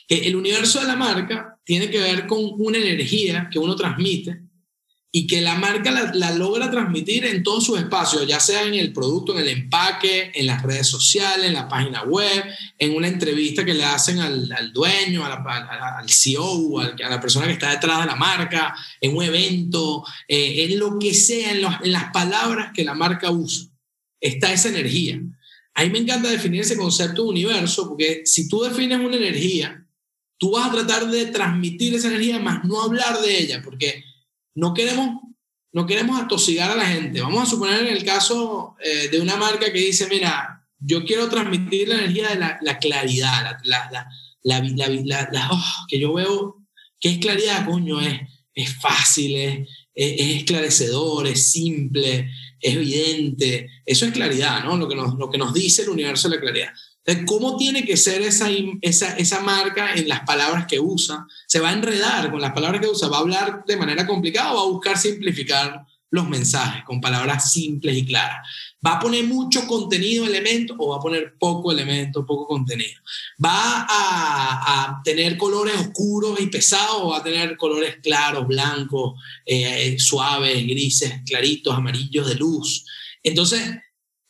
Que 0.09 0.27
el 0.27 0.35
universo 0.35 0.81
de 0.81 0.87
la 0.87 0.97
marca 0.97 1.60
tiene 1.71 1.89
que 1.89 2.01
ver 2.01 2.27
con 2.27 2.41
una 2.59 2.79
energía 2.79 3.49
que 3.49 3.61
uno 3.61 3.77
transmite 3.77 4.41
y 5.13 5.29
que 5.29 5.41
la 5.41 5.55
marca 5.55 5.93
la, 6.13 6.33
logra 6.33 6.69
transmitir 6.69 7.25
en 7.25 7.45
todos 7.45 7.65
sus 7.65 7.79
espacios, 7.79 8.27
ya 8.27 8.41
sea 8.41 8.67
en 8.67 8.75
el 8.75 8.93
producto, 8.93 9.33
en 9.33 9.43
el 9.43 9.49
empaque, 9.51 10.33
en 10.35 10.49
las 10.49 10.65
redes 10.65 10.89
sociales, 10.89 11.47
en 11.47 11.55
la 11.55 11.69
página 11.69 12.03
web, 12.03 12.45
en 12.77 12.97
una 12.97 13.07
entrevista 13.07 13.65
que 13.65 13.75
le 13.75 13.85
hacen 13.85 14.19
al, 14.19 14.51
al 14.51 14.73
dueño, 14.73 15.25
al 15.25 16.11
CEO, 16.11 16.81
a 16.81 17.09
la 17.09 17.21
persona 17.21 17.47
que 17.47 17.53
está 17.53 17.71
detrás 17.71 18.01
de 18.01 18.07
la 18.07 18.17
marca, 18.17 18.75
en 19.01 19.17
un 19.17 19.23
evento, 19.23 20.05
eh, 20.27 20.65
en 20.65 20.77
lo 20.77 20.99
que 20.99 21.15
sea, 21.15 21.53
en, 21.53 21.65
en 21.85 21.93
las 21.93 22.11
palabras 22.11 22.73
que 22.75 22.83
la 22.83 22.95
marca 22.95 23.31
usa 23.31 23.71
está 24.21 24.53
esa 24.53 24.71
energía. 24.71 25.21
A 25.75 25.85
mí 25.85 25.91
me 25.91 26.01
encanta 26.01 26.29
definir 26.31 26.63
ese 26.63 26.77
concepto 26.77 27.23
de 27.23 27.29
universo 27.29 27.89
porque 27.89 28.23
si 28.25 28.49
tú 28.49 28.61
defines 28.63 28.99
una 28.99 29.17
energía, 29.17 29.80
tú 30.41 30.53
vas 30.53 30.69
a 30.69 30.73
tratar 30.73 31.07
de 31.11 31.27
transmitir 31.27 31.95
esa 31.95 32.09
energía, 32.09 32.39
más 32.39 32.65
no 32.65 32.81
hablar 32.81 33.21
de 33.21 33.43
ella, 33.43 33.61
porque 33.63 34.03
no 34.55 34.73
queremos, 34.73 35.21
no 35.71 35.87
queremos 35.87 36.19
atosigar 36.19 36.71
a 36.71 36.77
la 36.77 36.87
gente. 36.87 37.21
Vamos 37.21 37.43
a 37.43 37.51
suponer 37.51 37.83
en 37.83 37.95
el 37.95 38.03
caso 38.05 38.75
eh, 38.83 39.09
de 39.11 39.21
una 39.21 39.37
marca 39.37 39.71
que 39.71 39.79
dice, 39.79 40.09
mira, 40.09 40.67
yo 40.79 41.05
quiero 41.05 41.29
transmitir 41.29 41.89
la 41.89 41.97
energía 41.97 42.31
de 42.31 42.37
la, 42.37 42.79
claridad, 42.79 43.59
la, 43.65 43.91
la, 44.43 44.63
la 45.31 45.49
oh, 45.53 45.87
que 45.87 46.01
yo 46.01 46.15
veo, 46.15 46.57
que 46.99 47.11
es 47.11 47.19
claridad, 47.19 47.67
coño? 47.67 48.01
Es, 48.01 48.21
es 48.55 48.75
fácil, 48.77 49.37
es, 49.37 49.69
es 49.95 50.37
esclarecedor, 50.39 51.27
es 51.27 51.53
simple, 51.53 52.31
es 52.59 52.75
evidente. 52.75 53.69
Eso 53.85 54.07
es 54.07 54.13
claridad, 54.13 54.65
¿no? 54.65 54.79
Lo 54.79 54.89
que 54.89 54.95
nos, 54.97 55.17
lo 55.17 55.29
que 55.29 55.37
nos 55.37 55.53
dice 55.53 55.83
el 55.83 55.91
universo 55.91 56.31
de 56.31 56.37
la 56.37 56.41
claridad. 56.41 56.73
¿Cómo 57.27 57.57
tiene 57.57 57.85
que 57.85 57.97
ser 57.97 58.23
esa, 58.23 58.49
esa, 58.83 59.17
esa 59.17 59.41
marca 59.41 59.95
en 59.95 60.09
las 60.09 60.21
palabras 60.21 60.67
que 60.67 60.81
usa? 60.81 61.27
¿Se 61.47 61.61
va 61.61 61.71
a 61.71 61.73
enredar 61.73 62.31
con 62.31 62.41
las 62.41 62.53
palabras 62.53 62.81
que 62.81 62.89
usa? 62.89 63.09
¿Va 63.09 63.19
a 63.19 63.21
hablar 63.21 63.65
de 63.67 63.77
manera 63.77 64.07
complicada 64.07 64.53
o 64.53 64.57
va 64.57 64.63
a 64.63 64.73
buscar 64.73 64.99
simplificar 64.99 65.87
los 66.11 66.29
mensajes 66.29 66.85
con 66.85 67.01
palabras 67.01 67.53
simples 67.53 67.97
y 67.97 68.05
claras. 68.05 68.47
¿Va 68.85 68.95
a 68.95 68.99
poner 68.99 69.25
mucho 69.25 69.67
contenido, 69.67 70.27
elemento 70.27 70.75
o 70.79 70.89
va 70.89 70.97
a 70.97 71.01
poner 71.01 71.37
poco 71.39 71.71
elemento, 71.71 72.27
poco 72.27 72.47
contenido? 72.47 73.01
¿Va 73.43 73.87
a, 73.89 75.01
tener 75.05 75.37
colores 75.37 75.75
oscuros 75.77 76.41
y 76.41 76.47
pesados 76.47 76.97
o 77.01 77.09
va 77.11 77.19
a 77.19 77.23
tener 77.23 77.57
colores 77.57 77.99
claros, 78.03 78.47
blancos, 78.47 79.21
eh, 79.47 79.97
suaves, 79.99 80.67
grises, 80.67 81.21
claritos, 81.25 81.75
amarillos 81.75 82.29
de 82.29 82.35
luz? 82.35 82.85
Entonces, 83.23 83.63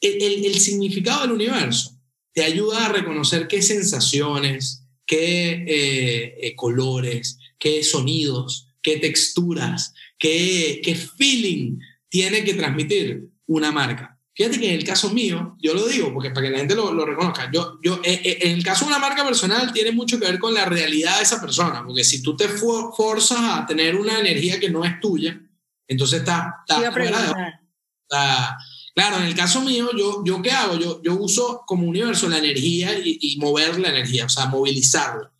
el, 0.01 0.61
significado 0.61 1.23
del 1.23 1.33
universo 1.33 2.00
te 2.41 2.47
ayuda 2.47 2.87
a 2.87 2.89
reconocer 2.89 3.49
qué 3.49 3.61
sensaciones, 3.61 4.87
qué 5.05 5.63
eh, 5.69 6.39
eh, 6.41 6.57
colores, 6.57 7.39
qué 7.59 7.85
sonidos, 7.85 8.71
qué 8.81 8.97
texturas, 8.97 9.93
qué, 10.19 10.81
qué 10.83 10.95
feeling 10.95 11.79
tiene 12.09 12.43
que 12.43 12.55
transmitir 12.55 13.29
una 13.47 13.71
marca. 13.71 14.19
Fíjate 14.35 14.59
que 14.59 14.71
en 14.71 14.77
el 14.77 14.85
caso 14.85 15.11
mío, 15.11 15.55
yo 15.61 15.75
lo 15.75 15.87
digo 15.87 16.15
porque 16.15 16.31
para 16.31 16.47
que 16.47 16.53
la 16.53 16.59
gente 16.61 16.75
lo, 16.75 16.95
lo 16.95 17.05
reconozca, 17.05 17.51
yo, 17.53 17.79
yo, 17.83 18.01
eh, 18.03 18.23
eh, 18.25 18.39
en 18.41 18.53
el 18.53 18.65
caso 18.65 18.87
de 18.87 18.93
una 18.93 18.99
marca 18.99 19.23
personal 19.23 19.71
tiene 19.75 19.93
mucho 19.93 20.19
que 20.19 20.25
ver 20.25 20.39
con 20.39 20.55
la 20.55 20.65
realidad 20.65 21.19
de 21.19 21.25
esa 21.25 21.43
persona, 21.43 21.85
porque 21.85 22.05
si 22.05 22.23
tú 22.23 22.35
te 22.39 22.49
forzas 22.49 23.39
a 23.39 23.67
tener 23.67 23.97
una 23.97 24.19
energía 24.19 24.59
que 24.59 24.71
no 24.71 24.83
es 24.83 24.99
tuya, 24.99 25.39
entonces 25.87 26.21
está, 26.21 26.65
está, 26.67 28.57
Claro, 28.95 29.19
en 29.19 29.25
el 29.25 29.35
caso 29.35 29.63
mío, 29.63 29.91
yo, 29.97 30.23
yo 30.25 30.43
¿qué 30.43 30.51
hago? 30.51 30.79
Yo, 30.79 31.01
yo 31.03 31.15
uso 31.15 31.63
como 31.67 31.87
universo 31.87 32.29
la 32.29 32.39
energía 32.39 32.99
y, 32.99 33.19
y 33.21 33.37
mover 33.39 33.79
la 33.79 33.91
energía, 33.91 34.27
o 34.27 34.29
sea, 34.29 34.47
movilizarla. 34.47 35.33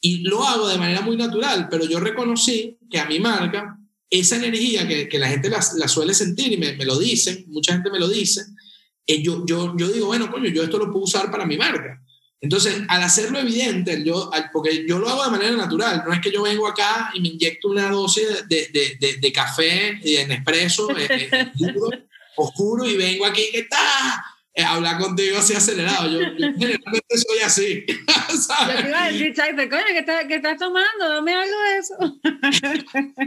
Y 0.00 0.18
lo 0.18 0.44
hago 0.44 0.68
de 0.68 0.78
manera 0.78 1.00
muy 1.00 1.16
natural, 1.16 1.68
pero 1.70 1.86
yo 1.86 2.00
reconocí 2.00 2.78
que 2.90 2.98
a 2.98 3.06
mi 3.06 3.20
marca, 3.20 3.78
esa 4.10 4.36
energía 4.36 4.86
que, 4.86 5.08
que 5.08 5.18
la 5.18 5.28
gente 5.28 5.48
la, 5.48 5.60
la, 5.76 5.88
suele 5.88 6.14
sentir 6.14 6.52
y 6.52 6.56
me, 6.56 6.74
me, 6.74 6.84
lo 6.84 6.98
dicen, 6.98 7.44
mucha 7.48 7.72
gente 7.72 7.90
me 7.90 7.98
lo 7.98 8.08
dice, 8.08 8.42
eh, 9.06 9.22
yo, 9.22 9.44
yo, 9.46 9.74
yo 9.76 9.88
digo, 9.88 10.06
bueno, 10.06 10.30
coño, 10.30 10.48
yo 10.50 10.62
esto 10.62 10.78
lo 10.78 10.90
puedo 10.90 11.04
usar 11.04 11.30
para 11.30 11.46
mi 11.46 11.56
marca. 11.56 12.00
Entonces, 12.40 12.82
al 12.88 13.02
hacerlo 13.02 13.38
evidente, 13.38 14.02
yo, 14.04 14.30
porque 14.52 14.84
yo 14.86 14.98
lo 14.98 15.08
hago 15.08 15.24
de 15.24 15.30
manera 15.30 15.56
natural, 15.56 16.04
no 16.06 16.12
es 16.12 16.20
que 16.20 16.30
yo 16.30 16.42
vengo 16.42 16.68
acá 16.68 17.10
y 17.14 17.20
me 17.20 17.28
inyecto 17.28 17.68
una 17.68 17.88
dosis 17.88 18.26
de, 18.46 18.68
de, 18.70 18.98
de, 19.00 19.16
de 19.16 19.32
café, 19.32 19.98
de 20.04 20.26
Nespresso, 20.26 20.90
eh, 20.90 21.08
eh, 21.10 21.52
oscuro, 22.36 22.84
y 22.84 22.96
vengo 22.96 23.26
aquí, 23.26 23.42
¿qué 23.52 23.64
tal? 23.64 24.20
Eh, 24.56 24.62
hablar 24.62 25.00
contigo 25.00 25.38
así 25.38 25.52
acelerado. 25.52 26.08
Yo, 26.08 26.20
yo 26.20 26.28
generalmente 26.58 27.18
soy 27.18 27.38
así. 27.44 27.84
¿sabes? 28.46 28.76
Yo 28.76 28.82
te 28.82 28.88
iba 28.88 29.04
a 29.04 29.10
decir, 29.10 29.34
coño, 29.34 29.82
¿qué, 29.88 29.98
estás, 29.98 30.24
¿qué 30.28 30.36
estás 30.36 30.58
tomando? 30.58 31.08
Dame 31.08 31.34
algo 31.34 31.56
de 31.58 31.78
eso. 31.78 31.94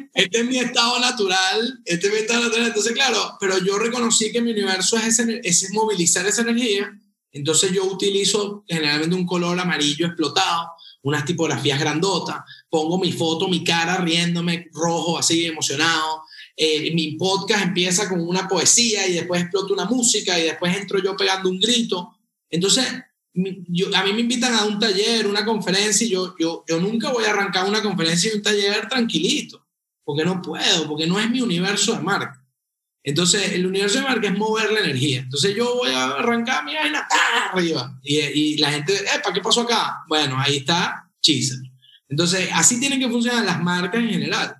este 0.14 0.40
es 0.40 0.46
mi 0.46 0.58
estado 0.60 1.00
natural. 1.00 1.82
Este 1.84 2.08
es 2.08 2.14
mi 2.14 2.20
estado 2.20 2.44
natural. 2.44 2.68
Entonces, 2.68 2.94
claro, 2.94 3.36
pero 3.42 3.58
yo 3.58 3.78
reconocí 3.78 4.32
que 4.32 4.42
mi 4.42 4.52
universo 4.52 4.96
es, 4.96 5.20
ese, 5.20 5.42
es 5.44 5.70
movilizar 5.74 6.26
esa 6.26 6.44
energía. 6.44 6.98
Entonces, 7.34 7.74
yo 7.74 7.84
utilizo 7.84 8.64
generalmente 8.66 9.14
un 9.14 9.26
color 9.26 9.60
amarillo 9.60 10.08
explotado, 10.08 10.72
unas 11.02 11.26
tipografías 11.26 11.78
grandotas. 11.78 12.38
Pongo 12.70 12.98
mi 12.98 13.12
foto, 13.12 13.50
mi 13.50 13.66
cara 13.66 13.98
riéndome, 13.98 14.70
rojo, 14.72 15.18
así, 15.18 15.46
emocionado 15.46 16.24
eh, 16.60 16.92
mi 16.96 17.12
podcast 17.12 17.66
empieza 17.66 18.10
con 18.10 18.20
una 18.20 18.48
poesía 18.48 19.08
y 19.08 19.14
después 19.14 19.44
explota 19.44 19.74
una 19.74 19.86
música 19.86 20.40
y 20.40 20.44
después 20.44 20.76
entro 20.76 20.98
yo 21.00 21.16
pegando 21.16 21.50
un 21.50 21.60
grito. 21.60 22.18
Entonces, 22.50 22.84
yo, 23.34 23.96
a 23.96 24.04
mí 24.04 24.14
me 24.14 24.22
invitan 24.22 24.56
a 24.56 24.66
un 24.66 24.80
taller, 24.80 25.28
una 25.28 25.46
conferencia 25.46 26.08
y 26.08 26.10
yo, 26.10 26.36
yo, 26.40 26.64
yo 26.68 26.80
nunca 26.80 27.12
voy 27.12 27.26
a 27.26 27.30
arrancar 27.30 27.70
una 27.70 27.84
conferencia 27.84 28.32
y 28.32 28.38
un 28.38 28.42
taller 28.42 28.90
tranquilito, 28.90 29.68
porque 30.04 30.26
no 30.26 30.42
puedo, 30.42 30.88
porque 30.88 31.06
no 31.06 31.20
es 31.20 31.30
mi 31.30 31.42
universo 31.42 31.94
de 31.94 32.00
marca. 32.02 32.44
Entonces, 33.04 33.54
el 33.54 33.68
universo 33.68 34.00
de 34.00 34.06
marca 34.06 34.28
es 34.28 34.38
mover 34.38 34.72
la 34.72 34.80
energía. 34.80 35.20
Entonces, 35.20 35.56
yo 35.56 35.76
voy 35.76 35.92
a 35.92 36.06
arrancar 36.06 36.66
mi 36.66 36.74
vaina 36.74 37.08
arriba. 37.52 38.00
Y, 38.04 38.18
y, 38.18 38.58
la 38.58 38.72
gente, 38.72 39.00
¿para 39.24 39.34
qué 39.34 39.42
pasó 39.42 39.62
acá? 39.62 40.00
Bueno, 40.10 40.38
ahí 40.40 40.58
está 40.58 41.10
Chisel. 41.22 41.62
Entonces, 42.10 42.50
así 42.52 42.80
tienen 42.80 43.00
que 43.00 43.08
funcionar 43.08 43.46
las 43.46 43.62
marcas 43.62 44.02
en 44.02 44.10
general. 44.10 44.58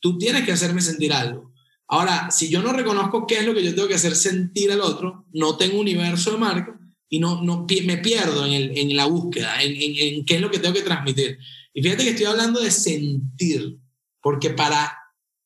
Tú 0.00 0.18
tienes 0.18 0.44
que 0.44 0.52
hacerme 0.52 0.80
sentir 0.80 1.12
algo. 1.12 1.52
Ahora, 1.88 2.30
si 2.30 2.50
yo 2.50 2.62
no 2.62 2.72
reconozco 2.72 3.26
qué 3.26 3.38
es 3.38 3.46
lo 3.46 3.54
que 3.54 3.64
yo 3.64 3.74
tengo 3.74 3.88
que 3.88 3.94
hacer 3.94 4.14
sentir 4.14 4.70
al 4.70 4.82
otro, 4.82 5.24
no 5.32 5.56
tengo 5.56 5.80
universo 5.80 6.32
de 6.32 6.38
marca 6.38 6.78
y 7.08 7.18
no, 7.18 7.42
no 7.42 7.66
me 7.84 7.96
pierdo 7.96 8.44
en, 8.44 8.52
el, 8.52 8.76
en 8.76 8.94
la 8.94 9.06
búsqueda, 9.06 9.62
en, 9.62 9.72
en, 9.74 10.24
qué 10.26 10.34
es 10.34 10.40
lo 10.42 10.50
que 10.50 10.58
tengo 10.58 10.74
que 10.74 10.82
transmitir. 10.82 11.38
Y 11.72 11.82
fíjate 11.82 12.04
que 12.04 12.10
estoy 12.10 12.26
hablando 12.26 12.60
de 12.60 12.70
sentir, 12.70 13.78
porque 14.20 14.50
para 14.50 14.98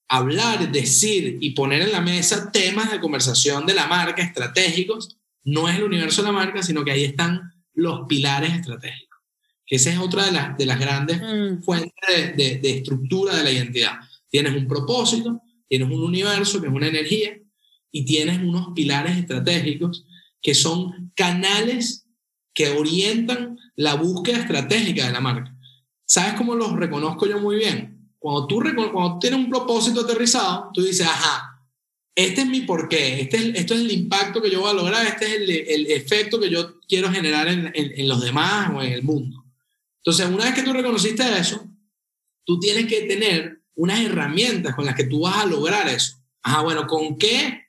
hablar, 0.09 0.73
decir 0.73 1.39
y 1.41 1.51
poner 1.51 1.83
en 1.83 1.93
la 1.93 2.01
mesa 2.01 2.51
temas 2.51 2.91
de 2.91 3.01
conversación 3.01 3.65
de 3.65 3.75
la 3.75 3.87
marca 3.87 4.23
estratégicos, 4.23 5.17
no 5.45 5.69
es 5.69 5.77
el 5.77 5.85
universo 5.85 6.23
de 6.23 6.29
la 6.29 6.33
marca, 6.33 6.63
sino 6.65 6.85
que 6.85 6.91
ahí 6.91 7.05
están 7.05 7.53
los 7.73 8.07
pilares 8.09 8.53
estratégicos. 8.53 9.21
Que 9.65 9.77
esa 9.77 9.93
es 9.93 9.99
otra 9.99 10.27
de 10.27 10.33
las, 10.33 10.59
de 10.59 10.67
las 10.67 10.81
grandes 10.81 11.21
mm. 11.23 11.63
fuentes 11.63 11.93
de, 12.09 12.33
de, 12.33 12.59
de 12.59 12.79
estructura 12.79 13.37
de 13.37 13.45
la 13.45 13.53
identidad 13.53 13.93
Tienes 14.33 14.55
un 14.55 14.67
propósito, 14.67 15.43
tienes 15.69 15.89
un 15.89 16.03
universo 16.03 16.59
que 16.59 16.69
es 16.69 16.73
una 16.73 16.89
energía 16.89 17.39
y 17.91 18.07
tienes 18.07 18.39
unos 18.39 18.69
pilares 18.75 19.19
estratégicos 19.19 20.07
que 20.41 20.55
son 20.55 21.13
canales 21.15 22.07
que 22.55 22.71
orientan 22.71 23.59
la 23.77 23.95
búsqueda 23.95 24.39
estratégica 24.39 25.07
de 25.07 25.13
la 25.13 25.21
marca. 25.21 25.55
¿Sabes 26.07 26.33
cómo 26.35 26.55
los 26.55 26.73
reconozco 26.73 27.27
yo 27.27 27.39
muy 27.41 27.57
bien? 27.57 28.11
Cuando 28.19 28.47
tú, 28.47 28.63
cuando 28.75 29.19
tienes 29.19 29.39
un 29.39 29.51
propósito 29.51 30.01
aterrizado, 30.01 30.71
tú 30.73 30.83
dices, 30.83 31.07
ajá, 31.07 31.53
este 32.15 32.43
es 32.43 32.47
mi 32.47 32.63
porqué, 32.63 33.21
este 33.21 33.37
es, 33.37 33.45
esto 33.55 33.75
es 33.75 33.81
el 33.81 33.91
impacto 33.91 34.41
que 34.41 34.51
yo 34.51 34.61
voy 34.61 34.71
a 34.71 34.75
lograr, 34.75 35.07
este 35.07 35.27
es 35.27 35.33
el, 35.41 35.51
el 35.51 35.87
efecto 35.91 36.41
que 36.41 36.49
yo 36.49 36.81
quiero 36.89 37.11
generar 37.11 37.49
en, 37.49 37.71
en, 37.75 38.09
los 38.09 38.23
demás 38.23 38.71
o 38.75 38.83
en 38.83 38.93
el 38.93 39.03
mundo. 39.03 39.45
Entonces, 39.99 40.27
una 40.27 40.45
vez 40.45 40.55
que 40.55 40.63
tú 40.63 40.73
reconociste 40.73 41.23
eso, 41.39 41.67
tú 42.45 42.59
tienes 42.59 42.87
que 42.87 43.03
tener 43.03 43.62
unas 43.75 44.01
herramientas 44.01 44.75
con 44.75 44.85
las 44.85 44.95
que 44.95 45.05
tú 45.05 45.21
vas 45.21 45.39
a 45.39 45.47
lograr 45.47 45.89
eso. 45.89 46.17
Ajá, 46.43 46.63
bueno, 46.63 46.87
¿con 46.87 47.17
qué 47.17 47.67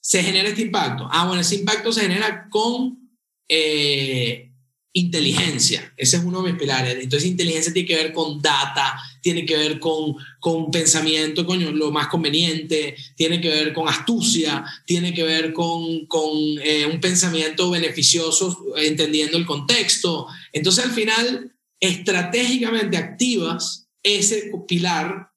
se 0.00 0.22
genera 0.22 0.48
este 0.48 0.62
impacto? 0.62 1.08
Ah, 1.10 1.26
bueno, 1.26 1.40
ese 1.40 1.56
impacto 1.56 1.92
se 1.92 2.02
genera 2.02 2.48
con 2.50 3.10
eh, 3.48 4.52
inteligencia. 4.92 5.92
Ese 5.96 6.16
es 6.16 6.24
uno 6.24 6.42
de 6.42 6.52
mis 6.52 6.60
pilares. 6.60 6.96
Entonces, 7.00 7.28
inteligencia 7.28 7.72
tiene 7.72 7.86
que 7.86 7.96
ver 7.96 8.12
con 8.12 8.40
data, 8.40 8.98
tiene 9.20 9.44
que 9.44 9.56
ver 9.56 9.78
con, 9.78 10.16
con 10.40 10.70
pensamiento, 10.70 11.44
coño, 11.44 11.70
lo 11.70 11.92
más 11.92 12.08
conveniente, 12.08 12.96
tiene 13.14 13.40
que 13.40 13.48
ver 13.48 13.72
con 13.72 13.88
astucia, 13.88 14.64
tiene 14.86 15.12
que 15.12 15.22
ver 15.22 15.52
con, 15.52 16.06
con 16.06 16.30
eh, 16.62 16.86
un 16.86 16.98
pensamiento 17.00 17.70
beneficioso, 17.70 18.74
entendiendo 18.76 19.36
el 19.36 19.44
contexto. 19.44 20.28
Entonces, 20.52 20.84
al 20.84 20.92
final, 20.92 21.52
estratégicamente 21.78 22.96
activas 22.96 23.88
ese 24.02 24.50
pilar. 24.66 25.30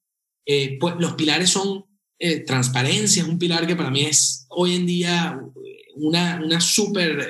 Eh, 0.52 0.78
pues 0.80 0.94
los 0.98 1.12
pilares 1.12 1.50
son 1.50 1.84
eh, 2.18 2.40
transparencia, 2.40 3.22
es 3.22 3.28
un 3.28 3.38
pilar 3.38 3.66
que 3.66 3.76
para 3.76 3.90
mí 3.90 4.02
es 4.02 4.46
hoy 4.48 4.74
en 4.74 4.86
día 4.86 5.38
una, 5.94 6.40
una 6.42 6.60
super 6.60 7.28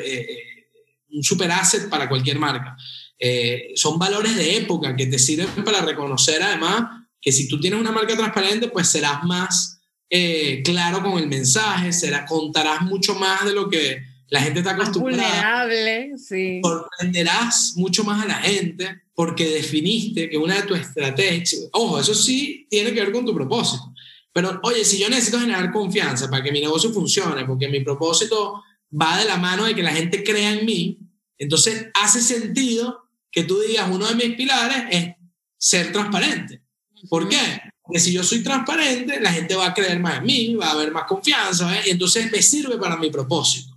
un 1.12 1.22
super 1.22 1.50
asset 1.50 1.88
para 1.88 2.08
cualquier 2.08 2.38
marca. 2.38 2.76
Eh, 3.18 3.72
son 3.74 3.98
valores 3.98 4.36
de 4.36 4.56
época 4.56 4.96
que 4.96 5.06
te 5.06 5.18
sirven 5.18 5.64
para 5.64 5.82
reconocer 5.82 6.42
además 6.42 6.84
que 7.20 7.32
si 7.32 7.48
tú 7.48 7.60
tienes 7.60 7.78
una 7.78 7.92
marca 7.92 8.16
transparente, 8.16 8.68
pues 8.68 8.88
serás 8.88 9.22
más 9.24 9.80
eh, 10.08 10.62
claro 10.64 11.02
con 11.02 11.18
el 11.18 11.28
mensaje, 11.28 11.92
será, 11.92 12.24
contarás 12.24 12.80
mucho 12.82 13.14
más 13.14 13.44
de 13.44 13.52
lo 13.52 13.68
que 13.68 14.02
la 14.30 14.40
gente 14.40 14.60
está 14.60 14.72
acostumbrada. 14.72 15.22
Vulnerable, 15.22 16.12
sí. 16.16 16.60
Sorprenderás 16.62 17.74
mucho 17.76 18.04
más 18.04 18.24
a 18.24 18.28
la 18.28 18.36
gente 18.36 19.02
porque 19.14 19.48
definiste 19.48 20.30
que 20.30 20.38
una 20.38 20.54
de 20.54 20.62
tus 20.62 20.78
estrategias, 20.78 21.68
ojo, 21.72 22.00
eso 22.00 22.14
sí 22.14 22.66
tiene 22.70 22.92
que 22.94 23.00
ver 23.00 23.12
con 23.12 23.26
tu 23.26 23.34
propósito. 23.34 23.92
Pero, 24.32 24.60
oye, 24.62 24.84
si 24.84 24.98
yo 24.98 25.08
necesito 25.08 25.40
generar 25.40 25.72
confianza 25.72 26.30
para 26.30 26.44
que 26.44 26.52
mi 26.52 26.60
negocio 26.60 26.92
funcione, 26.92 27.44
porque 27.44 27.68
mi 27.68 27.80
propósito 27.80 28.62
va 28.98 29.18
de 29.18 29.24
la 29.24 29.36
mano 29.36 29.64
de 29.64 29.74
que 29.74 29.82
la 29.82 29.92
gente 29.92 30.22
crea 30.22 30.52
en 30.52 30.64
mí, 30.64 30.98
entonces 31.36 31.88
hace 31.94 32.20
sentido 32.20 33.08
que 33.32 33.42
tú 33.42 33.58
digas, 33.60 33.90
uno 33.90 34.06
de 34.06 34.14
mis 34.14 34.36
pilares 34.36 34.84
es 34.90 35.14
ser 35.58 35.92
transparente. 35.92 36.62
¿Por 37.08 37.28
qué? 37.28 37.60
Porque 37.82 37.98
si 37.98 38.12
yo 38.12 38.22
soy 38.22 38.42
transparente, 38.42 39.20
la 39.20 39.32
gente 39.32 39.56
va 39.56 39.66
a 39.66 39.74
creer 39.74 39.98
más 39.98 40.18
en 40.18 40.24
mí, 40.24 40.54
va 40.54 40.68
a 40.68 40.72
haber 40.72 40.92
más 40.92 41.04
confianza, 41.04 41.68
y 41.84 41.90
entonces 41.90 42.30
me 42.30 42.40
sirve 42.40 42.78
para 42.78 42.96
mi 42.96 43.10
propósito. 43.10 43.69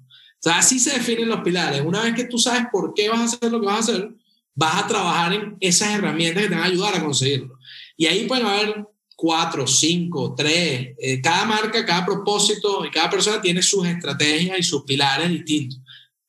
Sea, 0.43 0.57
así 0.57 0.77
se 0.77 0.91
definen 0.91 1.29
los 1.29 1.39
pilares. 1.39 1.81
Una 1.85 2.01
vez 2.03 2.15
que 2.15 2.25
tú 2.25 2.37
sabes 2.37 2.65
por 2.69 2.93
qué 2.93 3.07
vas 3.07 3.21
a 3.21 3.23
hacer 3.23 3.49
lo 3.49 3.61
que 3.61 3.65
vas 3.65 3.77
a 3.77 3.79
hacer, 3.93 4.09
vas 4.53 4.83
a 4.83 4.87
trabajar 4.87 5.31
en 5.31 5.55
esas 5.61 5.91
herramientas 5.91 6.43
que 6.43 6.49
te 6.49 6.55
van 6.55 6.65
a 6.65 6.67
ayudar 6.67 6.95
a 6.95 7.01
conseguirlo. 7.01 7.57
Y 7.95 8.07
ahí 8.07 8.27
pueden 8.27 8.45
haber 8.45 8.85
cuatro, 9.15 9.65
cinco, 9.65 10.35
tres. 10.35 10.89
Eh, 10.99 11.21
cada 11.21 11.45
marca, 11.45 11.85
cada 11.85 12.05
propósito 12.05 12.83
y 12.83 12.91
cada 12.91 13.09
persona 13.09 13.41
tiene 13.41 13.61
sus 13.61 13.87
estrategias 13.87 14.59
y 14.59 14.63
sus 14.63 14.83
pilares 14.83 15.29
distintos. 15.29 15.79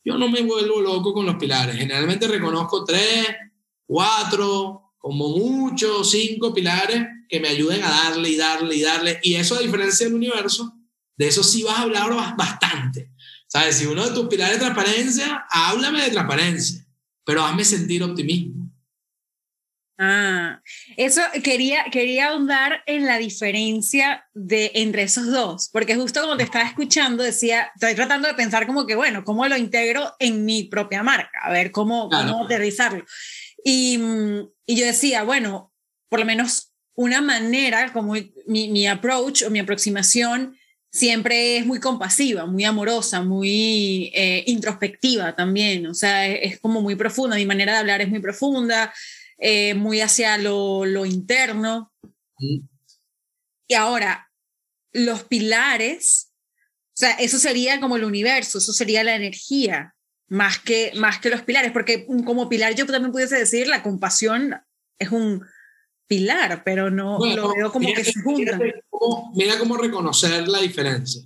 Yo 0.05 0.17
no 0.17 0.29
me 0.29 0.43
vuelvo 0.43 0.81
loco 0.81 1.13
con 1.13 1.27
los 1.27 1.35
pilares. 1.35 1.75
Generalmente 1.75 2.29
reconozco 2.29 2.85
tres, 2.85 3.27
cuatro, 3.85 4.93
como 4.97 5.31
mucho, 5.31 6.05
cinco 6.05 6.55
pilares 6.55 7.05
que 7.29 7.41
me 7.41 7.49
ayuden 7.49 7.83
a 7.83 7.91
darle 7.91 8.29
y 8.29 8.37
darle 8.37 8.77
y 8.77 8.83
darle. 8.83 9.19
Y 9.25 9.35
eso 9.35 9.57
a 9.57 9.61
diferencia 9.61 10.07
del 10.07 10.15
universo, 10.15 10.73
de 11.17 11.27
eso 11.27 11.43
sí 11.43 11.65
vas 11.65 11.79
a 11.79 11.83
hablar 11.83 12.15
bastante. 12.37 13.11
¿Sabes? 13.55 13.77
Si 13.77 13.87
uno 13.87 14.05
de 14.05 14.13
tus 14.13 14.27
pilares 14.27 14.57
es 14.57 14.61
transparencia, 14.61 15.47
háblame 15.49 16.03
de 16.03 16.11
transparencia, 16.11 16.85
pero 17.25 17.45
hazme 17.45 17.65
sentir 17.65 18.03
optimismo. 18.03 18.69
Ah, 19.97 20.61
eso 20.97 21.21
quería, 21.45 21.85
quería 21.93 22.31
ahondar 22.31 22.83
en 22.87 23.07
la 23.07 23.17
diferencia 23.17 24.27
de, 24.35 24.73
entre 24.75 25.05
esos 25.05 25.31
dos, 25.31 25.71
porque 25.73 25.95
justo 25.95 26.21
como 26.21 26.37
te 26.37 26.43
estaba 26.43 26.65
escuchando, 26.65 27.23
decía, 27.23 27.71
estoy 27.77 27.95
tratando 27.95 28.27
de 28.27 28.35
pensar 28.35 28.67
como 28.67 28.87
que, 28.87 28.97
bueno, 28.97 29.23
¿cómo 29.23 29.47
lo 29.47 29.57
integro 29.57 30.17
en 30.19 30.45
mi 30.45 30.65
propia 30.65 31.05
marca? 31.05 31.39
A 31.45 31.53
ver, 31.53 31.71
¿cómo, 31.71 32.09
cómo 32.11 32.47
aterrizarlo? 32.47 33.05
Y, 33.65 34.01
y, 34.67 34.75
yo 34.75 34.85
decía, 34.85 35.23
bueno, 35.23 35.73
por 36.09 36.19
lo 36.19 36.27
menos 36.27 36.73
una 36.95 37.21
manera, 37.21 37.93
como 37.93 38.15
mi, 38.49 38.69
mi 38.69 38.89
approach 38.89 39.45
o 39.45 39.51
mi 39.51 39.61
aproximación 39.61 40.57
siempre 40.95 41.59
es 41.59 41.67
muy 41.67 41.81
compasiva, 41.81 42.47
muy 42.47 42.65
amorosa, 42.65 43.21
muy 43.21 44.13
eh, 44.15 44.45
introspectiva 44.47 45.35
también, 45.35 45.87
o 45.89 45.95
sea, 45.95 46.27
es, 46.29 46.53
es 46.53 46.61
como 46.61 46.81
muy 46.81 46.95
profunda, 46.95 47.35
mi 47.35 47.47
manera 47.47 47.73
de 47.73 47.79
hablar 47.79 48.01
es 48.01 48.09
muy 48.09 48.21
profunda 48.21 48.95
eh, 49.39 49.75
muy 49.75 50.01
hacia 50.01 50.39
lo, 50.39 50.87
lo 50.87 51.05
interno. 51.05 51.93
Y 52.39 53.75
ahora, 53.75 54.31
los 54.93 55.25
pilares, 55.25 56.33
o 56.89 56.97
sea, 56.97 57.11
eso 57.13 57.39
sería 57.39 57.81
como 57.81 57.97
el 57.97 58.05
universo, 58.05 58.59
eso 58.59 58.73
sería 58.73 59.03
la 59.03 59.17
energía, 59.17 59.95
más 60.29 60.59
que, 60.59 60.93
más 60.97 61.19
que 61.19 61.31
los 61.31 61.43
pilares, 61.43 61.73
porque 61.73 62.07
como 62.25 62.49
pilar 62.49 62.75
yo 62.75 62.87
también 62.87 63.13
pudiese 63.13 63.37
decir, 63.37 63.67
la 63.67 63.83
compasión 63.83 64.55
es 64.99 65.11
un 65.11 65.45
pilar, 66.15 66.63
pero 66.65 66.91
no 66.91 67.19
lo 67.19 67.55
veo 67.55 67.73
como 67.73 67.93
que 67.93 68.05
se 68.05 68.21
juntan. 68.23 68.61
mira 69.35 69.59
cómo 69.59 69.77
reconocer 69.77 70.47
la 70.49 70.61
diferencia. 70.61 71.23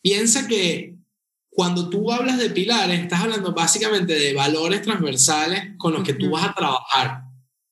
Piensa 0.00 0.46
que 0.46 0.96
cuando 1.50 1.90
tú 1.90 2.10
hablas 2.12 2.38
de 2.38 2.50
pilares, 2.50 3.00
estás 3.00 3.22
hablando 3.22 3.52
básicamente 3.52 4.14
de 4.14 4.32
valores 4.32 4.82
transversales 4.82 5.76
con 5.76 5.92
los 5.92 6.04
que 6.04 6.14
tú 6.14 6.30
vas 6.30 6.48
a 6.48 6.54
trabajar 6.54 7.22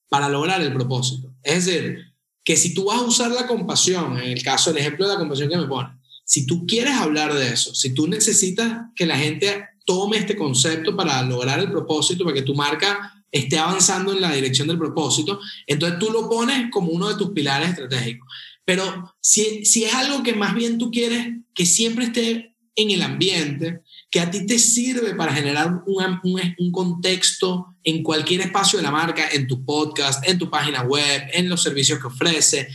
para 0.09 0.29
lograr 0.29 0.61
el 0.61 0.73
propósito. 0.73 1.33
Es 1.43 1.67
decir, 1.67 1.99
que 2.45 2.57
si 2.57 2.75
tú 2.75 2.87
vas 2.87 2.99
a 2.99 3.05
usar 3.05 3.31
la 3.31 3.47
compasión, 3.47 4.19
en 4.19 4.31
el 4.31 4.43
caso 4.43 4.73
del 4.73 4.81
ejemplo 4.81 5.07
de 5.07 5.15
la 5.15 5.21
compasión 5.21 5.49
que 5.49 5.57
me 5.57 5.67
pone, 5.67 5.91
si 6.25 6.45
tú 6.45 6.67
quieres 6.67 6.95
hablar 6.95 7.33
de 7.35 7.53
eso, 7.53 7.75
si 7.75 7.95
tú 7.95 8.09
necesitas 8.09 8.87
que 8.97 9.07
la 9.07 9.17
gente 9.17 9.65
tome 9.87 10.19
este 10.19 10.37
concepto 10.37 10.97
para 10.97 11.23
lograr 11.23 11.61
el 11.61 11.71
propósito, 11.71 12.25
para 12.25 12.35
que 12.35 12.43
tu 12.43 12.55
marca 12.55 13.18
esté 13.31 13.59
avanzando 13.59 14.13
en 14.13 14.21
la 14.21 14.33
dirección 14.33 14.69
del 14.69 14.79
propósito, 14.79 15.41
entonces 15.67 15.99
tú 15.99 16.11
lo 16.11 16.29
pones 16.29 16.71
como 16.71 16.91
uno 16.91 17.09
de 17.09 17.17
tus 17.17 17.31
pilares 17.31 17.71
estratégicos. 17.71 18.29
Pero 18.65 19.15
si, 19.21 19.65
si 19.65 19.85
es 19.85 19.95
algo 19.95 20.23
que 20.23 20.35
más 20.35 20.55
bien 20.55 20.79
tú 20.79 20.91
quieres 20.91 21.35
que 21.55 21.67
siempre 21.67 22.07
esté 22.07 22.55
en 22.77 22.91
el 22.91 23.03
ambiente, 23.03 23.83
que 24.11 24.21
a 24.21 24.31
ti 24.31 24.47
te 24.47 24.59
sirve 24.59 25.15
para 25.15 25.35
generar 25.35 25.83
un, 25.87 26.55
un, 26.59 26.73
contexto 26.73 27.75
en 27.83 28.03
cualquier 28.03 28.41
espacio 28.41 28.79
de 28.79 28.85
la 28.85 28.91
marca, 28.91 29.29
en 29.33 29.47
tu 29.47 29.65
podcast, 29.65 30.27
en 30.29 30.39
tu 30.39 30.49
página 30.49 30.83
web, 30.83 31.23
en 31.33 31.49
los 31.49 31.63
servicios 31.63 31.99
que 31.99 32.07
ofrece. 32.07 32.69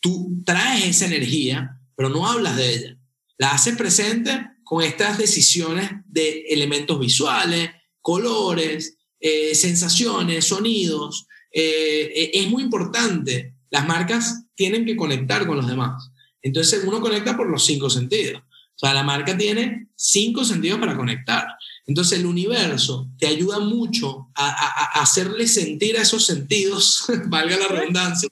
Tú 0.00 0.42
traes 0.44 0.86
esa 0.86 1.06
energía, 1.06 1.78
pero 1.94 2.08
no 2.08 2.26
hablas 2.26 2.56
de 2.56 2.74
ella. 2.74 2.96
La 3.36 3.52
haces 3.52 3.76
presente 3.76 4.46
con 4.64 4.82
estas 4.82 5.18
decisiones 5.18 5.90
de 6.06 6.44
elementos 6.48 6.98
visuales, 6.98 7.70
colores, 8.00 8.96
eh, 9.20 9.54
sensaciones, 9.54 10.46
sonidos. 10.46 11.26
Eh, 11.52 12.10
eh, 12.14 12.30
es 12.34 12.48
muy 12.48 12.62
importante. 12.62 13.54
Las 13.68 13.86
marcas 13.86 14.44
tienen 14.54 14.86
que 14.86 14.96
conectar 14.96 15.46
con 15.46 15.58
los 15.58 15.68
demás. 15.68 16.10
Entonces 16.42 16.82
uno 16.86 17.00
conecta 17.00 17.36
por 17.36 17.48
los 17.48 17.64
cinco 17.64 17.90
sentidos. 17.90 18.42
O 18.42 18.78
sea, 18.80 18.94
la 18.94 19.02
marca 19.02 19.36
tiene 19.36 19.88
cinco 19.94 20.42
sentidos 20.44 20.80
para 20.80 20.96
conectar. 20.96 21.46
Entonces 21.86 22.18
el 22.18 22.24
universo 22.24 23.10
te 23.18 23.26
ayuda 23.26 23.58
mucho 23.58 24.30
a, 24.34 25.00
hacerle 25.02 25.46
sentir 25.46 25.98
a 25.98 26.02
esos 26.02 26.24
sentidos, 26.24 27.04
valga 27.26 27.58
la 27.58 27.68
redundancia, 27.68 28.28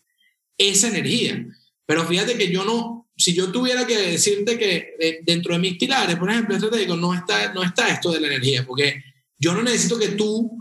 esa 0.57 0.89
energía. 0.89 1.47
Pero 1.85 2.07
fíjate 2.07 2.39
que 2.39 2.51
yo 2.51 2.65
no, 2.65 3.11
si 3.15 3.35
yo 3.35 3.53
tuviera 3.53 3.87
que 3.87 3.99
decirte 3.99 4.59
que 4.59 5.21
dentro 5.27 5.53
de 5.53 5.61
mis 5.61 5.77
pilares, 5.77 6.17
por 6.17 6.31
ejemplo, 6.31 6.55
estratégico, 6.55 6.97
no 6.97 7.13
está, 7.13 7.53
no 7.53 7.63
está 7.63 7.89
esto 7.89 8.11
de 8.11 8.21
la 8.21 8.29
energía, 8.29 8.65
porque 8.65 9.03
yo 9.39 9.53
no 9.55 9.63
necesito 9.63 9.99
que 9.99 10.09
tú 10.09 10.59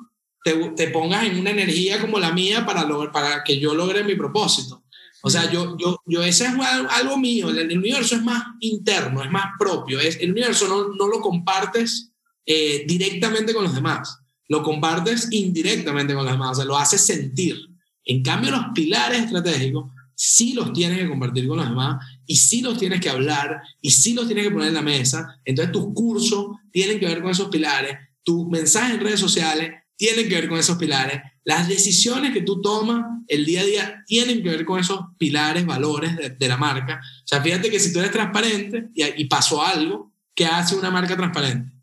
te, 0.47 0.69
te 0.69 0.87
pongas 0.91 1.25
en 1.25 1.37
una 1.37 1.49
energía 1.49 1.99
como 1.99 2.19
la 2.19 2.31
mía 2.31 2.65
para, 2.65 2.87
para 3.11 3.43
que 3.43 3.59
yo 3.59 3.75
logre 3.75 4.05
mi 4.05 4.15
propósito. 4.15 4.81
O 5.21 5.29
sea, 5.29 5.51
yo, 5.51 5.75
yo, 5.77 6.01
yo 6.05 6.23
ese 6.23 6.45
es 6.45 6.51
algo 6.89 7.17
mío, 7.17 7.49
el, 7.49 7.77
universo 7.77 8.15
es 8.15 8.23
más 8.23 8.43
interno, 8.61 9.21
es 9.21 9.29
más 9.29 9.47
propio, 9.59 9.99
es, 9.99 10.17
el 10.21 10.31
universo 10.31 10.67
no, 10.69 10.95
no 10.95 11.07
lo 11.07 11.19
compartes 11.19 12.11
eh, 12.45 12.85
directamente 12.87 13.53
con 13.53 13.65
los 13.65 13.75
demás, 13.75 14.19
lo 14.47 14.63
compartes 14.63 15.27
indirectamente 15.31 16.13
con 16.13 16.23
los 16.23 16.31
demás, 16.31 16.51
o 16.51 16.55
sea, 16.55 16.65
lo 16.65 16.77
haces 16.77 17.01
sentir. 17.01 17.57
En 18.05 18.23
cambio, 18.23 18.51
los 18.51 18.67
pilares 18.73 19.23
estratégicos 19.23 19.91
sí 20.15 20.53
los 20.53 20.71
tienes 20.71 20.99
que 20.99 21.09
compartir 21.09 21.47
con 21.47 21.57
los 21.57 21.67
demás 21.67 22.05
y 22.25 22.37
sí 22.37 22.61
los 22.61 22.77
tienes 22.77 23.01
que 23.01 23.09
hablar 23.09 23.59
y 23.81 23.91
sí 23.91 24.13
los 24.13 24.27
tienes 24.27 24.45
que 24.45 24.51
poner 24.51 24.69
en 24.69 24.75
la 24.75 24.81
mesa. 24.81 25.41
Entonces, 25.43 25.73
tus 25.73 25.93
cursos 25.93 26.55
tienen 26.71 26.99
que 26.99 27.07
ver 27.07 27.21
con 27.21 27.31
esos 27.31 27.49
pilares, 27.49 27.97
tus 28.23 28.47
mensajes 28.47 28.95
en 28.95 29.01
redes 29.01 29.19
sociales 29.19 29.71
tienen 29.97 30.29
que 30.29 30.35
ver 30.35 30.47
con 30.47 30.59
esos 30.59 30.77
pilares. 30.77 31.21
Las 31.43 31.67
decisiones 31.67 32.31
que 32.31 32.43
tú 32.43 32.61
tomas 32.61 33.03
el 33.27 33.45
día 33.45 33.61
a 33.61 33.65
día 33.65 34.03
tienen 34.05 34.41
que 34.41 34.49
ver 34.49 34.63
con 34.63 34.79
esos 34.79 35.01
pilares, 35.17 35.65
valores 35.65 36.37
de, 36.37 36.47
la 36.47 36.55
marca. 36.55 37.01
O 37.23 37.27
sea, 37.27 37.41
fíjate 37.41 37.69
que 37.69 37.79
si 37.79 37.91
tú 37.91 37.99
eres 37.99 38.11
transparente 38.11 38.89
y, 38.93 39.25
pasó 39.25 39.63
algo, 39.63 40.13
¿qué 40.33 40.45
hace 40.45 40.75
una 40.75 40.91
marca 40.91 41.17
transparente? 41.17 41.73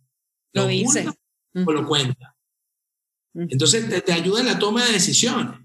Lo, 0.52 0.66
dice. 0.66 1.06
O 1.66 1.72
lo 1.72 1.86
cuenta. 1.86 2.36
Entonces 3.34 3.88
te, 3.88 4.00
te 4.00 4.12
ayuda 4.12 4.40
en 4.40 4.46
la 4.46 4.58
toma 4.58 4.84
de 4.84 4.92
decisiones. 4.92 5.60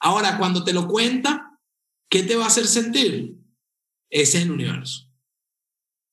Ahora, 0.00 0.38
cuando 0.38 0.64
te 0.64 0.72
lo 0.72 0.88
cuenta, 0.88 1.60
¿qué 2.08 2.22
te 2.22 2.36
va 2.36 2.44
a 2.44 2.48
hacer 2.48 2.66
sentir? 2.66 3.36
Ese 4.10 4.38
es 4.38 4.44
el 4.44 4.50
universo. 4.50 5.11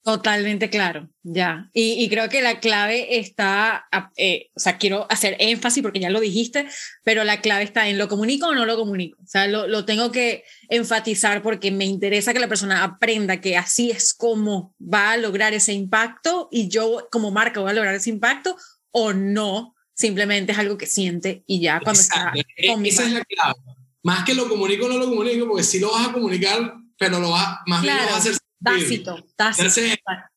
Totalmente 0.10 0.72
claro, 0.72 1.07
ya. 1.22 1.70
Y, 1.72 2.10
creo 2.10 2.30
que 2.30 2.41
la 2.41 2.60
clave 2.60 3.20
está, 3.20 3.88
eh, 4.18 4.49
o 4.55 4.60
sea, 4.60 4.80
quiero 4.80 5.05
hacer 5.07 5.36
énfasis 5.38 5.84
porque 5.84 5.99
ya 5.99 6.10
lo 6.10 6.20
dijiste, 6.20 6.68
pero 7.03 7.24
la 7.24 7.41
clave 7.41 7.64
está 7.64 7.88
en 7.88 7.99
lo 7.99 8.07
comunico 8.07 8.47
o 8.47 8.55
no 8.55 8.66
lo 8.66 8.76
comunico. 8.76 9.22
O 9.22 9.28
sea, 9.28 9.45
lo, 9.45 9.68
lo 9.68 9.86
tengo 9.86 10.12
que 10.12 10.45
enfatizar 10.68 11.43
porque 11.43 11.70
me 11.70 11.86
interesa 11.86 12.34
que 12.34 12.39
la 12.39 12.47
persona 12.47 12.84
aprenda 12.84 13.39
que 13.39 13.55
así 13.55 13.91
es 13.91 14.16
como 14.16 14.74
va 14.82 15.12
a 15.12 15.18
lograr 15.18 15.53
ese 15.53 15.74
impacto 15.74 16.49
y 16.51 16.70
yo 16.70 17.07
como 17.12 17.30
marca 17.30 17.60
voy 17.60 17.70
a 17.70 17.74
lograr 17.76 17.93
ese 17.93 18.10
impacto 18.10 18.57
o 18.89 19.14
no, 19.14 19.76
simplemente 19.93 20.53
es 20.53 20.57
algo 20.57 20.76
que 20.76 20.88
siente 20.88 21.43
y 21.45 21.62
ya 21.62 21.82
cuando 21.82 22.01
está 22.01 22.34
con 22.68 22.84
Esa 22.84 23.05
es 23.05 23.12
la 23.12 23.24
clave. 23.26 23.60
Más 24.01 24.26
que 24.26 24.34
lo 24.34 24.49
comunico 24.49 24.88
o 24.88 24.89
no 24.89 24.97
lo 24.97 25.07
comunico, 25.07 25.47
porque 25.47 25.64
si 25.64 25.80
lo 25.80 25.91
vas 25.91 26.07
a 26.07 26.14
comunicar, 26.14 26.74
pero 26.97 27.20
lo 27.20 27.30
va, 27.30 27.62
más 27.68 27.84
bien 27.84 27.95
lo 27.95 28.05
vas 28.05 28.14
a 28.14 28.18
hacer 28.18 28.39
Tácito, 28.62 29.26
tácito. 29.36 29.91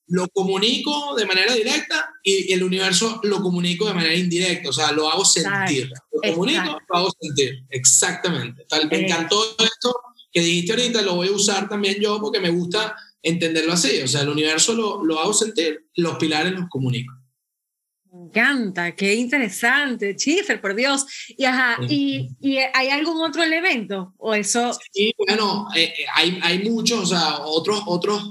lo 0.07 0.29
comunico 0.29 1.15
de 1.17 1.27
manera 1.27 1.55
directa 1.55 2.11
y 2.23 2.53
el 2.53 2.63
universo 2.63 3.21
lo 3.25 3.43
comunico 3.43 3.87
de 3.87 3.95
manera 3.95 4.15
indirecta, 4.15 4.69
o 4.69 4.73
sea, 4.73 4.93
lo 4.93 5.09
hago 5.09 5.25
sentir. 5.25 5.91
Lo 6.13 6.33
comunico, 6.33 6.79
lo 6.89 6.97
hago 6.97 7.11
sentir. 7.21 7.65
Exactamente. 7.71 8.65
Tal, 8.69 8.89
me 8.89 9.01
encantó 9.01 9.43
esto 9.59 9.95
que 10.31 10.41
dijiste 10.41 10.73
ahorita, 10.73 11.03
lo 11.03 11.17
voy 11.17 11.29
a 11.29 11.33
usar 11.33 11.69
también 11.69 11.97
yo 12.01 12.21
porque 12.21 12.41
me 12.41 12.51
gusta 12.51 12.95
entenderlo 13.23 13.73
así, 13.73 14.01
o 14.03 14.09
sea, 14.09 14.23
el 14.23 14.29
universo 14.29 14.75
lo, 14.75 15.05
lo 15.05 15.21
hago 15.21 15.33
sentir, 15.33 15.87
los 15.97 16.17
pilares 16.17 16.53
los 16.53 16.69
comunico. 16.69 17.15
Me 18.13 18.27
encanta, 18.27 18.95
qué 18.95 19.15
interesante, 19.15 20.15
Chiffer, 20.15 20.61
por 20.61 20.75
Dios. 20.75 21.07
Y, 21.29 21.47
ajá, 21.47 21.79
¿y, 21.89 22.29
¿y, 22.43 22.59
hay 22.59 22.91
algún 22.91 23.23
otro 23.23 23.43
elemento? 23.43 24.13
¿O 24.19 24.35
eso? 24.35 24.79
Sí, 24.93 25.15
bueno, 25.17 25.67
eh, 25.75 25.85
eh, 25.85 26.05
hay, 26.15 26.39
hay 26.43 26.59
muchos, 26.59 27.01
o 27.01 27.07
sea, 27.07 27.39
otros, 27.39 27.83
otros, 27.87 28.23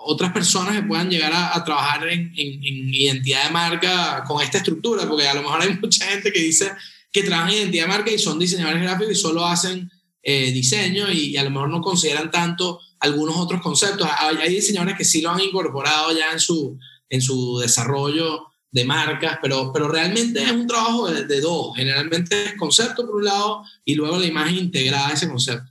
otras 0.00 0.32
personas 0.32 0.74
que 0.74 0.82
puedan 0.82 1.08
llegar 1.08 1.30
a, 1.32 1.62
trabajar 1.64 2.08
en, 2.08 2.32
en, 2.36 2.92
identidad 2.92 3.44
de 3.44 3.50
marca 3.50 4.24
con 4.26 4.42
esta 4.42 4.58
estructura, 4.58 5.08
porque 5.08 5.28
a 5.28 5.34
lo 5.34 5.42
mejor 5.42 5.62
hay 5.62 5.74
mucha 5.80 6.04
gente 6.06 6.32
que 6.32 6.40
dice 6.40 6.72
que 7.12 7.22
trabaja 7.22 7.52
en 7.52 7.58
identidad 7.58 7.84
de 7.84 7.92
marca 7.92 8.10
y 8.10 8.18
son 8.18 8.36
diseñadores 8.36 8.82
gráficos 8.82 9.12
y 9.12 9.14
solo 9.14 9.46
hacen 9.46 9.88
eh, 10.24 10.50
diseño 10.50 11.08
y, 11.08 11.36
a 11.36 11.44
lo 11.44 11.50
mejor 11.50 11.70
no 11.70 11.80
consideran 11.80 12.32
tanto 12.32 12.80
algunos 12.98 13.36
otros 13.36 13.62
conceptos. 13.62 14.08
Hay, 14.18 14.38
hay 14.38 14.54
diseñadores 14.54 14.98
que 14.98 15.04
sí 15.04 15.20
lo 15.20 15.30
han 15.30 15.40
incorporado 15.40 16.10
ya 16.18 16.32
en 16.32 16.40
su, 16.40 16.76
en 17.08 17.22
su 17.22 17.60
desarrollo 17.60 18.47
de 18.70 18.84
marcas, 18.84 19.38
pero, 19.40 19.72
pero 19.72 19.88
realmente 19.88 20.42
es 20.42 20.50
un 20.50 20.66
trabajo 20.66 21.10
de, 21.10 21.40
dos. 21.40 21.74
Generalmente 21.76 22.44
es 22.44 22.54
concepto 22.54 23.06
por 23.06 23.16
un 23.16 23.24
lado 23.24 23.64
y 23.84 23.94
luego 23.94 24.18
la 24.18 24.26
imagen 24.26 24.56
integrada 24.56 25.08
a 25.08 25.12
ese 25.12 25.28
concepto. 25.28 25.70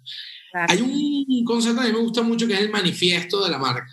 Hay 0.53 0.81
un 0.81 1.45
concepto 1.45 1.81
que 1.81 1.87
a 1.87 1.91
mí 1.91 1.97
me 1.97 2.03
gusta 2.03 2.23
mucho 2.23 2.47
que 2.47 2.53
es 2.53 2.61
el 2.61 2.69
manifiesto 2.69 3.43
de 3.43 3.51
la 3.51 3.59
marca. 3.59 3.87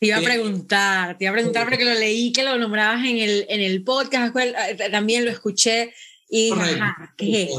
Te 0.00 0.08
iba 0.08 0.16
a 0.18 0.22
preguntar, 0.22 1.18
te 1.18 1.24
iba 1.24 1.30
a 1.30 1.34
preguntar 1.34 1.68
porque 1.68 1.84
lo 1.84 1.94
leí 1.94 2.32
que 2.32 2.42
lo 2.42 2.58
nombrabas 2.58 3.04
en 3.04 3.18
el, 3.18 3.46
en 3.48 3.60
el 3.60 3.82
podcast, 3.84 4.34
eh, 4.36 4.90
también 4.90 5.24
lo 5.24 5.30
escuché 5.30 5.94
y 6.28 6.52
¿qué 7.16 7.44
es? 7.44 7.50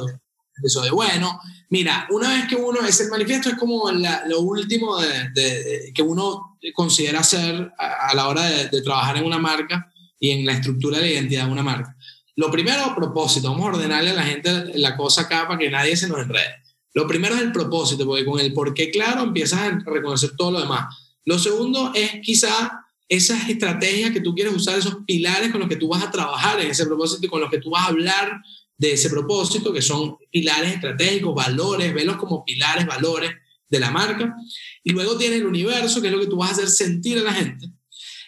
Eso 0.63 0.81
de 0.81 0.91
bueno. 0.91 1.39
Mira, 1.69 2.07
una 2.11 2.29
vez 2.29 2.47
que 2.47 2.55
uno, 2.55 2.81
es 2.81 2.99
el 3.01 3.09
manifiesto 3.09 3.49
es 3.49 3.55
como 3.55 3.91
lo 3.91 4.39
último 4.41 4.97
de, 4.99 5.91
que 5.93 6.01
uno 6.01 6.57
considera 6.73 7.19
hacer 7.19 7.71
a, 7.77 8.13
la 8.15 8.27
hora 8.27 8.43
de, 8.43 8.81
trabajar 8.81 9.17
en 9.17 9.25
una 9.25 9.37
marca 9.37 9.91
y 10.19 10.31
en 10.31 10.45
la 10.45 10.53
estructura 10.53 10.97
de 10.97 11.03
la 11.05 11.11
identidad 11.11 11.45
de 11.45 11.51
una 11.51 11.63
marca. 11.63 11.95
Lo 12.35 12.51
primero, 12.51 12.93
propósito. 12.95 13.49
Vamos 13.49 13.65
a 13.65 13.77
ordenarle 13.77 14.11
a 14.11 14.15
la 14.15 14.23
gente 14.23 14.77
la 14.77 14.97
cosa 14.97 15.21
acá 15.21 15.47
para 15.47 15.59
que 15.59 15.69
nadie 15.69 15.95
se 15.95 16.07
nos 16.07 16.19
enrede. 16.19 16.63
Lo 16.93 17.07
primero 17.07 17.35
es 17.35 17.41
el 17.41 17.51
propósito, 17.51 18.05
porque 18.05 18.25
con 18.25 18.39
el 18.39 18.53
por 18.53 18.73
qué 18.73 18.89
claro 18.91 19.23
empiezas 19.23 19.59
a 19.59 19.79
reconocer 19.85 20.31
todo 20.37 20.51
lo 20.51 20.61
demás. 20.61 20.95
Lo 21.25 21.39
segundo 21.39 21.91
es 21.93 22.21
quizá 22.21 22.85
esas 23.07 23.49
estrategias 23.49 24.11
que 24.11 24.21
tú 24.21 24.33
quieres 24.33 24.53
usar, 24.53 24.77
esos 24.77 24.97
pilares 25.05 25.51
con 25.51 25.59
los 25.59 25.69
que 25.69 25.75
tú 25.75 25.87
vas 25.87 26.03
a 26.03 26.11
trabajar 26.11 26.59
en 26.59 26.71
ese 26.71 26.85
propósito 26.85 27.25
y 27.25 27.29
con 27.29 27.41
los 27.41 27.49
que 27.49 27.59
tú 27.59 27.69
vas 27.69 27.83
a 27.83 27.87
hablar 27.87 28.41
de 28.77 28.93
ese 28.93 29.09
propósito, 29.09 29.71
que 29.71 29.81
son 29.81 30.17
pilares 30.31 30.73
estratégicos, 30.73 31.33
valores, 31.33 31.93
velos 31.93 32.17
como 32.17 32.43
pilares, 32.43 32.85
valores 32.85 33.31
de 33.69 33.79
la 33.79 33.91
marca. 33.91 34.35
Y 34.83 34.91
luego 34.91 35.17
tiene 35.17 35.37
el 35.37 35.45
universo, 35.45 36.01
que 36.01 36.07
es 36.07 36.13
lo 36.13 36.19
que 36.19 36.27
tú 36.27 36.37
vas 36.37 36.49
a 36.49 36.53
hacer 36.53 36.69
sentir 36.69 37.17
a 37.19 37.23
la 37.23 37.33
gente. 37.33 37.69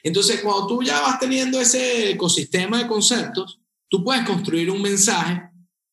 Entonces, 0.07 0.39
cuando 0.41 0.67
tú 0.67 0.81
ya 0.81 1.01
vas 1.01 1.19
teniendo 1.19 1.59
ese 1.59 2.11
ecosistema 2.11 2.77
de 2.77 2.87
conceptos, 2.87 3.59
tú 3.89 4.03
puedes 4.03 4.25
construir 4.25 4.71
un 4.71 4.81
mensaje 4.81 5.49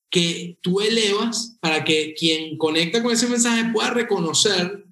que 0.08 0.56
tú 0.62 0.80
elevas 0.80 1.56
para 1.60 1.82
que 1.82 2.14
quien 2.14 2.56
conecta 2.56 3.02
con 3.02 3.12
ese 3.12 3.26
mensaje 3.26 3.72
pueda 3.72 3.90
reconocer 3.90 4.84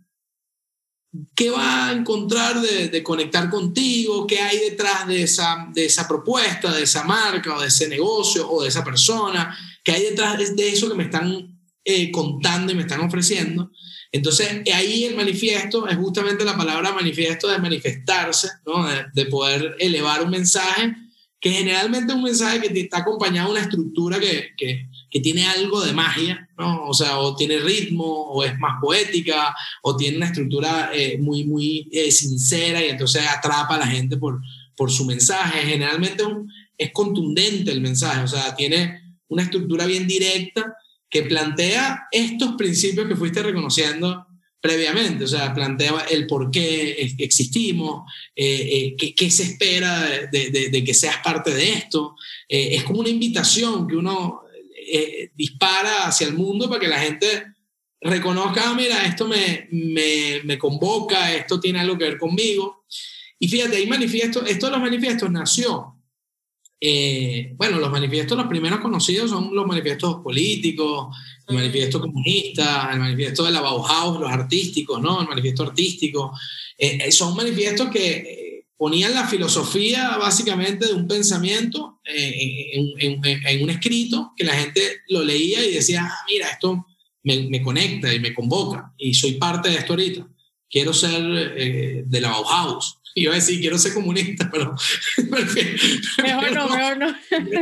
qué 1.36 1.50
va 1.50 1.86
a 1.86 1.92
encontrar 1.92 2.60
de, 2.60 3.02
conectar 3.04 3.48
contigo, 3.48 4.26
qué 4.26 4.40
hay 4.40 4.58
detrás 4.58 5.06
de 5.06 5.22
esa, 5.22 5.68
de 5.72 5.84
esa 5.84 6.08
propuesta, 6.08 6.72
de 6.72 6.82
esa 6.82 7.04
marca 7.04 7.56
o 7.56 7.60
de 7.60 7.68
ese 7.68 7.88
negocio 7.88 8.50
o 8.50 8.62
de 8.62 8.70
esa 8.70 8.82
persona, 8.82 9.56
qué 9.84 9.92
hay 9.92 10.02
detrás 10.02 10.56
de, 10.56 10.68
eso 10.68 10.88
que 10.88 10.96
me 10.96 11.04
están 11.04 11.60
eh, 11.84 12.10
contando 12.10 12.72
y 12.72 12.74
me 12.74 12.82
están 12.82 13.00
ofreciendo. 13.00 13.70
Entonces, 14.12 14.60
ahí 14.74 15.04
el 15.04 15.16
manifiesto 15.16 15.88
es 15.88 15.96
justamente 15.96 16.44
la 16.44 16.56
palabra 16.56 16.92
manifiesto 16.92 17.48
de 17.48 17.58
manifestarse, 17.58 18.48
¿no? 18.66 18.86
de, 19.14 19.26
poder 19.26 19.74
elevar 19.78 20.22
un 20.22 20.30
mensaje, 20.30 20.94
que 21.40 21.50
generalmente 21.50 22.12
es 22.12 22.16
un 22.16 22.22
mensaje 22.22 22.60
que 22.60 22.78
está 22.78 22.98
acompañado 22.98 23.48
de 23.48 23.52
una 23.52 23.62
estructura 23.62 24.20
que, 24.20 24.50
que, 24.54 24.86
que, 25.10 25.20
tiene 25.20 25.46
algo 25.46 25.80
de 25.80 25.94
magia, 25.94 26.46
¿no? 26.58 26.84
o 26.84 26.92
sea, 26.92 27.18
o 27.20 27.34
tiene 27.34 27.58
ritmo, 27.58 28.04
o 28.04 28.44
es 28.44 28.56
más 28.58 28.78
poética, 28.82 29.56
o 29.82 29.96
tiene 29.96 30.18
una 30.18 30.26
estructura 30.26 30.90
eh, 30.92 31.16
muy, 31.18 31.44
muy 31.44 31.88
eh, 31.90 32.12
sincera 32.12 32.84
y 32.84 32.90
entonces 32.90 33.26
atrapa 33.26 33.76
a 33.76 33.78
la 33.78 33.86
gente 33.86 34.18
por, 34.18 34.42
por 34.76 34.90
su 34.90 35.06
mensaje. 35.06 35.66
Generalmente 35.66 36.22
es 36.76 36.92
contundente 36.92 37.72
el 37.72 37.80
mensaje, 37.80 38.24
o 38.24 38.28
sea, 38.28 38.54
tiene 38.54 39.16
una 39.28 39.44
estructura 39.44 39.86
bien 39.86 40.06
directa 40.06 40.76
que 41.12 41.24
plantea 41.24 42.08
estos 42.10 42.54
principios 42.56 43.06
que 43.06 43.14
fuiste 43.14 43.42
reconociendo 43.42 44.26
previamente, 44.62 45.24
o 45.24 45.28
sea, 45.28 45.52
plantea 45.52 46.06
el 46.08 46.26
por 46.26 46.50
qué 46.50 46.92
existimos, 47.18 48.10
eh, 48.34 48.96
eh, 48.98 49.14
qué, 49.14 49.30
se 49.30 49.42
espera 49.42 50.08
de, 50.32 50.84
que 50.84 50.94
seas 50.94 51.18
parte 51.18 51.52
de 51.52 51.74
esto. 51.74 52.16
Eh, 52.48 52.76
es 52.76 52.84
como 52.84 53.00
una 53.00 53.10
invitación 53.10 53.86
que 53.86 53.96
uno 53.96 54.40
dispara 55.34 56.06
hacia 56.06 56.26
el 56.26 56.34
mundo 56.34 56.68
para 56.68 56.80
que 56.80 56.88
la 56.88 56.98
gente 56.98 57.44
reconozca, 58.00 58.70
ah, 58.70 58.74
mira, 58.74 59.04
esto 59.04 59.28
me, 59.28 59.68
me, 59.70 60.40
me, 60.44 60.58
convoca, 60.58 61.34
esto 61.34 61.60
tiene 61.60 61.80
algo 61.80 61.98
que 61.98 62.04
ver 62.04 62.18
conmigo. 62.18 62.84
Y 63.38 63.48
fíjate, 63.48 63.76
ahí 63.76 63.86
manifiesto, 63.86 64.44
esto 64.46 64.66
de 64.66 64.72
los 64.72 64.80
manifiestos 64.80 65.30
nació 65.30 66.01
eh, 66.84 67.54
bueno, 67.56 67.78
los 67.78 67.92
manifiestos, 67.92 68.36
los 68.36 68.48
primeros 68.48 68.80
conocidos 68.80 69.30
son 69.30 69.54
los 69.54 69.64
manifiestos 69.68 70.16
políticos, 70.16 71.16
el 71.46 71.54
manifiesto 71.54 72.00
comunista, 72.00 72.90
el 72.92 72.98
manifiesto 72.98 73.44
de 73.44 73.52
la 73.52 73.60
Bauhaus, 73.60 74.18
los 74.18 74.28
artísticos, 74.28 75.00
¿no? 75.00 75.20
El 75.20 75.28
manifiesto 75.28 75.62
artístico. 75.62 76.32
Eh, 76.76 76.98
eh, 77.06 77.12
son 77.12 77.36
manifiestos 77.36 77.88
que 77.88 78.64
ponían 78.76 79.14
la 79.14 79.28
filosofía 79.28 80.16
básicamente 80.16 80.86
de 80.88 80.94
un 80.94 81.06
pensamiento 81.06 82.00
en, 82.04 83.62
un 83.62 83.70
escrito 83.70 84.32
que 84.36 84.42
la 84.42 84.54
gente 84.54 85.02
lo 85.08 85.22
leía 85.22 85.64
y 85.64 85.74
decía, 85.74 86.04
ah, 86.04 86.24
mira, 86.28 86.48
esto 86.48 86.84
me, 87.22 87.48
me, 87.48 87.62
conecta 87.62 88.12
y 88.12 88.18
me 88.18 88.34
convoca 88.34 88.92
y 88.98 89.14
soy 89.14 89.34
parte 89.34 89.68
de 89.68 89.76
esto 89.76 89.92
ahorita. 89.92 90.26
Quiero 90.68 90.92
ser 90.92 91.22
de 92.06 92.20
la 92.20 92.30
Bauhaus, 92.30 92.98
Iba 93.14 93.32
a 93.32 93.36
decir, 93.36 93.60
quiero 93.60 93.78
ser 93.78 93.92
comunista, 93.92 94.48
pero... 94.52 94.74
mejor 96.22 96.52
no, 96.52 96.68
mejor 96.68 96.96
no. 96.98 97.14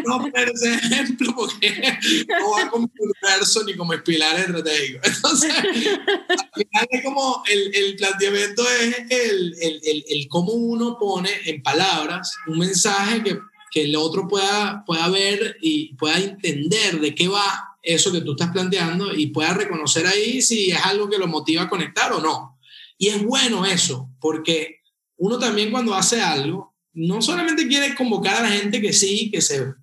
No 0.07 0.19
poner 0.19 0.51
ese 0.55 0.75
ejemplo 0.75 1.35
porque 1.35 1.99
no 2.29 2.51
va 2.53 2.71
como 2.71 2.91
universo 2.99 3.65
ni 3.65 3.75
como 3.75 3.93
pilar 4.05 4.39
estratégico. 4.39 5.01
Entonces, 5.05 5.53
al 5.53 5.75
final 5.75 6.87
es 6.91 7.05
como 7.05 7.43
el, 7.49 7.75
el 7.75 7.97
planteamiento 7.97 8.63
es 8.81 8.97
el, 9.11 9.55
el, 9.61 10.05
el, 10.09 10.29
cómo 10.29 10.53
uno 10.53 10.97
pone 10.99 11.31
en 11.47 11.63
palabras 11.63 12.33
un 12.47 12.59
mensaje 12.59 13.23
que, 13.23 13.39
que 13.71 13.83
el 13.83 13.97
otro 13.97 14.29
pueda, 14.29 14.85
pueda 14.87 15.09
ver 15.09 15.57
y 15.61 15.95
pueda 15.95 16.19
entender 16.19 17.01
de 17.01 17.15
qué 17.15 17.29
va 17.29 17.71
eso 17.83 18.13
que 18.13 18.21
tú 18.21 18.33
estás 18.33 18.51
planteando 18.51 19.15
y 19.15 19.29
pueda 19.29 19.55
reconocer 19.55 20.07
ahí 20.07 20.43
si 20.43 20.71
es 20.71 20.85
algo 20.85 21.09
que 21.09 21.19
lo 21.19 21.27
motiva 21.27 21.63
a 21.63 21.69
conectar 21.69 22.13
o 22.13 22.21
no. 22.21 22.59
Y 22.99 23.09
es 23.09 23.23
bueno 23.23 23.65
eso, 23.65 24.11
porque 24.21 24.80
uno 25.21 25.39
también 25.39 25.71
cuando 25.71 25.95
hace 25.95 26.21
algo, 26.21 26.75
no 26.95 27.21
solamente 27.21 27.69
quiere 27.69 27.95
convocar 27.95 28.37
a 28.37 28.43
la 28.43 28.49
gente 28.49 28.81
que 28.81 28.93
sí, 28.93 29.31
que 29.31 29.41
se 29.41 29.75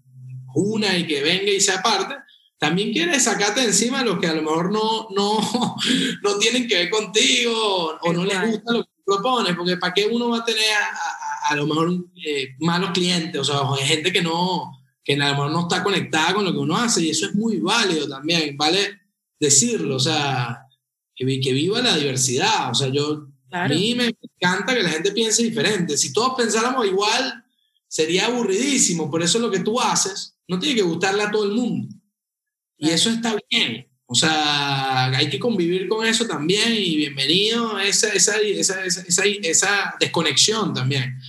una 0.56 0.98
y 0.98 1.06
que 1.06 1.22
venga 1.22 1.52
y 1.52 1.62
se 1.62 1.72
aparte, 1.72 2.16
también 2.58 2.92
quieres 2.92 3.24
sacarte 3.24 3.64
encima 3.64 4.00
a 4.00 4.04
los 4.04 4.20
que 4.20 4.26
a 4.26 4.34
lo 4.34 4.42
mejor 4.42 4.72
no, 4.72 5.08
no, 5.16 5.38
no 6.24 6.38
tienen 6.40 6.68
que 6.68 6.76
ver 6.76 6.90
contigo 6.90 7.98
o 8.02 8.14
no 8.14 8.26
les 8.26 8.52
gusta 8.52 8.74
lo 8.74 8.84
que 8.84 8.90
propones, 9.06 9.56
porque 9.56 9.78
¿para 9.78 9.94
qué 9.94 10.08
uno 10.12 10.30
va 10.30 10.40
a 10.40 10.46
tener 10.46 10.64
a, 10.74 11.52
a, 11.52 11.56
lo 11.56 11.68
mejor 11.68 11.92
eh, 12.26 12.56
malos 12.60 12.90
clientes? 12.92 13.40
O 13.40 13.44
sea, 13.44 13.60
gente 13.86 14.12
que 14.12 14.24
no, 14.24 14.72
que 15.04 15.14
a 15.14 15.18
lo 15.18 15.36
mejor 15.36 15.52
no 15.52 15.62
está 15.62 15.84
conectada 15.84 16.34
con 16.34 16.46
lo 16.46 16.52
que 16.52 16.58
uno 16.58 16.78
hace 16.78 17.04
y 17.04 17.12
eso 17.12 17.28
es 17.28 17.36
muy 17.36 17.58
válido 17.58 18.10
también, 18.10 18.58
vale 18.58 19.02
decirlo, 19.40 19.98
o 19.98 20.00
sea, 20.00 20.64
que, 21.16 21.40
que 21.40 21.54
viva 21.54 21.80
la 21.80 21.96
diversidad, 21.96 22.72
o 22.72 22.74
sea, 22.74 22.88
yo, 22.88 23.28
a 23.52 23.68
mí 23.68 23.96
me 23.96 24.14
encanta 24.22 24.74
que 24.74 24.84
la 24.84 24.90
gente 24.90 25.12
piense 25.12 25.44
diferente, 25.44 25.98
si 25.98 26.14
todos 26.14 26.34
pensáramos 26.38 26.86
igual, 26.86 27.44
sería 27.88 28.26
aburridísimo, 28.26 29.10
por 29.10 29.24
eso 29.24 29.40
lo 29.40 29.50
que 29.50 29.60
tú 29.60 29.80
haces 29.80 30.36
no 30.48 30.60
tiene 30.60 30.76
que 30.76 30.82
gustarle 30.82 31.24
a 31.24 31.32
todo 31.32 31.46
el 31.46 31.52
mundo. 31.52 31.94
Y 32.78 32.90
eso 32.90 33.10
está 33.10 33.36
bien. 33.50 33.88
O 34.06 34.16
sea, 34.16 35.08
hay 35.08 35.30
que 35.30 35.40
convivir 35.40 35.88
con 35.90 36.06
eso 36.06 36.26
también 36.26 36.74
y 36.74 36.96
bienvenido 36.96 37.76
a 37.76 37.84
esa, 37.84 38.08
esa, 38.14 38.38
esa, 38.38 38.86
esa, 38.86 39.24
esa 39.26 39.96
desconexión 40.00 40.74
también. 40.74 41.20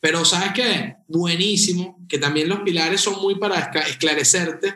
Pero 0.00 0.24
sabes 0.24 0.52
qué, 0.54 0.96
buenísimo, 1.08 2.06
que 2.08 2.18
también 2.18 2.48
los 2.48 2.60
pilares 2.60 3.00
son 3.00 3.20
muy 3.20 3.34
para 3.36 3.72
esclarecerte 3.88 4.74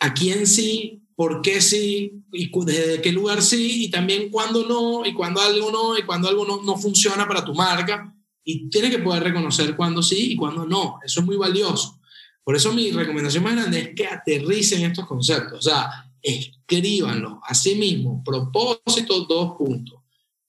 a 0.00 0.14
quién 0.14 0.46
sí, 0.46 1.03
por 1.16 1.42
qué 1.42 1.60
sí, 1.60 2.24
y 2.32 2.50
desde 2.64 3.00
qué 3.00 3.12
lugar 3.12 3.42
sí, 3.42 3.84
y 3.84 3.90
también 3.90 4.30
cuándo 4.30 4.66
no, 4.66 5.06
y 5.06 5.14
cuándo 5.14 5.40
algo 5.40 5.70
no, 5.70 5.96
y 5.96 6.02
cuándo 6.02 6.28
algo 6.28 6.44
no, 6.44 6.62
no 6.62 6.76
funciona 6.76 7.26
para 7.28 7.44
tu 7.44 7.54
marca. 7.54 8.14
Y 8.42 8.68
tienes 8.68 8.90
que 8.90 8.98
poder 8.98 9.22
reconocer 9.22 9.74
cuándo 9.76 10.02
sí 10.02 10.32
y 10.32 10.36
cuándo 10.36 10.66
no. 10.66 10.98
Eso 11.04 11.20
es 11.20 11.26
muy 11.26 11.36
valioso. 11.36 12.00
Por 12.42 12.56
eso 12.56 12.72
mi 12.72 12.90
recomendación 12.90 13.42
más 13.42 13.54
grande 13.54 13.80
es 13.80 13.94
que 13.94 14.06
aterricen 14.06 14.82
estos 14.82 15.06
conceptos, 15.06 15.60
o 15.60 15.62
sea, 15.62 16.12
escríbanlo. 16.20 17.40
Asimismo, 17.44 18.22
propósito, 18.22 19.24
dos 19.24 19.56
puntos. 19.56 20.03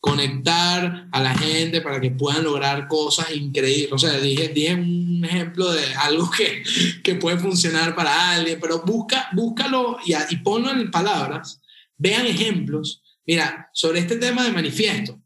Conectar 0.05 1.07
a 1.11 1.21
la 1.21 1.35
gente 1.35 1.81
para 1.81 1.99
que 1.99 2.11
puedan 2.11 2.43
lograr 2.43 2.87
cosas 2.87 3.31
increíbles. 3.35 3.91
O 3.91 3.97
sea, 3.97 4.19
dije, 4.19 4.49
dije 4.49 4.75
un 4.75 5.25
ejemplo 5.25 5.71
de 5.71 5.83
algo 5.95 6.29
que, 6.29 6.63
que 7.03 7.15
puede 7.15 7.39
funcionar 7.39 7.95
para 7.95 8.33
alguien, 8.35 8.59
pero 8.61 8.83
busca, 8.85 9.29
búscalo 9.33 9.97
y, 10.05 10.13
y 10.29 10.37
ponlo 10.37 10.71
en 10.71 10.91
palabras. 10.91 11.59
Vean 11.97 12.27
ejemplos. 12.27 13.01
Mira, 13.25 13.69
sobre 13.73 13.99
este 13.99 14.17
tema 14.17 14.43
de 14.43 14.51
manifiesto, 14.51 15.19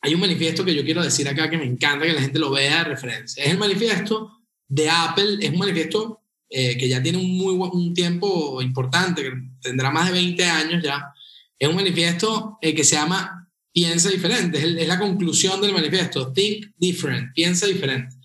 hay 0.00 0.14
un 0.14 0.20
manifiesto 0.20 0.64
que 0.64 0.74
yo 0.74 0.84
quiero 0.84 1.02
decir 1.02 1.28
acá 1.28 1.50
que 1.50 1.58
me 1.58 1.66
encanta 1.66 2.06
que 2.06 2.14
la 2.14 2.22
gente 2.22 2.38
lo 2.38 2.50
vea 2.50 2.78
de 2.78 2.84
referencia. 2.84 3.44
Es 3.44 3.50
el 3.50 3.58
manifiesto 3.58 4.36
de 4.68 4.90
Apple 4.90 5.38
es 5.40 5.50
un 5.50 5.58
manifiesto 5.58 6.22
eh, 6.48 6.76
que 6.76 6.88
ya 6.88 7.02
tiene 7.02 7.18
un 7.18 7.36
muy 7.36 7.54
un 7.54 7.94
tiempo 7.94 8.62
importante, 8.62 9.22
que 9.22 9.32
tendrá 9.60 9.90
más 9.90 10.06
de 10.06 10.12
20 10.12 10.44
años 10.44 10.82
ya. 10.82 11.12
Es 11.58 11.68
un 11.68 11.76
manifiesto 11.76 12.58
eh, 12.60 12.74
que 12.74 12.84
se 12.84 12.96
llama 12.96 13.45
Piensa 13.76 14.08
diferente, 14.08 14.56
es, 14.56 14.88
la 14.88 14.98
conclusión 14.98 15.60
del 15.60 15.74
manifiesto, 15.74 16.32
Think 16.32 16.68
Different, 16.78 17.34
piensa 17.34 17.66
diferente. 17.66 18.16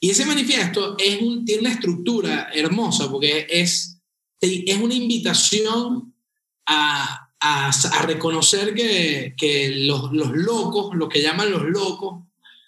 Y 0.00 0.10
ese 0.10 0.26
manifiesto 0.26 0.96
es 0.98 1.22
un, 1.22 1.44
tiene 1.44 1.60
una 1.60 1.70
estructura 1.70 2.48
hermosa 2.52 3.08
porque 3.08 3.46
es, 3.48 4.00
es 4.40 4.76
una 4.78 4.94
invitación 4.94 6.12
a, 6.66 7.30
a, 7.38 7.68
a 7.70 8.02
reconocer 8.02 8.74
que, 8.74 9.36
que 9.36 9.70
los, 9.86 10.10
los 10.12 10.32
locos, 10.32 10.96
lo 10.96 11.08
que 11.08 11.22
llaman 11.22 11.52
los 11.52 11.62
locos, 11.62 12.24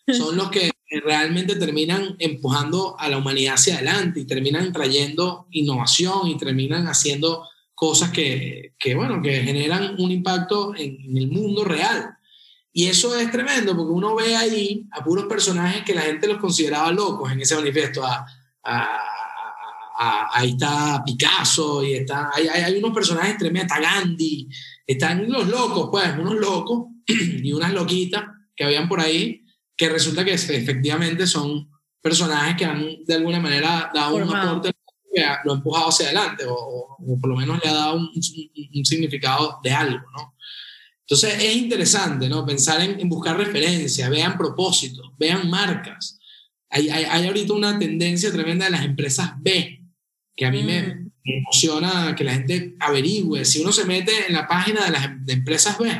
son 0.16 0.36
los 0.36 0.48
que 0.52 0.70
realmente 1.02 1.56
terminan 1.56 2.14
empujando 2.20 2.94
a 3.00 3.08
la 3.08 3.18
humanidad 3.18 3.54
hacia 3.54 3.74
adelante 3.74 4.20
y 4.20 4.26
terminan 4.26 4.72
trayendo 4.72 5.48
innovación 5.50 6.28
y 6.28 6.38
terminan 6.38 6.86
haciendo 6.86 7.48
cosas 7.74 8.10
que, 8.10 8.74
que 8.78 8.94
bueno, 8.94 9.20
que 9.22 9.42
generan 9.42 9.96
un 10.00 10.10
impacto 10.10 10.74
en, 10.76 11.16
el 11.16 11.28
mundo 11.28 11.64
real. 11.64 12.14
Y 12.72 12.86
eso 12.86 13.16
es 13.18 13.30
tremendo 13.30 13.76
porque 13.76 13.92
uno 13.92 14.14
ve 14.14 14.36
ahí 14.36 14.86
a 14.92 15.02
puros 15.02 15.24
personajes 15.24 15.82
que 15.84 15.94
la 15.94 16.02
gente 16.02 16.28
los 16.28 16.38
consideraba 16.38 16.92
locos 16.92 17.32
en 17.32 17.40
ese 17.40 17.56
manifiesto. 17.56 18.04
A, 18.04 18.26
a, 18.62 20.28
ahí 20.32 20.50
está 20.50 21.02
Picasso 21.04 21.82
y 21.82 21.94
está, 21.94 22.30
hay, 22.32 22.46
hay, 22.46 22.78
unos 22.78 22.92
personajes 22.92 23.36
tremendos, 23.36 23.76
está 23.76 23.80
Gandhi, 23.80 24.48
están 24.86 25.30
los 25.30 25.48
locos, 25.48 25.88
pues, 25.90 26.16
unos 26.18 26.36
locos 26.36 26.86
y 27.06 27.52
unas 27.52 27.72
loquitas 27.72 28.24
que 28.54 28.64
habían 28.64 28.88
por 28.88 29.00
ahí 29.00 29.44
que 29.76 29.88
resulta 29.88 30.24
que 30.24 30.34
efectivamente 30.34 31.26
son 31.26 31.70
personajes 32.00 32.56
que 32.56 32.64
han 32.64 33.04
de 33.04 33.14
alguna 33.14 33.40
manera 33.40 33.90
dado 33.94 34.16
un 34.16 34.22
aporte 34.34 34.72
que 35.12 35.24
lo 35.44 35.52
ha 35.52 35.56
empujado 35.56 35.88
hacia 35.88 36.06
adelante 36.06 36.44
o, 36.48 36.96
por 37.20 37.30
lo 37.30 37.36
menos 37.36 37.60
le 37.62 37.70
ha 37.70 37.74
dado 37.74 37.96
un, 37.96 38.08
un, 38.08 38.84
significado 38.84 39.58
de 39.62 39.70
algo, 39.70 40.04
¿no? 40.16 40.34
Entonces 41.10 41.42
es 41.42 41.56
interesante, 41.56 42.28
¿no? 42.28 42.44
Pensar 42.44 42.82
en, 42.82 43.00
en 43.00 43.08
buscar 43.08 43.34
referencias, 43.38 44.10
vean 44.10 44.36
propósitos, 44.36 45.10
vean 45.18 45.48
marcas. 45.48 46.18
Hay, 46.68 46.90
hay, 46.90 47.04
hay, 47.04 47.26
ahorita 47.26 47.54
una 47.54 47.78
tendencia 47.78 48.30
tremenda 48.30 48.66
de 48.66 48.72
las 48.72 48.84
empresas 48.84 49.32
B, 49.40 49.80
que 50.36 50.44
a 50.44 50.50
mí 50.50 50.62
me, 50.62 50.82
mm. 50.82 51.10
me, 51.24 51.38
emociona 51.38 52.14
que 52.14 52.24
la 52.24 52.34
gente 52.34 52.76
averigüe. 52.78 53.46
Si 53.46 53.62
uno 53.62 53.72
se 53.72 53.86
mete 53.86 54.12
en 54.26 54.34
la 54.34 54.46
página 54.46 54.84
de 54.84 54.90
las 54.90 55.24
de 55.24 55.32
empresas 55.32 55.78
B, 55.78 55.90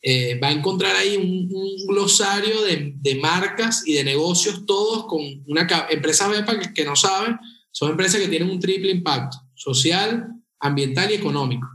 eh, 0.00 0.40
va 0.42 0.48
a 0.48 0.52
encontrar 0.52 0.96
ahí 0.96 1.18
un, 1.18 1.50
glosario 1.86 2.62
de, 2.62 2.94
de, 2.96 3.14
marcas 3.16 3.82
y 3.86 3.92
de 3.92 4.04
negocios, 4.04 4.64
todos 4.64 5.04
con 5.04 5.20
una 5.46 5.68
empresa 5.90 6.28
BEPA 6.28 6.58
que, 6.58 6.72
que 6.72 6.84
no 6.86 6.96
saben, 6.96 7.36
son 7.70 7.90
empresas 7.90 8.18
que 8.18 8.28
tienen 8.28 8.48
un 8.48 8.60
triple 8.60 8.92
impacto, 8.92 9.36
social, 9.54 10.26
ambiental 10.58 11.10
y 11.10 11.14
económico. 11.14 11.68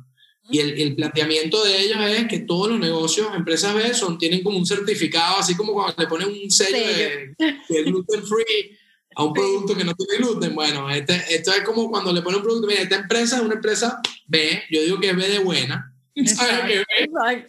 Y 0.49 0.59
el, 0.59 0.79
el, 0.79 0.95
planteamiento 0.95 1.63
de 1.63 1.81
ellos 1.81 1.97
es 2.01 2.27
que 2.27 2.39
todos 2.39 2.69
los 2.69 2.79
negocios, 2.79 3.27
empresas 3.35 3.75
B, 3.75 3.93
son, 3.93 4.17
tienen 4.17 4.43
como 4.43 4.57
un 4.57 4.65
certificado, 4.65 5.37
así 5.37 5.55
como 5.55 5.73
cuando 5.73 5.95
le 5.97 6.07
ponen 6.07 6.29
un 6.29 6.49
sello 6.49 6.77
de, 6.77 7.35
de, 7.67 7.83
gluten 7.83 8.25
free 8.25 8.77
a 9.15 9.23
un 9.23 9.33
producto 9.33 9.75
que 9.75 9.83
no 9.83 9.93
tiene 9.93 10.17
gluten. 10.17 10.55
Bueno, 10.55 10.89
este, 10.89 11.15
esto 11.29 11.51
es 11.51 11.61
como 11.61 11.89
cuando 11.89 12.13
le 12.13 12.21
ponen 12.21 12.37
un 12.37 12.43
producto, 12.43 12.67
mira, 12.67 12.81
esta 12.81 12.95
empresa 12.95 13.37
es 13.37 13.41
una 13.41 13.55
empresa 13.55 13.99
B, 14.25 14.63
yo 14.71 14.81
digo 14.81 14.99
que 14.99 15.09
es 15.09 15.15
B 15.15 15.27
de 15.27 15.39
buena, 15.39 15.93
ve, 16.15 16.85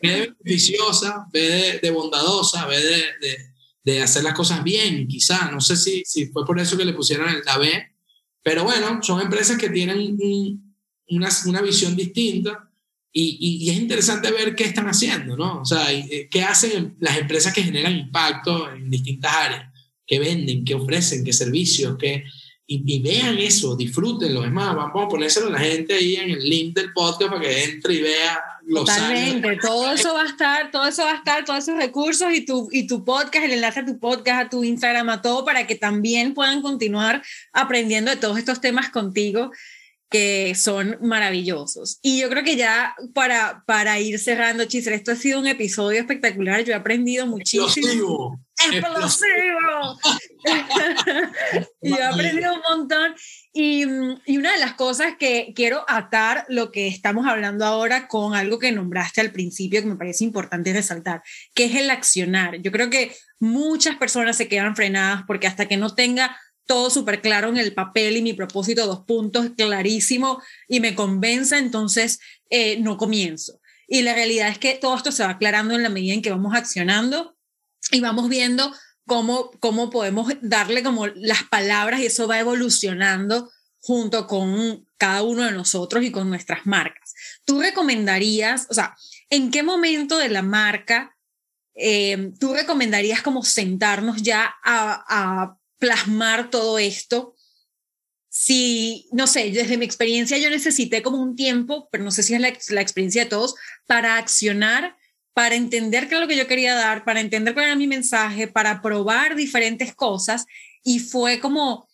de 0.03 0.34
beneficiosa, 0.42 1.26
ve 1.32 1.78
de, 1.80 1.90
bondadosa, 1.90 2.66
ve 2.66 2.80
de, 2.80 3.36
de, 3.84 4.03
hacer 4.03 4.24
las 4.24 4.34
cosas 4.34 4.62
bien, 4.64 5.07
quizá. 5.07 5.51
No 5.51 5.61
sé 5.61 5.76
si, 5.76 6.03
si 6.05 6.26
fue 6.26 6.44
por 6.44 6.59
eso 6.59 6.76
que 6.76 6.84
le 6.84 6.92
pusieron 6.92 7.28
la 7.44 7.59
B, 7.59 7.70
pero 8.42 8.64
bueno, 8.64 9.03
son 9.03 9.20
empresas 9.20 9.59
que 9.59 9.70
tienen 9.70 10.18
una, 11.11 11.28
una, 11.46 11.62
visión 11.62 11.96
distinta 11.96 12.68
y, 13.12 13.64
y, 13.64 13.70
es 13.70 13.76
interesante 13.76 14.30
ver 14.30 14.54
qué 14.54 14.64
están 14.64 14.86
haciendo, 14.86 15.36
¿no? 15.36 15.62
O 15.62 15.64
sea, 15.64 15.92
eh, 15.92 16.28
qué 16.30 16.42
hacen 16.42 16.96
las 17.00 17.16
empresas 17.16 17.52
que 17.52 17.62
generan 17.62 17.96
impacto 17.96 18.70
en 18.70 18.90
distintas 18.90 19.32
áreas, 19.32 19.72
qué 20.06 20.18
venden, 20.18 20.64
qué 20.64 20.74
ofrecen, 20.74 21.24
qué 21.24 21.32
servicios, 21.32 21.96
qué 21.98 22.24
y, 22.70 23.00
vean 23.00 23.38
eso, 23.38 23.74
disfrútenlo. 23.74 24.44
Es 24.44 24.52
más, 24.52 24.76
vamos 24.76 25.06
a 25.06 25.09
ponérselo 25.09 25.46
a 25.46 25.52
la 25.52 25.59
gente 25.59 25.94
ahí 25.94 26.16
en 26.16 26.30
el 26.30 26.40
link 26.40 26.76
del 26.76 26.92
podcast 26.92 27.30
para 27.30 27.40
que 27.40 27.64
entre 27.64 27.94
y 27.94 28.02
vea 28.02 28.44
los 28.66 28.84
Totalmente, 28.84 29.56
todo 29.56 29.90
eso 29.90 30.12
va 30.12 30.22
a 30.22 30.26
estar, 30.26 30.70
todo 30.70 30.86
eso 30.86 31.02
va 31.02 31.12
a 31.12 31.16
estar, 31.16 31.46
todos 31.46 31.61
esos 31.61 31.78
recursos 31.78 32.28
y 32.34 32.44
tu, 32.44 32.68
y 32.70 32.86
tu 32.86 33.06
podcast, 33.06 33.46
el 33.46 33.52
enlace 33.52 33.80
a 33.80 33.86
tu 33.86 33.98
podcast, 33.98 34.46
a 34.46 34.48
tu 34.50 34.64
Instagram, 34.64 35.09
a 35.09 35.22
todo, 35.22 35.46
para 35.46 35.66
que 35.66 35.76
también 35.76 36.34
puedan 36.34 36.61
continuar 36.61 37.22
aprendiendo 37.54 38.11
de 38.11 38.18
todos 38.18 38.36
estos 38.36 38.61
temas 38.61 38.90
contigo 38.90 39.50
que 40.11 40.54
son 40.54 40.96
maravillosos. 41.02 41.98
Y 42.02 42.20
yo 42.20 42.30
creo 42.30 42.42
que 42.42 42.56
ya 42.56 42.94
para, 43.14 43.62
para 43.66 44.00
ir 44.00 44.18
cerrando, 44.18 44.64
Chisel, 44.64 44.94
esto 44.94 45.12
ha 45.12 45.16
sido 45.16 45.38
un 45.38 45.46
episodio 45.46 46.00
espectacular, 46.00 46.64
yo 46.64 46.72
he 46.72 46.76
aprendido 46.76 47.26
muchísimo. 47.26 48.40
¡Explosivo! 48.70 49.98
yo 51.82 51.96
he 51.96 52.02
aprendido 52.02 52.54
un 52.54 52.62
montón. 52.68 53.14
Y, 53.52 53.84
y, 54.26 54.38
una 54.38 54.52
de 54.52 54.59
las 54.59 54.74
cosas 54.74 55.14
que 55.18 55.52
quiero 55.54 55.84
atar 55.88 56.46
lo 56.48 56.70
que 56.72 56.88
estamos 56.88 57.26
hablando 57.26 57.64
ahora 57.64 58.09
con 58.09 58.34
algo 58.34 58.59
que 58.59 58.72
nombraste 58.72 59.20
al 59.20 59.32
principio, 59.32 59.80
que 59.82 59.88
me 59.88 59.96
parece 59.96 60.24
importante 60.24 60.72
resaltar, 60.72 61.22
que 61.54 61.66
es 61.66 61.74
el 61.74 61.90
accionar. 61.90 62.61
Yo 62.62 62.72
creo 62.72 62.88
que 62.88 63.14
muchas 63.40 63.96
personas 63.96 64.36
se 64.36 64.48
quedan 64.48 64.74
frenadas 64.74 65.22
porque 65.26 65.46
hasta 65.46 65.66
que 65.66 65.76
no 65.76 65.94
tenga 65.94 66.36
todo 66.69 66.91
súper 66.91 67.23
claro 67.23 67.49
en 67.49 67.57
el 67.57 67.73
papel 67.73 68.19
y 68.19 68.23
mi 68.23 68.35
propósito, 68.35 68.87
dos 68.87 69.05
puntos 69.07 69.51
clarísimo 69.57 70.41
y 70.69 70.81
me 70.81 70.95
convenza, 70.95 71.59
entonces 71.59 72.21
eh, 72.51 72.79
no 72.79 72.99
comienzo. 72.99 73.59
Y 73.89 74.03
la 74.03 74.14
realidad 74.14 74.49
es 74.49 74.59
que 74.59 74.75
todo 74.75 74.95
esto 74.95 75.11
se 75.11 75.25
va 75.25 75.31
aclarando 75.31 75.75
en 75.75 75.83
la 75.83 75.89
medida 75.89 76.12
en 76.12 76.21
que 76.21 76.31
vamos 76.31 76.55
accionando 76.55 77.39
y 77.91 78.01
vamos 78.01 78.29
viendo 78.29 78.71
cómo, 79.07 79.51
cómo 79.61 79.89
podemos 79.89 80.31
darle 80.43 80.83
como 80.83 81.07
las 81.07 81.43
palabras 81.45 82.01
y 82.01 82.07
eso 82.07 82.29
va 82.29 82.39
evolucionando 82.39 83.51
junto 83.81 84.27
con 84.27 84.87
cada 84.99 85.23
uno 85.23 85.45
de 85.45 85.53
nosotros 85.53 86.05
y 86.05 86.12
con 86.12 86.29
nuestras 86.29 86.66
marcas. 86.66 87.14
¿Tú 87.47 87.62
recomendarías, 87.62 88.66
o 88.69 88.75
sea, 88.75 88.95
en 89.31 89.51
qué 89.51 89.62
momento 89.62 90.19
de 90.19 90.29
la 90.29 90.43
marca 90.43 91.16
eh, 91.75 92.33
tú 92.39 92.53
recomendarías 92.53 93.23
como 93.23 93.43
sentarnos 93.45 94.21
ya 94.23 94.55
a 94.64 95.57
plasmar 95.79 96.51
todo 96.51 96.79
esto 96.79 97.35
si, 98.29 99.09
no 99.11 99.26
sé, 99.26 99.51
desde 99.51 99.76
mi 99.76 99.85
experiencia 99.85 100.39
yo 100.39 100.49
necesité 100.49 101.03
como 101.03 101.18
un 101.18 101.35
tiempo, 101.35 101.89
pero 101.91 102.05
no 102.05 102.12
sé 102.12 102.22
si 102.22 102.35
es 102.35 102.41
la, 102.41 102.53
la 102.68 102.81
experiencia 102.81 103.24
de 103.24 103.31
todos, 103.31 103.57
para 103.87 104.16
accionar, 104.16 104.97
para 105.33 105.57
entender 105.57 106.09
qué 106.09 106.14
es 106.14 106.20
lo 106.20 106.29
que 106.29 106.37
yo 106.37 106.47
quería 106.47 106.74
dar, 106.74 107.05
para 107.05 107.20
entender 107.20 107.55
cuál 107.55 107.66
era 107.66 107.74
mi 107.74 107.87
mensaje, 107.87 108.47
para 108.47 108.81
probar 108.81 109.35
diferentes 109.35 109.95
cosas. 109.95 110.47
Y 110.85 111.01
fue 111.01 111.41
como, 111.41 111.89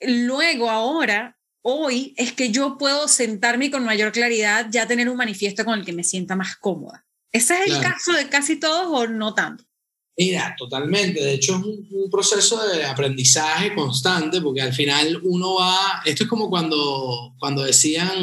luego 0.00 0.70
ahora, 0.70 1.38
hoy, 1.62 2.14
es 2.16 2.32
que 2.32 2.50
yo 2.50 2.78
puedo 2.78 3.06
sentarme 3.06 3.70
con 3.70 3.84
mayor 3.84 4.12
claridad, 4.12 4.66
ya 4.70 4.88
tener 4.88 5.08
un 5.08 5.16
manifiesto 5.16 5.64
con 5.64 5.78
el 5.78 5.84
que 5.84 5.92
me 5.92 6.04
sienta 6.04 6.36
más 6.36 6.56
cómoda. 6.56 7.06
¿Ese 7.32 7.62
es 7.62 7.70
el 7.70 7.80
caso 7.80 8.12
de 8.12 8.28
casi 8.28 8.56
todos 8.56 8.86
o 8.88 9.06
no 9.06 9.34
tanto? 9.34 9.64
Mira, 10.20 10.54
totalmente. 10.58 11.18
De 11.18 11.32
hecho, 11.32 11.56
es 11.56 11.64
un, 11.64 12.10
proceso 12.10 12.62
de 12.68 12.84
aprendizaje 12.84 13.74
constante, 13.74 14.42
porque 14.42 14.60
al 14.60 14.74
final 14.74 15.18
uno 15.22 15.54
va. 15.54 16.02
Esto 16.04 16.24
es 16.24 16.28
como 16.28 16.50
cuando, 16.50 17.34
cuando 17.38 17.62
decían. 17.62 18.18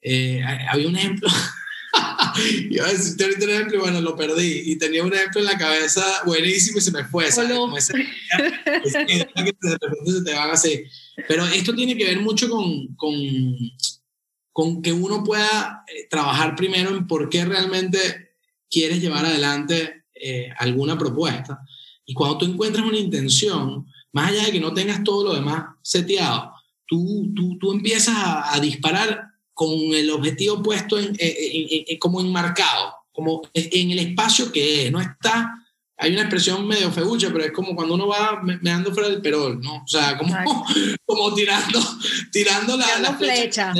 Eh, 0.00 0.40
había 0.66 0.88
un 0.88 0.96
ejemplo. 0.96 1.28
Iba 2.70 2.86
a 2.86 2.92
decir 2.92 3.16
un 3.42 3.50
ejemplo 3.50 3.76
y 3.76 3.80
bueno, 3.80 4.00
lo 4.00 4.16
perdí. 4.16 4.62
Y 4.64 4.78
tenía 4.78 5.04
un 5.04 5.12
ejemplo 5.12 5.42
en 5.42 5.46
la 5.46 5.58
cabeza 5.58 6.22
buenísimo 6.24 6.78
y 6.78 6.80
se 6.80 6.90
me 6.90 7.04
fue. 7.04 7.30
¿sabes? 7.30 7.52
Como 7.52 7.76
ese, 7.76 7.92
que 7.92 9.18
de 9.18 9.28
repente 9.78 10.10
se 10.10 10.24
te 10.24 10.32
van 10.32 10.52
así. 10.52 10.84
Pero 11.28 11.44
esto 11.48 11.74
tiene 11.74 11.98
que 11.98 12.06
ver 12.06 12.20
mucho 12.20 12.48
con, 12.48 12.94
con, 12.96 13.14
con 14.52 14.80
que 14.80 14.94
uno 14.94 15.22
pueda 15.22 15.84
eh, 15.86 16.06
trabajar 16.08 16.56
primero 16.56 16.96
en 16.96 17.06
por 17.06 17.28
qué 17.28 17.44
realmente 17.44 18.36
quieres 18.70 19.02
llevar 19.02 19.26
adelante 19.26 20.03
eh, 20.24 20.50
alguna 20.58 20.96
propuesta. 20.96 21.60
Y 22.06 22.14
cuando 22.14 22.38
tú 22.38 22.46
encuentras 22.46 22.86
una 22.86 22.98
intención, 22.98 23.86
más 24.12 24.30
allá 24.30 24.44
de 24.44 24.52
que 24.52 24.60
no 24.60 24.72
tengas 24.72 25.04
todo 25.04 25.24
lo 25.24 25.34
demás 25.34 25.64
seteado, 25.82 26.52
tú, 26.86 27.32
tú, 27.34 27.58
tú 27.58 27.72
empiezas 27.72 28.14
a, 28.16 28.58
disparar 28.60 29.28
con 29.52 29.70
el 29.70 30.10
objetivo 30.10 30.62
puesto 30.62 30.98
en, 30.98 31.16
como 31.98 32.20
enmarcado, 32.20 32.94
como 33.12 33.42
en 33.52 33.90
el 33.90 33.98
espacio 33.98 34.50
que 34.50 34.86
es, 34.86 34.92
no 34.92 35.00
está 35.00 35.60
hay 35.96 36.12
una 36.12 36.22
expresión 36.22 36.66
medio 36.66 36.90
feucha, 36.90 37.28
pero 37.32 37.44
es 37.44 37.52
como 37.52 37.76
cuando 37.76 37.94
uno 37.94 38.08
va 38.08 38.42
meando 38.62 38.92
fuera 38.92 39.08
del 39.08 39.22
perol, 39.22 39.60
¿no? 39.60 39.76
O 39.76 39.86
sea, 39.86 40.18
como, 40.18 40.34
como 41.06 41.32
tirando, 41.34 41.80
tirando 42.32 42.76
la, 42.76 42.98
la 42.98 43.14
flecha 43.14 43.72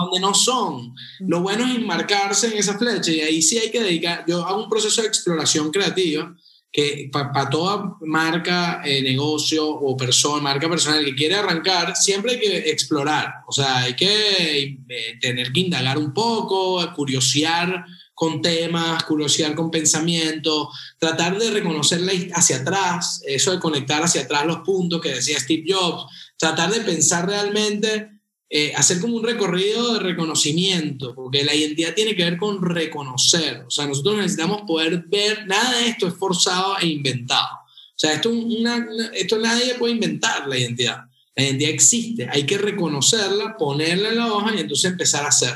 donde 0.00 0.20
no 0.20 0.34
son. 0.34 0.94
Lo 1.20 1.40
bueno 1.40 1.64
es 1.64 1.76
enmarcarse 1.76 2.48
en 2.48 2.58
esa 2.58 2.78
flecha 2.78 3.10
y 3.10 3.20
ahí 3.20 3.42
sí 3.42 3.58
hay 3.58 3.70
que 3.70 3.82
dedicar, 3.82 4.24
yo 4.26 4.44
hago 4.44 4.64
un 4.64 4.70
proceso 4.70 5.02
de 5.02 5.08
exploración 5.08 5.70
creativa 5.70 6.34
que 6.76 7.08
para 7.10 7.48
toda 7.48 7.96
marca, 8.02 8.82
eh, 8.84 9.00
negocio 9.00 9.66
o 9.66 9.96
persona, 9.96 10.42
marca 10.42 10.68
personal 10.68 11.02
que 11.04 11.14
quiere 11.14 11.36
arrancar, 11.36 11.96
siempre 11.96 12.32
hay 12.32 12.40
que 12.40 12.70
explorar, 12.70 13.32
o 13.46 13.52
sea, 13.52 13.78
hay 13.78 13.96
que 13.96 14.78
eh, 14.86 15.18
tener 15.18 15.52
que 15.52 15.60
indagar 15.60 15.96
un 15.96 16.12
poco, 16.12 16.86
curiosear 16.94 17.82
con 18.12 18.42
temas, 18.42 19.04
curiosear 19.04 19.54
con 19.54 19.70
pensamiento, 19.70 20.70
tratar 20.98 21.38
de 21.38 21.50
reconocerla 21.50 22.12
hacia 22.34 22.56
atrás, 22.56 23.22
eso 23.26 23.52
de 23.52 23.60
conectar 23.60 24.02
hacia 24.02 24.22
atrás 24.22 24.44
los 24.46 24.58
puntos 24.58 25.00
que 25.00 25.14
decía 25.14 25.40
Steve 25.40 25.64
Jobs, 25.66 26.04
tratar 26.36 26.70
de 26.72 26.80
pensar 26.80 27.26
realmente 27.26 28.15
eh, 28.48 28.72
hacer 28.76 29.00
como 29.00 29.16
un 29.16 29.24
recorrido 29.24 29.94
de 29.94 30.00
reconocimiento, 30.00 31.14
porque 31.14 31.42
la 31.42 31.54
identidad 31.54 31.94
tiene 31.94 32.14
que 32.14 32.22
ver 32.22 32.36
con 32.36 32.62
reconocer. 32.62 33.64
O 33.66 33.70
sea, 33.70 33.86
nosotros 33.86 34.16
necesitamos 34.16 34.62
poder 34.62 35.04
ver, 35.08 35.46
nada 35.48 35.78
de 35.78 35.88
esto 35.88 36.06
es 36.06 36.14
forzado 36.14 36.76
e 36.80 36.86
inventado. 36.86 37.56
O 37.56 37.98
sea, 37.98 38.12
esto, 38.12 38.30
una, 38.30 38.86
esto 39.14 39.38
nadie 39.38 39.74
puede 39.74 39.94
inventar 39.94 40.46
la 40.46 40.56
identidad. 40.58 41.06
La 41.34 41.42
identidad 41.44 41.72
existe, 41.72 42.28
hay 42.30 42.46
que 42.46 42.56
reconocerla, 42.56 43.56
ponerla 43.56 44.10
en 44.10 44.16
la 44.16 44.32
hoja 44.32 44.54
y 44.54 44.60
entonces 44.60 44.92
empezar 44.92 45.24
a 45.24 45.28
hacer. 45.28 45.54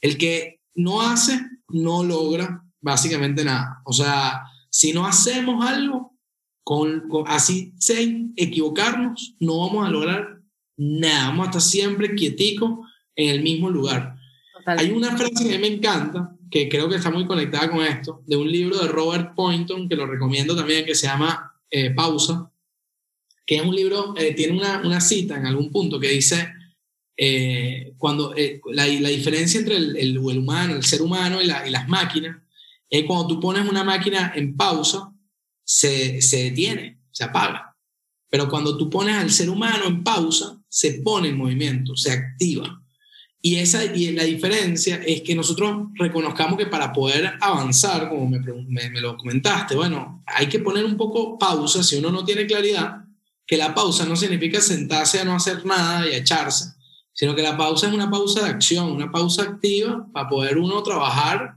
El 0.00 0.16
que 0.16 0.60
no 0.74 1.02
hace, 1.02 1.38
no 1.68 2.02
logra 2.02 2.64
básicamente 2.80 3.44
nada. 3.44 3.82
O 3.84 3.92
sea, 3.92 4.42
si 4.70 4.92
no 4.92 5.06
hacemos 5.06 5.64
algo, 5.66 6.16
con, 6.64 7.08
con 7.08 7.24
así 7.28 7.74
sin 7.78 8.32
equivocarnos, 8.36 9.34
no 9.40 9.58
vamos 9.58 9.86
a 9.86 9.90
lograr 9.90 10.41
nada, 10.76 11.28
vamos 11.28 11.46
a 11.46 11.50
estar 11.50 11.62
siempre 11.62 12.14
quietico 12.14 12.86
en 13.14 13.30
el 13.30 13.42
mismo 13.42 13.70
lugar. 13.70 14.16
Hay 14.66 14.90
una 14.90 15.16
frase 15.16 15.48
que 15.48 15.58
me 15.58 15.66
encanta, 15.66 16.36
que 16.50 16.68
creo 16.68 16.88
que 16.88 16.96
está 16.96 17.10
muy 17.10 17.26
conectada 17.26 17.70
con 17.70 17.82
esto, 17.84 18.22
de 18.26 18.36
un 18.36 18.50
libro 18.50 18.78
de 18.78 18.88
Robert 18.88 19.34
Poynton, 19.34 19.88
que 19.88 19.96
lo 19.96 20.06
recomiendo 20.06 20.54
también, 20.54 20.84
que 20.84 20.94
se 20.94 21.06
llama 21.06 21.52
eh, 21.70 21.90
Pausa, 21.90 22.50
que 23.46 23.56
es 23.56 23.62
un 23.62 23.74
libro, 23.74 24.14
eh, 24.16 24.34
tiene 24.34 24.56
una, 24.56 24.82
una, 24.84 25.00
cita 25.00 25.36
en 25.36 25.46
algún 25.46 25.70
punto 25.72 25.98
que 25.98 26.08
dice, 26.08 26.48
eh, 27.16 27.94
cuando 27.98 28.34
la, 28.66 28.86
la, 28.86 29.08
diferencia 29.08 29.58
entre 29.58 29.76
el, 29.76 29.96
el, 29.96 30.18
humano, 30.18 30.76
el 30.76 30.84
ser 30.84 31.02
humano 31.02 31.42
y, 31.42 31.46
la, 31.46 31.66
y 31.66 31.70
las 31.70 31.88
máquinas, 31.88 32.36
es 32.88 33.04
cuando 33.04 33.26
tú 33.26 33.40
pones 33.40 33.68
una 33.68 33.84
máquina 33.84 34.32
en 34.36 34.56
pausa, 34.56 35.12
se, 35.64 36.20
se 36.20 36.44
detiene, 36.44 37.00
se 37.10 37.24
apaga. 37.24 37.74
Pero 38.28 38.48
cuando 38.48 38.76
tú 38.76 38.88
pones 38.88 39.16
al 39.16 39.30
ser 39.30 39.50
humano 39.50 39.86
en 39.86 40.04
pausa, 40.04 40.61
se 40.72 41.02
pone 41.02 41.28
en 41.28 41.36
movimiento, 41.36 41.94
se 41.94 42.10
activa. 42.10 42.82
Y, 43.42 43.56
esa, 43.56 43.84
y 43.84 44.12
la 44.12 44.24
diferencia 44.24 45.02
es 45.06 45.20
que 45.20 45.34
nosotros 45.34 45.88
reconozcamos 45.96 46.56
que 46.56 46.64
para 46.64 46.94
poder 46.94 47.34
avanzar, 47.42 48.08
como 48.08 48.26
me, 48.26 49.00
lo 49.00 49.18
comentaste, 49.18 49.76
bueno, 49.76 50.24
hay 50.26 50.46
que 50.46 50.60
poner 50.60 50.86
un 50.86 50.96
poco 50.96 51.38
pausa 51.38 51.82
si 51.82 51.96
uno 51.96 52.10
no 52.10 52.24
tiene 52.24 52.46
claridad, 52.46 53.04
que 53.46 53.58
la 53.58 53.74
pausa 53.74 54.06
no 54.06 54.16
significa 54.16 54.62
sentarse 54.62 55.20
a 55.20 55.26
no 55.26 55.34
hacer 55.34 55.66
nada 55.66 56.08
y 56.08 56.14
a 56.14 56.16
echarse, 56.16 56.72
sino 57.12 57.34
que 57.34 57.42
la 57.42 57.58
pausa 57.58 57.88
es 57.88 57.92
una 57.92 58.10
pausa 58.10 58.44
de 58.44 58.50
acción, 58.50 58.92
una 58.92 59.12
pausa 59.12 59.42
activa 59.42 60.08
para 60.10 60.30
poder 60.30 60.56
uno 60.56 60.82
trabajar 60.82 61.56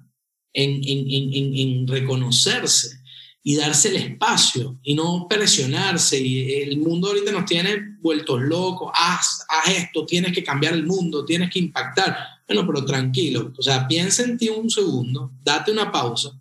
en, 0.51 0.71
en, 0.83 1.09
en, 1.09 1.55
en 1.55 1.87
reconocerse 1.87 3.04
y 3.47 3.55
darse 3.55 3.89
el 3.89 3.97
espacio 3.97 4.79
y 4.81 4.95
no 4.95 5.27
presionarse. 5.29 6.19
Y 6.19 6.51
el 6.63 6.79
mundo 6.79 7.09
ahorita 7.09 7.31
nos 7.31 7.45
tiene 7.45 7.95
vueltos 8.01 8.41
locos, 8.41 8.91
haz, 8.95 9.45
haz 9.47 9.71
esto, 9.71 10.03
tienes 10.03 10.33
que 10.33 10.43
cambiar 10.43 10.73
el 10.73 10.83
mundo, 10.83 11.23
tienes 11.23 11.51
que 11.51 11.59
impactar. 11.59 12.17
Bueno, 12.47 12.65
pero 12.65 12.83
tranquilo, 12.83 13.53
o 13.55 13.61
sea, 13.61 13.87
piensa 13.87 14.23
en 14.23 14.39
ti 14.39 14.49
un 14.49 14.67
segundo, 14.71 15.31
date 15.43 15.71
una 15.71 15.91
pausa 15.91 16.31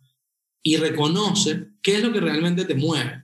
y 0.63 0.79
reconoce 0.79 1.67
qué 1.83 1.97
es 1.97 2.03
lo 2.03 2.11
que 2.11 2.21
realmente 2.21 2.65
te 2.65 2.75
mueve. 2.75 3.23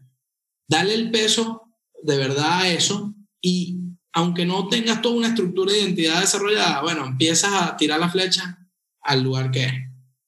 Dale 0.68 0.92
el 0.92 1.10
peso 1.10 1.62
de 2.02 2.18
verdad 2.18 2.60
a 2.60 2.68
eso 2.68 3.14
y 3.40 3.78
aunque 4.12 4.44
no 4.44 4.68
tengas 4.68 5.00
toda 5.00 5.16
una 5.16 5.28
estructura 5.28 5.72
de 5.72 5.80
identidad 5.80 6.20
desarrollada, 6.20 6.82
bueno, 6.82 7.06
empiezas 7.06 7.50
a 7.54 7.78
tirar 7.78 7.98
la 7.98 8.10
flecha 8.10 8.58
al 9.00 9.22
lugar 9.22 9.50
que 9.50 9.64
es. 9.64 9.72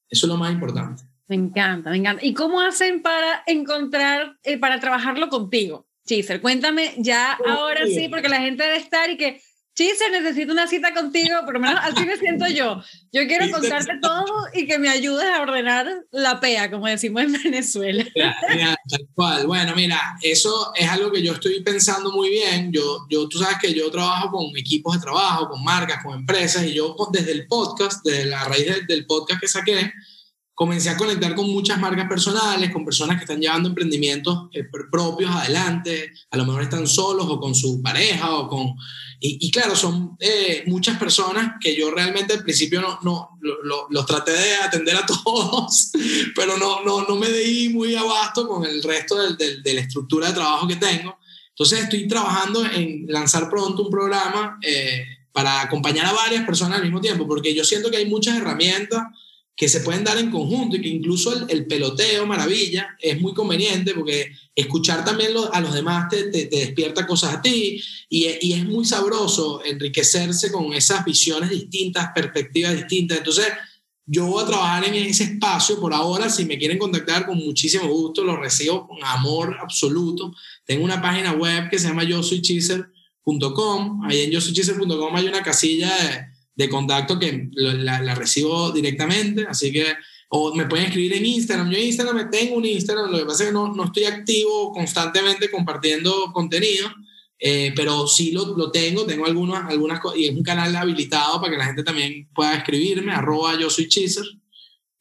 Eso 0.09 0.25
es 0.25 0.29
lo 0.29 0.39
más 0.39 0.55
importante. 0.55 1.12
Me 1.33 1.37
encanta, 1.37 1.89
me 1.89 1.97
encanta. 1.97 2.23
¿Y 2.23 2.35
cómo 2.35 2.61
hacen 2.61 3.01
para 3.01 3.43
encontrar, 3.47 4.37
eh, 4.43 4.59
para 4.59 4.79
trabajarlo 4.81 5.31
contigo? 5.31 5.87
Chiser, 6.07 6.43
cuéntame 6.43 6.93
ya 6.99 7.39
ahora 7.47 7.87
sí, 7.87 8.09
porque 8.11 8.29
la 8.29 8.41
gente 8.41 8.63
debe 8.63 8.77
estar 8.77 9.09
y 9.09 9.17
que, 9.17 9.41
Chiser, 9.75 10.11
necesito 10.11 10.53
una 10.53 10.67
cita 10.67 10.93
contigo, 10.93 11.37
por 11.47 11.55
lo 11.55 11.61
menos 11.61 11.81
así 11.83 12.05
me 12.05 12.19
siento 12.19 12.47
yo. 12.49 12.83
Yo 13.13 13.27
quiero 13.27 13.51
contarte 13.51 13.95
todo 14.03 14.27
y 14.53 14.67
que 14.67 14.79
me 14.79 14.91
ayudes 14.91 15.25
a 15.25 15.41
ordenar 15.41 15.87
la 16.11 16.39
PEA, 16.39 16.71
como 16.71 16.87
decimos 16.87 17.23
en 17.23 17.33
Venezuela. 17.33 18.05
tal 18.15 19.09
cual. 19.15 19.47
Bueno, 19.47 19.75
mira, 19.75 19.99
eso 20.21 20.71
es 20.75 20.87
algo 20.87 21.11
que 21.11 21.23
yo 21.23 21.33
estoy 21.33 21.63
pensando 21.63 22.13
muy 22.13 22.29
bien. 22.29 22.71
Yo, 22.71 23.07
yo, 23.09 23.27
tú 23.27 23.39
sabes 23.39 23.57
que 23.59 23.73
yo 23.73 23.91
trabajo 23.91 24.33
con 24.33 24.55
equipos 24.55 24.97
de 24.97 25.01
trabajo, 25.01 25.49
con 25.49 25.65
marcas, 25.65 26.05
con 26.05 26.13
empresas, 26.13 26.67
y 26.67 26.75
yo 26.75 26.95
desde 27.11 27.33
el 27.33 27.47
podcast, 27.47 28.05
desde 28.05 28.27
la 28.27 28.45
raíz 28.45 28.87
del 28.87 29.07
podcast 29.07 29.41
que 29.41 29.49
saqué, 29.49 29.93
comencé 30.55 30.91
a 30.91 30.97
conectar 30.97 31.35
con 31.35 31.51
muchas 31.51 31.79
marcas 31.79 32.09
personales, 32.09 32.71
con 32.71 32.85
personas 32.85 33.17
que 33.17 33.25
están 33.25 33.41
llevando 33.41 33.69
emprendimientos 33.69 34.49
eh, 34.53 34.65
propios 34.91 35.31
adelante, 35.31 36.13
a 36.31 36.37
lo 36.37 36.45
mejor 36.45 36.63
están 36.63 36.87
solos 36.87 37.27
o 37.29 37.41
con 37.41 37.55
su 37.55 37.83
pareja 37.83 38.35
o 38.37 38.49
con... 38.49 38.75
Y, 39.25 39.53
claro, 39.53 39.77
son 39.77 40.17
eh, 40.19 40.65
muchas 40.67 40.99
personas 40.99 41.53
que 41.61 41.77
yo 41.77 41.93
realmente 41.93 42.33
al 42.33 42.43
principio 42.43 42.81
no, 42.81 42.99
no 43.05 43.39
los 43.89 44.05
traté 44.05 44.33
de 44.33 44.55
atender 44.57 44.97
a 44.97 45.07
todos, 45.25 45.93
pero 46.35 46.59
no, 46.59 46.83
no, 46.83 47.03
no 47.03 47.15
me 47.15 47.31
di 47.31 47.69
muy 47.69 47.95
abasto 47.95 48.49
con 48.49 48.65
el 48.65 48.83
resto 48.83 49.17
del, 49.17 49.63
de 49.63 49.75
la 49.75 49.81
estructura 49.81 50.27
de 50.27 50.35
trabajo 50.35 50.67
que 50.67 50.75
tengo. 50.75 51.17
Entonces 51.53 51.85
estoy 51.85 52.09
trabajando 52.09 52.65
en 52.65 53.07
lanzar 53.09 53.49
pronto 53.49 53.85
un 53.85 53.91
programa 53.91 54.59
eh, 54.63 55.05
para 55.33 55.61
acompañar 55.61 56.07
a 56.07 56.13
varias 56.13 56.45
personas 56.45 56.79
al 56.79 56.85
mismo 56.85 57.01
tiempo, 57.01 57.27
porque 57.27 57.55
yo 57.55 57.65
siento 57.65 57.91
que 57.91 57.99
hay 57.99 58.07
muchas 58.07 58.37
herramientas 58.37 59.03
que 59.55 59.69
se 59.69 59.81
pueden 59.81 60.03
dar 60.03 60.19
en 60.19 60.31
conjunto 60.31 60.77
y 60.77 60.81
que 60.81 60.89
incluso 60.89 61.47
el, 61.49 61.67
peloteo, 61.67 62.27
maravilla, 62.27 62.97
es 62.99 63.21
muy 63.21 63.35
conveniente 63.35 63.95
porque 63.95 64.33
escuchar 64.55 65.05
también 65.05 65.33
a 65.53 65.61
los 65.61 65.75
demás 65.75 66.09
te, 66.09 66.31
despierta 66.31 67.07
cosas 67.07 67.35
a 67.35 67.43
ti 67.43 67.83
y, 68.09 68.53
es 68.53 68.65
muy 68.65 68.85
sabroso 68.85 69.63
enriquecerse 69.65 70.51
con 70.51 70.73
esas 70.73 71.05
visiones 71.05 71.51
distintas, 71.51 72.09
perspectivas 72.15 72.75
distintas. 72.75 73.19
Entonces, 73.19 73.47
yo 74.07 74.27
voy 74.27 74.43
a 74.43 74.47
trabajar 74.47 74.85
en 74.85 74.95
ese 74.95 75.25
espacio 75.25 75.79
por 75.79 75.95
ahora. 75.95 76.29
Si 76.29 76.45
me 76.45 76.59
quieren 76.59 76.79
contactar, 76.79 77.27
con 77.27 77.39
muchísimo 77.39 77.87
gusto, 77.87 78.25
lo 78.25 78.37
recibo 78.37 78.89
con 78.89 78.99
amor 79.05 79.57
absoluto. 79.61 80.35
Tengo 80.65 80.85
una 80.85 81.01
página 81.01 81.33
web 81.33 81.71
que 81.71 81.79
se 81.79 81.89
llama 81.89 82.05
yo 82.05 82.23
soy 82.23 82.43
Ahí 84.05 84.23
en 84.23 84.31
yo 84.31 84.41
hay 85.19 85.27
una 85.29 85.43
casilla 85.43 85.95
de, 85.97 86.32
contacto 86.69 87.19
que 87.19 87.49
la, 87.55 88.15
recibo 88.15 88.71
directamente, 88.73 89.47
así 89.49 89.73
que 89.73 89.87
o 90.29 90.55
me 90.55 90.67
pueden 90.67 90.87
escribir 90.87 91.15
en 91.15 91.27
Instagram. 91.27 91.71
Yo 91.71 91.77
en 91.77 91.85
Instagram 91.85 92.17
me 92.17 92.25
tengo 92.25 92.57
un 92.57 92.65
Instagram, 92.65 93.11
lo 93.11 93.19
que 93.19 93.25
pasa 93.27 93.45
es 93.45 93.49
que 93.51 93.55
no, 93.55 93.75
no 93.75 93.85
estoy 93.85 94.05
activo 94.05 94.73
constantemente 94.73 95.51
compartiendo 95.51 96.33
contenido, 96.33 96.91
eh, 97.39 97.73
pero 97.77 98.07
sí 98.07 98.33
lo, 98.33 98.57
lo, 98.57 98.71
tengo, 98.71 99.05
tengo 99.05 99.27
algunas, 99.27 99.69
algunas 99.69 100.01
y 100.17 100.29
es 100.29 100.35
un 100.35 100.43
canal 100.43 100.75
habilitado 100.75 101.41
para 101.41 101.53
que 101.53 101.59
la 101.59 101.67
gente 101.67 101.83
también 101.83 102.29
pueda 102.35 102.55
escribirme, 102.55 103.13
arroba 103.13 103.59
yo 103.59 103.69
soy 103.69 103.89
Chaser. 103.89 104.25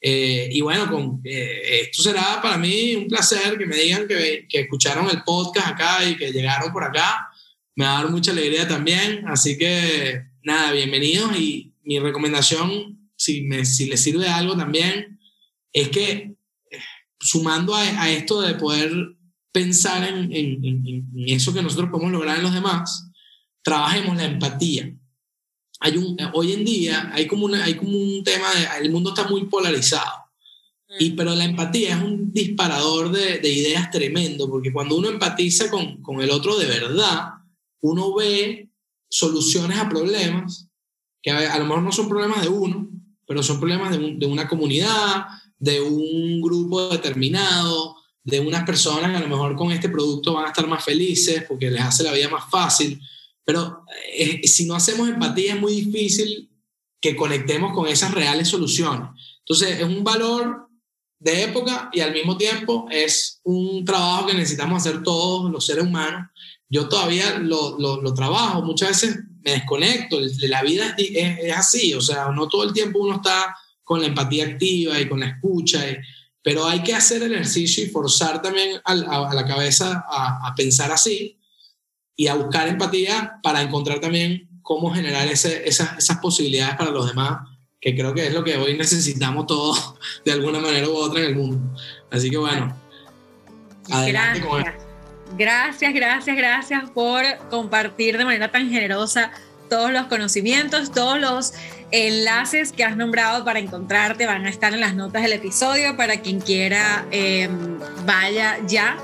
Eh, 0.03 0.49
y 0.51 0.61
bueno, 0.61 0.89
con, 0.89 1.21
eh, 1.23 1.83
esto 1.83 2.01
será 2.01 2.41
para 2.41 2.57
mí 2.57 2.95
un 2.95 3.07
placer 3.07 3.57
que 3.57 3.67
me 3.67 3.77
digan 3.77 4.07
que, 4.07 4.47
que, 4.49 4.61
escucharon 4.61 5.07
el 5.11 5.21
podcast 5.23 5.67
acá 5.67 6.03
y 6.09 6.17
que 6.17 6.31
llegaron 6.31 6.73
por 6.73 6.83
acá. 6.83 7.29
Me 7.75 7.85
va 7.85 7.99
a 7.99 8.01
dar 8.01 8.11
mucha 8.11 8.31
alegría 8.31 8.67
también. 8.67 9.23
Así 9.27 9.57
que 9.57 10.30
nada, 10.43 10.71
bienvenidos. 10.71 11.37
Y 11.37 11.73
mi 11.83 11.99
recomendación, 11.99 13.09
si, 13.15 13.41
me, 13.41 13.65
si 13.65 13.87
les 13.87 14.01
sirve 14.01 14.27
algo 14.27 14.55
también, 14.55 15.19
es 15.73 15.89
que 15.89 16.35
sumando 17.19 17.75
a, 17.75 17.81
a 17.81 18.09
esto 18.09 18.41
de 18.41 18.55
poder 18.55 18.91
pensar 19.51 20.07
en, 20.07 20.31
en, 20.33 20.65
en, 20.65 21.11
eso 21.27 21.53
que 21.53 21.61
nosotros 21.61 21.89
podemos 21.91 22.11
lograr 22.11 22.37
en 22.37 22.43
los 22.43 22.53
demás, 22.53 23.09
trabajemos 23.61 24.15
la 24.17 24.25
empatía. 24.25 24.93
Hay 25.79 25.97
un, 25.97 26.17
hoy 26.33 26.53
en 26.53 26.65
día 26.65 27.11
hay 27.13 27.27
como, 27.27 27.45
una, 27.45 27.63
hay 27.63 27.75
como 27.75 27.97
un 27.97 28.23
tema, 28.23 28.47
de, 28.53 28.85
el 28.85 28.91
mundo 28.91 29.09
está 29.09 29.27
muy 29.27 29.45
polarizado, 29.45 30.25
y, 30.99 31.11
mm. 31.11 31.15
pero 31.15 31.35
la 31.35 31.45
empatía 31.45 31.97
es 31.97 32.03
un 32.03 32.31
disparador 32.31 33.11
de, 33.11 33.39
de 33.39 33.49
ideas 33.49 33.91
tremendo, 33.91 34.49
porque 34.49 34.71
cuando 34.71 34.95
uno 34.95 35.09
empatiza 35.09 35.69
con, 35.69 36.01
con, 36.01 36.21
el 36.21 36.31
otro 36.31 36.57
de 36.57 36.65
verdad, 36.65 37.29
uno 37.81 38.13
ve 38.15 38.70
soluciones 39.11 39.77
a 39.77 39.89
problemas 39.89 40.67
que 41.21 41.29
a, 41.29 41.53
a 41.53 41.59
lo 41.59 41.65
mejor 41.65 41.83
no 41.83 41.91
son 41.91 42.09
problemas 42.09 42.41
de 42.41 42.49
uno, 42.49 42.89
pero 43.31 43.43
son 43.43 43.59
problemas 43.59 43.91
de, 43.91 44.25
una 44.25 44.45
comunidad, 44.45 45.25
de 45.57 45.79
un 45.79 46.41
grupo 46.41 46.89
determinado, 46.89 47.95
de 48.25 48.41
unas 48.41 48.65
personas 48.65 49.09
que 49.09 49.15
a 49.15 49.21
lo 49.21 49.29
mejor 49.29 49.55
con 49.55 49.71
este 49.71 49.87
producto 49.87 50.33
van 50.33 50.43
a 50.43 50.47
estar 50.49 50.67
más 50.67 50.83
felices 50.83 51.45
porque 51.47 51.71
les 51.71 51.81
hace 51.81 52.03
la 52.03 52.11
vida 52.11 52.27
más 52.27 52.49
fácil. 52.51 52.99
Pero 53.45 53.85
eh, 54.17 54.45
si 54.45 54.65
no 54.65 54.75
hacemos 54.75 55.07
empatía 55.07 55.53
es 55.53 55.61
muy 55.61 55.71
difícil 55.81 56.51
que 56.99 57.15
conectemos 57.15 57.73
con 57.73 57.87
esas 57.87 58.13
reales 58.13 58.49
soluciones. 58.49 59.09
Entonces 59.39 59.79
es 59.79 59.85
un 59.85 60.03
valor 60.03 60.67
de 61.17 61.43
época 61.43 61.89
y 61.93 62.01
al 62.01 62.11
mismo 62.11 62.35
tiempo 62.35 62.87
es 62.91 63.39
un 63.43 63.85
trabajo 63.85 64.27
que 64.27 64.33
necesitamos 64.33 64.85
hacer 64.85 65.03
todos 65.03 65.49
los 65.49 65.65
seres 65.65 65.85
humanos. 65.85 66.29
Yo 66.71 66.87
todavía 66.87 67.37
lo, 67.37 67.77
lo, 67.77 68.13
trabajo, 68.13 68.61
muchas 68.61 68.89
veces 68.89 69.19
me 69.43 69.51
desconecto, 69.51 70.19
la 70.47 70.63
vida 70.63 70.95
es, 70.97 71.39
es, 71.39 71.57
así, 71.57 71.93
o 71.93 71.99
sea, 71.99 72.29
no 72.29 72.47
todo 72.47 72.63
el 72.63 72.71
tiempo 72.71 72.99
uno 72.99 73.17
está 73.17 73.57
con 73.83 73.99
la 73.99 74.07
empatía 74.07 74.45
activa 74.45 74.97
y 74.97 75.09
con 75.09 75.19
la 75.19 75.27
escucha. 75.27 75.85
Y, 75.89 75.97
pero 76.41 76.65
hay 76.65 76.81
que 76.81 76.93
hacer 76.93 77.23
el 77.23 77.33
ejercicio 77.33 77.83
y 77.83 77.89
forzar 77.89 78.41
también 78.41 78.79
a, 78.85 78.95
la 78.95 79.45
cabeza 79.45 80.05
a, 80.07 80.53
pensar 80.55 80.93
así 80.93 81.37
y 82.15 82.27
a 82.27 82.35
buscar 82.35 82.69
empatía 82.69 83.39
para 83.43 83.61
encontrar 83.61 83.99
también 83.99 84.49
cómo 84.61 84.93
generar 84.93 85.27
ese, 85.27 85.67
esas, 85.67 85.97
esas 85.97 86.19
posibilidades 86.19 86.77
para 86.77 86.91
los 86.91 87.07
demás, 87.07 87.49
que 87.81 87.93
creo 87.95 88.13
que 88.13 88.27
es 88.27 88.33
lo 88.33 88.45
que 88.45 88.55
hoy 88.55 88.77
necesitamos 88.77 89.45
todos 89.45 89.95
de 90.25 90.31
alguna 90.31 90.59
manera 90.59 90.87
u 90.87 90.95
otra 90.95 91.19
en 91.19 91.27
el 91.27 91.35
mundo. 91.35 91.75
Así 92.09 92.29
que 92.29 92.37
bueno, 92.37 92.73
adelante 93.89 94.39
gracias. 94.39 94.80
Gracias, 95.37 95.93
gracias, 95.93 96.35
gracias 96.35 96.89
por 96.91 97.23
compartir 97.49 98.17
de 98.17 98.25
manera 98.25 98.51
tan 98.51 98.69
generosa 98.69 99.31
todos 99.69 99.91
los 99.91 100.07
conocimientos, 100.07 100.91
todos 100.91 101.19
los 101.19 101.53
enlaces 101.91 102.71
que 102.71 102.83
has 102.83 102.97
nombrado 102.97 103.45
para 103.45 103.59
encontrarte 103.59 104.25
van 104.25 104.45
a 104.45 104.49
estar 104.49 104.73
en 104.73 104.81
las 104.81 104.95
notas 104.95 105.21
del 105.23 105.33
episodio 105.33 105.95
para 105.95 106.17
quien 106.17 106.39
quiera 106.39 107.05
em, 107.11 107.79
vaya 108.05 108.57
ya 108.67 108.97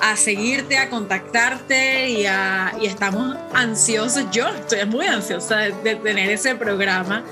a 0.00 0.16
seguirte, 0.16 0.78
a 0.78 0.90
contactarte 0.90 2.10
y, 2.10 2.26
y, 2.26 2.86
estamos 2.86 3.36
ansiosos, 3.52 4.26
yo 4.32 4.48
estoy 4.48 4.84
muy 4.86 5.06
ansiosa 5.06 5.56
de, 5.56 5.96
tener 5.96 6.30
ese 6.30 6.54
programa. 6.56 7.24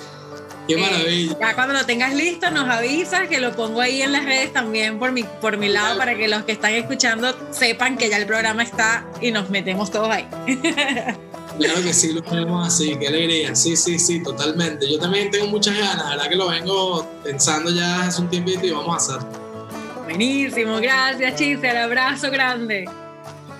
Qué 0.68 0.76
maravilla. 0.76 1.36
ya 1.40 1.54
cuando 1.54 1.74
lo 1.74 1.84
tengas 1.84 2.14
listo 2.14 2.50
nos 2.50 2.68
avisas 2.68 3.28
que 3.28 3.40
lo 3.40 3.52
pongo 3.52 3.80
ahí 3.80 4.00
en 4.02 4.12
las 4.12 4.24
redes 4.24 4.52
también 4.52 4.98
por 4.98 5.10
mi, 5.10 5.24
por 5.24 5.56
mi 5.56 5.68
lado 5.68 5.98
para 5.98 6.16
que 6.16 6.28
los 6.28 6.44
que 6.44 6.52
están 6.52 6.72
escuchando 6.74 7.36
sepan 7.50 7.96
que 7.96 8.08
ya 8.08 8.16
el 8.16 8.26
programa 8.26 8.62
está 8.62 9.06
y 9.20 9.32
nos 9.32 9.50
metemos 9.50 9.90
todos 9.90 10.08
ahí. 10.08 10.26
Claro 11.58 11.82
que 11.82 11.92
sí, 11.92 12.12
lo 12.12 12.22
tenemos 12.22 12.66
así, 12.66 12.96
qué 12.98 13.08
alegría. 13.08 13.54
Sí, 13.54 13.76
sí, 13.76 13.98
sí, 13.98 14.22
totalmente. 14.22 14.90
Yo 14.90 14.98
también 14.98 15.30
tengo 15.30 15.46
muchas 15.48 15.76
ganas, 15.76 15.98
la 15.98 16.10
verdad 16.10 16.28
que 16.30 16.36
lo 16.36 16.48
vengo 16.48 17.06
pensando 17.22 17.70
ya 17.70 18.04
hace 18.04 18.22
un 18.22 18.30
tiempito 18.30 18.66
y 18.66 18.70
vamos 18.70 18.94
a 18.94 19.16
hacer. 19.16 19.28
Buenísimo, 20.04 20.78
gracias 20.78 21.36
Chise, 21.36 21.68
abrazo 21.70 22.30
grande. 22.30 22.88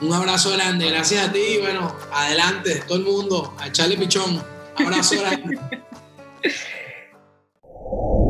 Un 0.01 0.13
abrazo 0.13 0.51
grande, 0.51 0.89
gracias 0.89 1.29
a 1.29 1.33
ti. 1.33 1.59
Bueno, 1.61 1.95
adelante, 2.13 2.83
todo 2.89 2.99
el 2.99 3.05
mundo, 3.05 3.55
a 3.59 3.69
echarle 3.69 3.97
pichón. 3.97 4.43
Abrazo 4.77 5.17
grande. 5.21 5.59
you 7.93 8.22